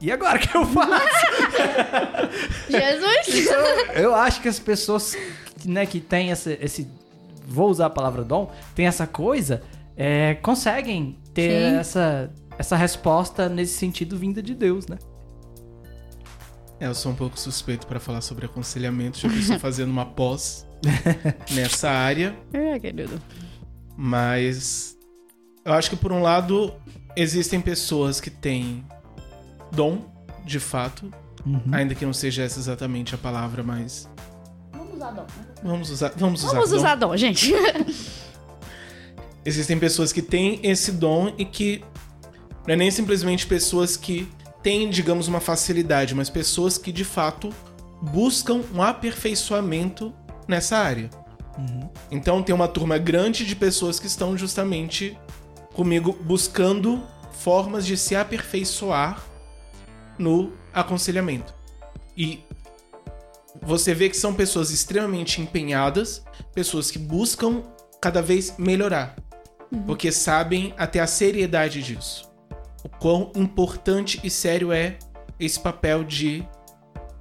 [0.00, 1.26] e agora que eu faço?
[2.70, 3.46] Jesus!
[3.46, 5.16] Então, eu acho que as pessoas
[5.64, 6.88] né, que têm esse, esse.
[7.46, 9.62] Vou usar a palavra dom, tem essa coisa,
[9.96, 11.76] é, conseguem ter Sim.
[11.78, 14.98] essa, essa resposta nesse sentido vinda de Deus, né?
[16.78, 20.06] É, eu sou um pouco suspeito pra falar sobre aconselhamento, já que estou fazendo uma
[20.06, 20.66] pós
[21.52, 22.36] nessa área.
[22.52, 23.20] é, querido.
[23.96, 24.96] Mas
[25.64, 26.72] eu acho que por um lado
[27.16, 28.84] existem pessoas que têm
[29.72, 29.98] dom,
[30.44, 31.10] de fato,
[31.46, 31.62] Uhum.
[31.72, 34.08] ainda que não seja essa exatamente a palavra, mas
[34.72, 35.26] Vamos usar dom.
[35.62, 36.76] vamos usar, vamos usar Vamos dom.
[36.76, 37.52] usar dom, gente.
[39.44, 41.82] Existem pessoas que têm esse dom e que
[42.66, 44.28] não é nem simplesmente pessoas que
[44.62, 47.50] têm, digamos, uma facilidade, mas pessoas que de fato
[48.02, 50.12] buscam um aperfeiçoamento
[50.46, 51.08] nessa área.
[51.56, 51.88] Uhum.
[52.10, 55.16] Então tem uma turma grande de pessoas que estão justamente
[55.72, 57.02] comigo buscando
[57.40, 59.22] formas de se aperfeiçoar
[60.18, 61.54] no aconselhamento.
[62.16, 62.44] E
[63.62, 66.24] você vê que são pessoas extremamente empenhadas,
[66.54, 67.62] pessoas que buscam
[68.00, 69.16] cada vez melhorar,
[69.86, 72.30] porque sabem até a seriedade disso.
[72.84, 74.98] O quão importante e sério é
[75.38, 76.46] esse papel de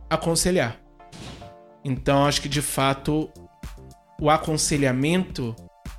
[0.10, 0.80] aconselhar.
[1.84, 3.30] Então acho que de fato
[4.20, 5.56] o aconselhamento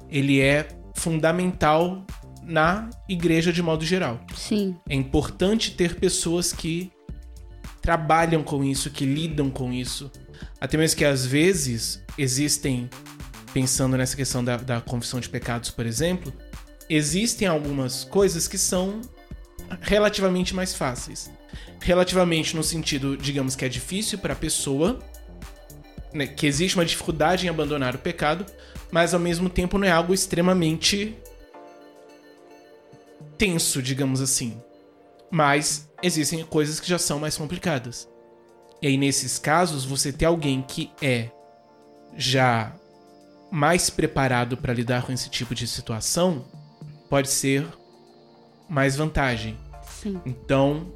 [0.09, 2.05] ele é fundamental
[2.49, 4.19] na igreja de modo geral.
[4.35, 4.75] Sim.
[4.89, 6.91] É importante ter pessoas que
[7.83, 10.11] trabalham com isso, que lidam com isso.
[10.59, 12.89] Até mesmo que às vezes existem,
[13.53, 16.33] pensando nessa questão da, da confissão de pecados, por exemplo,
[16.89, 19.03] existem algumas coisas que são
[19.83, 21.31] relativamente mais fáceis.
[21.81, 24.99] Relativamente no sentido, digamos que é difícil para a pessoa,
[26.15, 28.47] né, que existe uma dificuldade em abandonar o pecado,
[28.91, 31.15] mas ao mesmo tempo não é algo extremamente
[33.39, 34.61] tenso, digamos assim.
[35.31, 38.09] Mas existem coisas que já são mais complicadas.
[38.83, 41.31] E aí, nesses casos, você ter alguém que é
[42.17, 42.75] já
[43.51, 46.45] mais preparado para lidar com esse tipo de situação,
[47.09, 47.67] pode ser
[48.69, 49.57] mais vantagem.
[50.03, 50.21] Sim.
[50.25, 50.93] Então,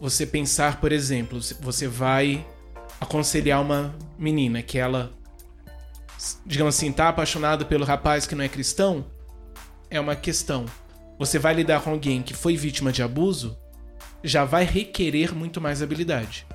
[0.00, 2.46] você pensar, por exemplo, se você vai
[3.00, 5.12] aconselhar uma menina que ela,
[6.44, 9.04] digamos assim, tá apaixonada pelo rapaz que não é cristão,
[9.90, 10.66] é uma questão.
[11.18, 13.56] Você vai lidar com alguém que foi vítima de abuso,
[14.22, 16.46] já vai requerer muito mais habilidade.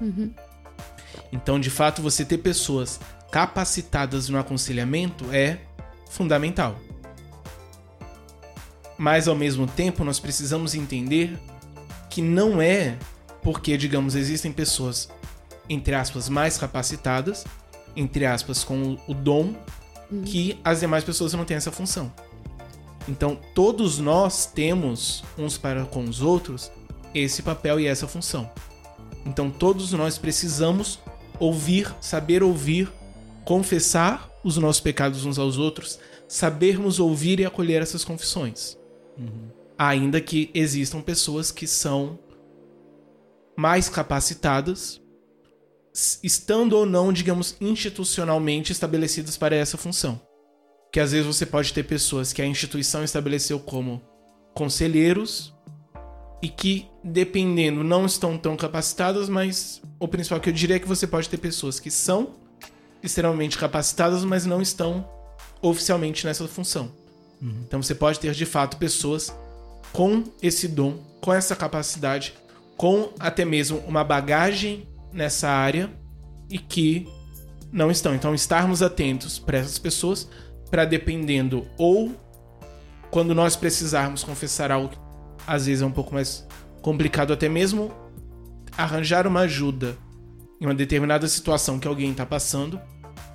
[1.32, 3.00] Então, de fato, você ter pessoas
[3.32, 5.60] capacitadas no aconselhamento é
[6.10, 6.78] fundamental.
[8.98, 11.40] Mas ao mesmo tempo, nós precisamos entender
[12.10, 12.98] que não é
[13.42, 15.10] porque, digamos, existem pessoas
[15.70, 17.46] entre aspas mais capacitadas,
[17.96, 19.56] entre aspas com o dom,
[20.26, 22.12] que as demais pessoas não têm essa função.
[23.08, 26.72] Então, todos nós temos uns para com os outros
[27.14, 28.50] esse papel e essa função.
[29.26, 31.00] Então, todos nós precisamos
[31.40, 32.92] ouvir, saber ouvir,
[33.44, 38.78] confessar os nossos pecados uns aos outros, sabermos ouvir e acolher essas confissões.
[39.78, 42.20] Ainda que existam pessoas que são
[43.56, 45.02] mais capacitadas,
[46.24, 50.22] estando ou não, digamos, institucionalmente estabelecidas para essa função.
[50.92, 54.02] Que às vezes você pode ter pessoas que a instituição estabeleceu como
[54.54, 55.54] conselheiros
[56.42, 60.88] e que, dependendo, não estão tão capacitadas, mas o principal que eu diria é que
[60.88, 62.34] você pode ter pessoas que são
[63.02, 65.08] extremamente capacitadas, mas não estão
[65.62, 66.92] oficialmente nessa função.
[67.42, 69.34] Então você pode ter de fato pessoas
[69.92, 72.34] com esse dom, com essa capacidade,
[72.78, 75.90] com até mesmo uma bagagem nessa área
[76.50, 77.08] e que
[77.72, 78.14] não estão.
[78.14, 80.30] Então estarmos atentos para essas pessoas,
[80.72, 82.16] para dependendo ou
[83.12, 84.96] quando nós precisarmos confessar algo,
[85.46, 86.48] às vezes é um pouco mais
[86.82, 87.92] complicado até mesmo
[88.78, 89.98] arranjar uma ajuda
[90.60, 92.80] em uma determinada situação que alguém está passando,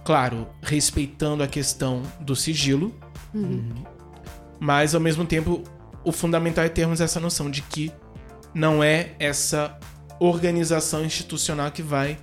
[0.04, 2.94] claro, respeitando a questão do sigilo,
[4.58, 5.62] mas ao mesmo tempo
[6.02, 7.92] o fundamental é termos essa noção de que
[8.54, 9.78] não é essa
[10.18, 12.18] organização institucional que vai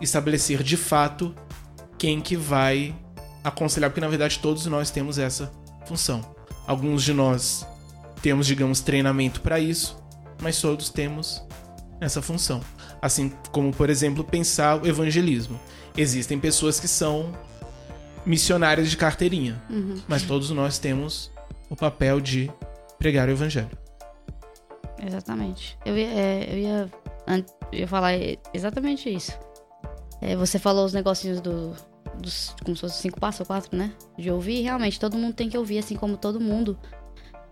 [0.00, 1.34] estabelecer de fato
[1.96, 2.94] quem que vai
[3.42, 5.50] aconselhar, porque na verdade todos nós temos essa
[5.86, 6.24] função.
[6.66, 7.66] Alguns de nós
[8.22, 9.96] temos, digamos, treinamento para isso,
[10.40, 11.42] mas todos temos
[12.00, 12.60] essa função.
[13.00, 15.58] Assim como, por exemplo, pensar o evangelismo.
[15.96, 17.32] Existem pessoas que são
[18.24, 19.60] missionárias de carteirinha,
[20.06, 21.30] mas todos nós temos
[21.68, 22.50] o papel de
[22.98, 23.70] pregar o evangelho.
[25.04, 25.78] Exatamente.
[25.84, 26.90] Eu ia, é, eu ia,
[27.72, 28.12] eu ia falar
[28.52, 29.32] exatamente isso.
[30.20, 31.74] É, você falou os negocinhos do,
[32.20, 33.92] dos, como se fosse cinco passos ou quatro, né?
[34.18, 36.78] De ouvir, realmente, todo mundo tem que ouvir, assim como todo mundo.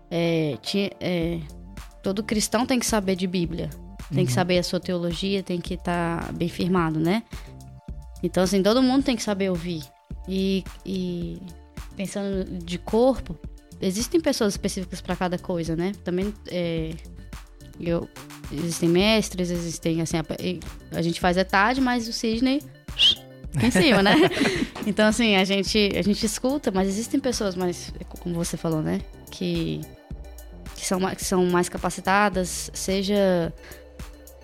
[0.09, 1.39] É, tinha, é,
[2.01, 3.69] todo cristão tem que saber de Bíblia.
[4.13, 7.23] Tem que saber a sua teologia, tem que estar bem firmado, né?
[8.23, 9.83] Então, assim, todo mundo tem que saber ouvir.
[10.27, 11.39] E, e
[11.95, 13.37] pensando de corpo,
[13.79, 15.91] existem pessoas específicas para cada coisa, né?
[16.03, 16.95] Também é,
[17.79, 18.09] eu,
[18.51, 20.23] existem mestres, existem assim, a,
[20.97, 22.61] a gente faz etade, mas o Sidney
[23.61, 24.15] em cima, né?
[24.87, 29.01] Então assim, a gente a gente escuta, mas existem pessoas mais, como você falou, né,
[29.29, 29.81] que
[30.75, 33.53] que são que são mais capacitadas, seja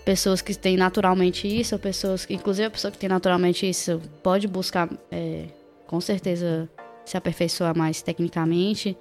[0.06, 4.00] pessoas que têm naturalmente isso, ou pessoas que, inclusive a pessoa que tem naturalmente isso,
[4.22, 5.46] pode buscar, é,
[5.88, 6.70] com certeza,
[7.04, 8.96] se aperfeiçoar mais tecnicamente.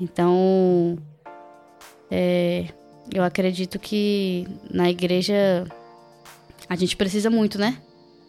[0.00, 0.98] Então,
[2.10, 2.68] é,
[3.12, 5.66] eu acredito que na igreja
[6.68, 7.76] a gente precisa muito, né?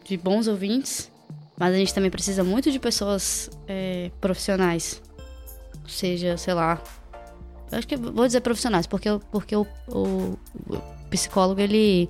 [0.09, 1.09] De bons ouvintes,
[1.55, 5.01] mas a gente também precisa muito de pessoas é, profissionais.
[5.87, 6.81] Seja, sei lá.
[7.71, 10.35] Eu acho que vou dizer profissionais, porque, porque o, o-
[10.67, 10.77] o
[11.11, 12.09] psicólogo, ele.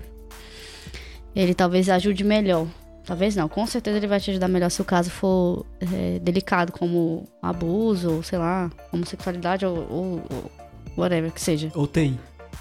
[1.36, 2.66] Ele talvez ajude melhor.
[3.06, 6.72] Talvez não, com certeza ele vai te ajudar melhor se o caso for é, delicado,
[6.72, 10.52] como abuso, ou sei lá, homossexualidade, ou, ou, ou
[10.98, 11.72] whatever que seja.
[11.76, 12.18] Ou TI.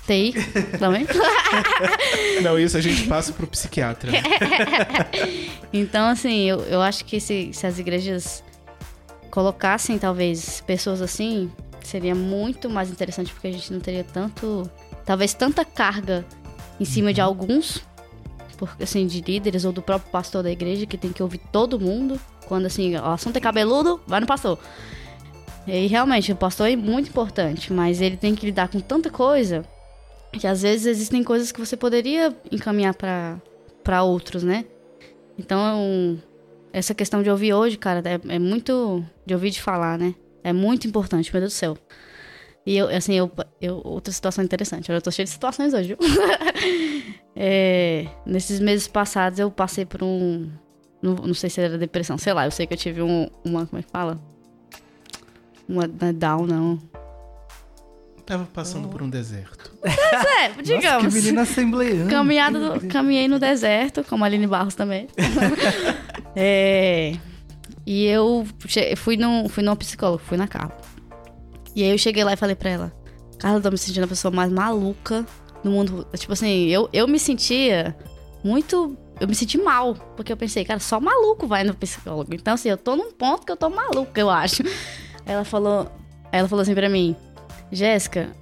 [0.06, 0.34] TI
[0.78, 1.06] também.
[2.42, 4.10] Não, isso a gente passa pro psiquiatra.
[5.70, 8.42] Então, assim, eu, eu acho que se, se as igrejas
[9.30, 11.52] colocassem, talvez, pessoas assim,
[11.82, 14.70] seria muito mais interessante, porque a gente não teria tanto.
[15.04, 16.24] Talvez tanta carga
[16.80, 17.82] em cima de alguns,
[18.56, 21.78] porque, assim, de líderes ou do próprio pastor da igreja, que tem que ouvir todo
[21.78, 22.18] mundo.
[22.46, 24.58] Quando, assim, o assunto é cabeludo, vai no pastor.
[25.66, 29.66] E realmente, o pastor é muito importante, mas ele tem que lidar com tanta coisa
[30.32, 34.64] que às vezes existem coisas que você poderia encaminhar para outros, né?
[35.38, 36.20] Então,
[36.72, 39.05] essa questão de ouvir hoje, cara, é, é muito.
[39.24, 40.14] de ouvir de falar, né?
[40.42, 41.78] É muito importante, meu Deus do céu.
[42.66, 43.30] E eu, assim, eu,
[43.60, 44.90] eu outra situação interessante.
[44.90, 45.98] Eu tô cheio de situações hoje, viu?
[47.40, 50.50] É, nesses meses passados eu passei por um.
[51.00, 53.64] Não, não sei se era depressão, sei lá, eu sei que eu tive um, uma.
[53.64, 54.20] Como é que fala?
[55.68, 56.78] uma é down, não.
[58.28, 59.72] Tava passando por um deserto.
[59.82, 61.14] Mas é, Nossa, digamos.
[61.14, 62.10] que menina assembleana.
[62.10, 65.09] Caminhada do- caminhei no deserto, como a Aline Barros também.
[66.36, 67.16] É,
[67.86, 70.76] e eu che- fui, num, fui numa psicóloga, fui na Carla.
[71.74, 72.92] E aí eu cheguei lá e falei pra ela:
[73.38, 75.26] Carla, eu tô me sentindo a pessoa mais maluca
[75.64, 76.06] do mundo.
[76.16, 77.96] Tipo assim, eu, eu me sentia
[78.44, 78.96] muito.
[79.20, 82.32] Eu me senti mal, porque eu pensei, cara, só maluco vai no psicólogo.
[82.34, 84.62] Então, assim, eu tô num ponto que eu tô maluca, eu acho.
[85.26, 85.90] Aí ela falou,
[86.30, 87.16] aí ela falou assim pra mim:
[87.70, 88.32] Jéssica,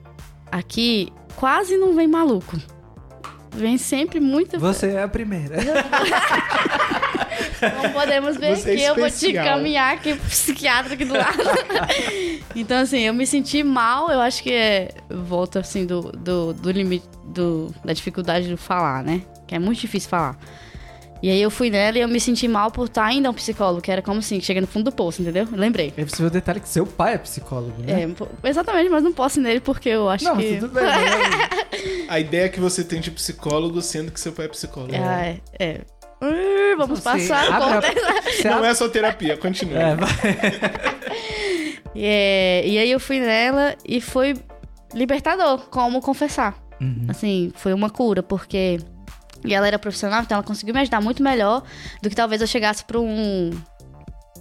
[0.50, 2.56] aqui quase não vem maluco.
[3.54, 5.56] Vem sempre muito Você é a primeira.
[7.82, 11.14] Não podemos ver Você é que eu vou te caminhar aqui pro psiquiatra aqui do
[11.14, 11.42] lado.
[12.54, 16.70] então, assim, eu me senti mal, eu acho que é volta assim do, do, do
[16.70, 19.22] limite do, da dificuldade de falar, né?
[19.46, 20.38] Que é muito difícil falar.
[21.26, 23.34] E aí eu fui nela e eu me senti mal por estar indo a um
[23.34, 25.44] psicólogo, que era como assim, chega no fundo do poço, entendeu?
[25.50, 25.92] Lembrei.
[25.96, 28.04] É preciso o detalhe que seu pai é psicólogo, né?
[28.04, 30.58] É, exatamente, mas não posso ir nele porque eu acho Não, que.
[30.58, 30.84] tudo bem.
[30.84, 30.92] né?
[32.06, 34.92] A ideia que você tem de psicólogo, sendo que seu pai é psicólogo.
[34.94, 35.40] Ah, é.
[35.58, 35.80] é.
[36.22, 37.52] Uh, vamos Você passar.
[37.52, 39.78] abre a- Não é só terapia, continua.
[39.80, 40.08] É, vai.
[41.92, 44.34] E, é, e aí eu fui nela e foi
[44.94, 46.54] libertador, como confessar.
[46.80, 47.06] Uhum.
[47.08, 48.78] Assim, foi uma cura, porque.
[49.44, 51.62] E ela era profissional, então ela conseguiu me ajudar muito melhor
[52.02, 53.50] do que talvez eu chegasse pro um.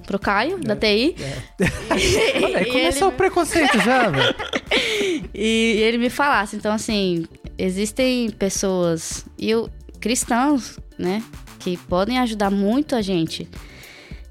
[0.08, 1.16] pro Caio, da TI.
[2.44, 4.36] Olha, aí E começou o ele- preconceito já, velho.
[5.34, 6.56] E ele me falasse.
[6.56, 7.26] Então, assim,
[7.58, 9.70] existem pessoas e eu,
[10.00, 11.22] cristãos, né?
[11.60, 13.48] Que podem ajudar muito a gente.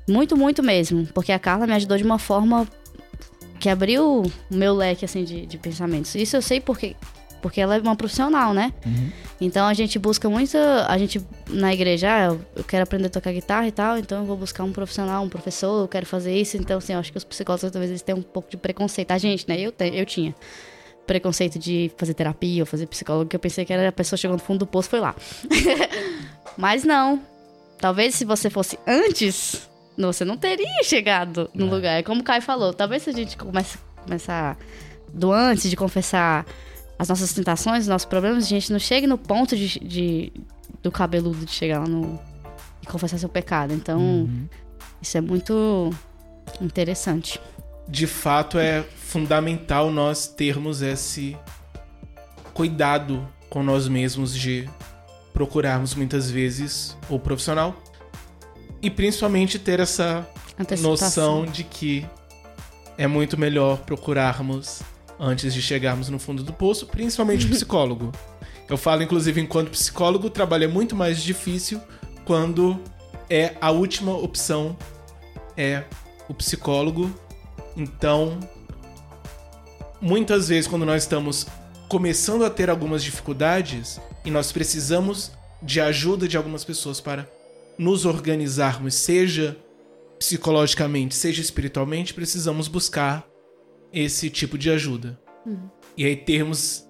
[0.09, 1.07] Muito, muito mesmo.
[1.15, 2.67] Porque a Carla me ajudou de uma forma
[3.61, 6.15] que abriu o meu leque, assim, de, de pensamentos.
[6.15, 6.97] Isso eu sei porque,
[7.45, 8.73] porque ela é uma profissional, né?
[9.39, 10.57] Então a gente busca muito.
[10.89, 12.25] A gente na igreja, ah,
[12.57, 15.29] eu- quero aprender a tocar guitarra e tal, então eu vou buscar um profissional, um
[15.29, 16.57] professor, eu quero fazer isso.
[16.57, 19.11] Então, assim, eu acho que os psicólogos talvez eles tenham um pouco de preconceito.
[19.11, 19.61] A gente, né?
[19.61, 20.35] Eu, te- eu tinha
[21.07, 24.39] preconceito de fazer terapia ou fazer psicólogo, que eu pensei que era a pessoa chegando
[24.39, 25.15] no fundo do poço foi lá.
[26.57, 27.21] Mas não.
[27.79, 29.69] Talvez se você fosse antes,
[29.99, 31.99] você não teria chegado no lugar.
[31.99, 34.57] É como o Caio falou, talvez se a gente comece, começar
[35.13, 36.47] do antes de confessar
[36.99, 40.33] as nossas tentações, os nossos problemas, a gente não chegue no ponto de, de-
[40.83, 42.19] do cabeludo de chegar lá no
[42.83, 43.73] e confessar seu pecado.
[43.73, 44.49] Então, Uhum.
[45.01, 45.91] isso é muito
[46.61, 47.41] interessante.
[47.89, 51.37] De fato, é fundamental nós termos esse
[52.53, 54.69] cuidado com nós mesmos de
[55.33, 57.75] procurarmos muitas vezes o profissional
[58.81, 60.27] e principalmente ter essa
[60.81, 62.07] noção de que
[62.97, 64.83] é muito melhor procurarmos
[65.25, 68.13] antes de chegarmos no fundo do poço, principalmente psicólogo.
[68.69, 71.81] Eu falo, inclusive, enquanto psicólogo, o trabalho é muito mais difícil
[72.25, 72.81] quando
[73.29, 74.77] é a última opção
[75.57, 75.85] é
[76.29, 77.13] o psicólogo.
[77.77, 78.39] Então,
[80.01, 81.47] muitas vezes quando nós estamos
[81.89, 85.33] começando a ter algumas dificuldades e nós precisamos
[85.63, 87.29] de ajuda de algumas pessoas para
[87.77, 89.57] nos organizarmos, seja
[90.19, 93.27] psicologicamente, seja espiritualmente, precisamos buscar
[93.95, 95.19] esse tipo de ajuda.
[95.97, 96.85] E aí termos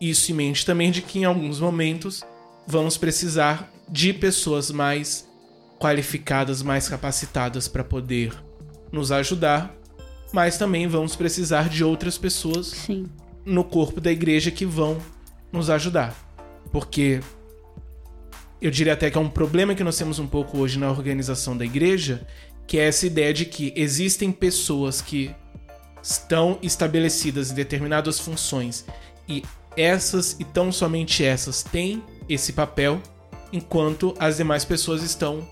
[0.00, 2.22] isso em mente também de que em alguns momentos
[2.66, 5.28] vamos precisar de pessoas mais
[5.78, 8.32] qualificadas, mais capacitadas para poder
[8.92, 9.74] nos ajudar,
[10.32, 13.06] mas também vamos precisar de outras pessoas Sim.
[13.44, 14.98] no corpo da igreja que vão
[15.52, 16.14] nos ajudar.
[16.70, 17.20] Porque
[18.60, 21.56] eu diria até que é um problema que nós temos um pouco hoje na organização
[21.56, 22.26] da igreja,
[22.66, 25.34] que é essa ideia de que existem pessoas que
[26.04, 28.84] estão estabelecidas em determinadas funções
[29.26, 29.42] e
[29.74, 33.00] essas e tão somente essas têm esse papel,
[33.50, 35.48] enquanto as demais pessoas estão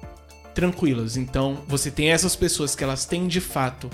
[0.55, 1.17] tranquilas.
[1.17, 3.89] Então, você tem essas pessoas que elas têm de fato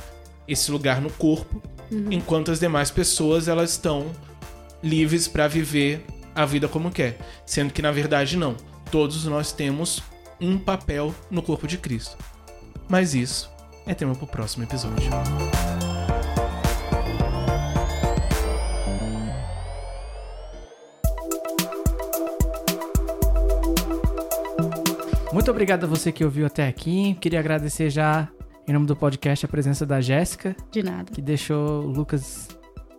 [0.49, 1.63] esse lugar no corpo,
[2.11, 4.11] enquanto as demais pessoas elas estão
[4.83, 6.05] livres para viver
[6.35, 8.57] a vida como quer, sendo que na verdade não.
[8.91, 10.03] Todos nós temos
[10.41, 12.17] um papel no corpo de Cristo.
[12.89, 13.49] Mas isso
[13.87, 15.09] é tema pro próximo episódio.
[25.33, 27.17] Muito obrigado a você que ouviu até aqui.
[27.21, 28.29] Queria agradecer já,
[28.67, 31.11] em nome do podcast, a presença da Jéssica, De nada.
[31.13, 32.49] que deixou o Lucas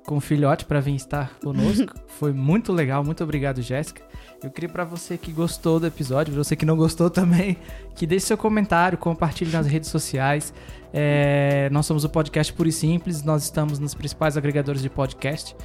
[0.05, 1.93] com o filhote para vir estar conosco.
[2.19, 3.03] Foi muito legal.
[3.03, 4.01] Muito obrigado, Jéssica.
[4.43, 7.57] Eu queria para você que gostou do episódio, pra você que não gostou também,
[7.95, 10.53] que deixe seu comentário, compartilhe nas redes sociais.
[10.93, 15.55] É, nós somos o podcast Puro e Simples, nós estamos nos principais agregadores de podcast.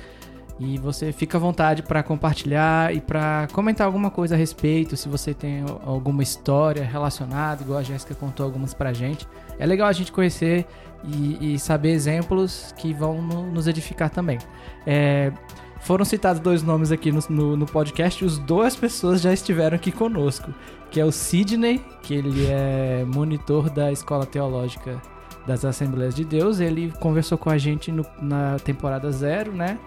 [0.58, 5.08] E você fica à vontade para compartilhar e para comentar alguma coisa a respeito, se
[5.08, 9.26] você tem alguma história relacionada, igual a Jéssica contou algumas pra gente.
[9.58, 10.64] É legal a gente conhecer
[11.02, 14.38] e, e saber exemplos que vão no, nos edificar também.
[14.86, 15.32] É,
[15.80, 19.90] foram citados dois nomes aqui no, no, no podcast os duas pessoas já estiveram aqui
[19.90, 20.54] conosco,
[20.90, 25.02] que é o Sidney, que ele é monitor da Escola Teológica
[25.46, 26.60] das Assembleias de Deus.
[26.60, 29.78] Ele conversou com a gente no, na temporada zero, né?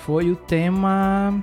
[0.00, 1.42] Foi o tema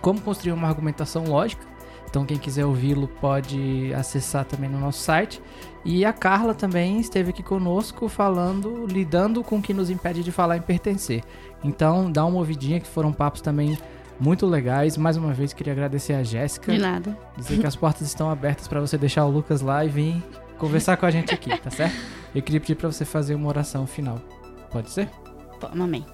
[0.00, 1.64] como construir uma argumentação lógica.
[2.08, 5.42] Então quem quiser ouvi-lo pode acessar também no nosso site.
[5.84, 10.32] E a Carla também esteve aqui conosco falando, lidando com o que nos impede de
[10.32, 11.22] falar em pertencer.
[11.62, 13.78] Então dá uma ouvidinha que foram papos também
[14.18, 14.96] muito legais.
[14.96, 16.72] Mais uma vez queria agradecer a Jéssica.
[16.72, 17.16] De nada.
[17.36, 20.24] Dizer que as portas estão abertas para você deixar o Lucas lá e vir
[20.58, 21.94] conversar com a gente aqui, tá certo?
[22.34, 24.18] Eu queria pedir para você fazer uma oração final.
[24.70, 25.08] Pode ser?
[25.72, 26.04] Amém.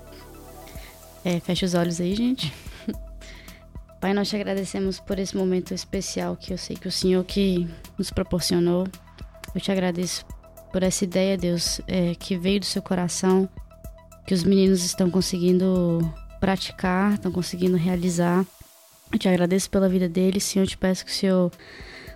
[1.25, 2.53] É, fecha os olhos aí, gente.
[4.01, 7.69] Pai, nós te agradecemos por esse momento especial que eu sei que o Senhor que
[7.97, 8.87] nos proporcionou.
[9.55, 10.25] Eu te agradeço
[10.73, 13.49] por essa ideia, Deus, é, que veio do seu coração,
[14.27, 16.01] que os meninos estão conseguindo
[16.41, 18.45] praticar, estão conseguindo realizar.
[19.13, 20.65] Eu te agradeço pela vida deles, Senhor.
[20.65, 21.53] Eu te peço que o Senhor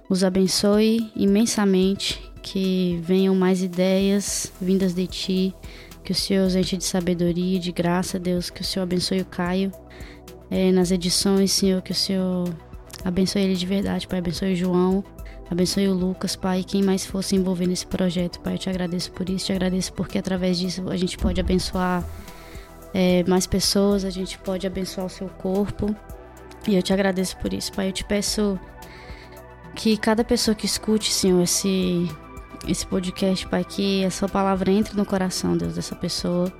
[0.08, 5.54] os abençoe imensamente, que venham mais ideias vindas de ti,
[6.06, 8.48] que o Senhor os enche de sabedoria e de graça, Deus.
[8.48, 9.72] Que o Senhor abençoe o Caio
[10.48, 11.82] é, nas edições, Senhor.
[11.82, 12.48] Que o Senhor
[13.04, 14.20] abençoe ele de verdade, Pai.
[14.20, 15.04] Abençoe o João.
[15.50, 16.62] Abençoe o Lucas, Pai.
[16.62, 18.54] Quem mais fosse envolver nesse projeto, Pai.
[18.54, 19.46] Eu te agradeço por isso.
[19.46, 22.04] Te agradeço porque através disso a gente pode abençoar
[22.94, 24.04] é, mais pessoas.
[24.04, 25.92] A gente pode abençoar o seu corpo.
[26.68, 27.88] E eu te agradeço por isso, Pai.
[27.88, 28.56] Eu te peço
[29.74, 32.08] que cada pessoa que escute, Senhor, esse
[32.66, 36.52] esse podcast, Pai, que a sua palavra entre no coração, Deus, dessa pessoa.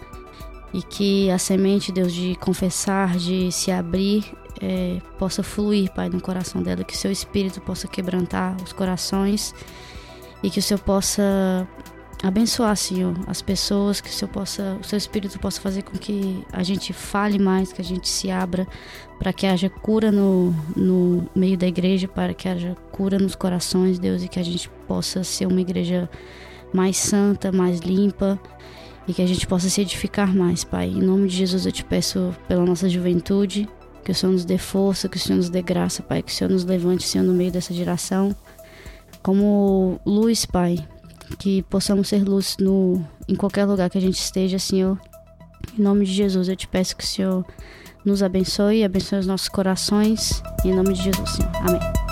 [0.72, 4.24] E que a semente, Deus, de confessar, de se abrir,
[4.60, 9.54] é, possa fluir, Pai, no coração dela, que o seu espírito possa quebrantar os corações.
[10.42, 11.66] E que o Senhor possa
[12.22, 16.44] abençoar, Senhor, as pessoas, que o Senhor possa, o seu espírito possa fazer com que
[16.52, 18.66] a gente fale mais, que a gente se abra
[19.18, 23.98] para que haja cura no, no meio da igreja, para que haja cura nos corações,
[23.98, 26.08] Deus, e que a gente possa ser uma igreja
[26.72, 28.38] mais santa, mais limpa
[29.08, 30.88] e que a gente possa se edificar mais, Pai.
[30.88, 33.68] Em nome de Jesus eu te peço pela nossa juventude,
[34.04, 36.34] que o Senhor nos dê força, que o Senhor nos dê graça, Pai, que o
[36.34, 38.34] Senhor nos levante, Senhor, no meio dessa geração,
[39.22, 40.78] como luz, Pai,
[41.38, 44.98] que possamos ser luz no, em qualquer lugar que a gente esteja, Senhor.
[45.78, 47.44] Em nome de Jesus eu te peço que o Senhor
[48.04, 50.42] nos abençoe, abençoe os nossos corações.
[50.64, 51.50] Em nome de Jesus, Senhor.
[51.56, 52.05] Amém.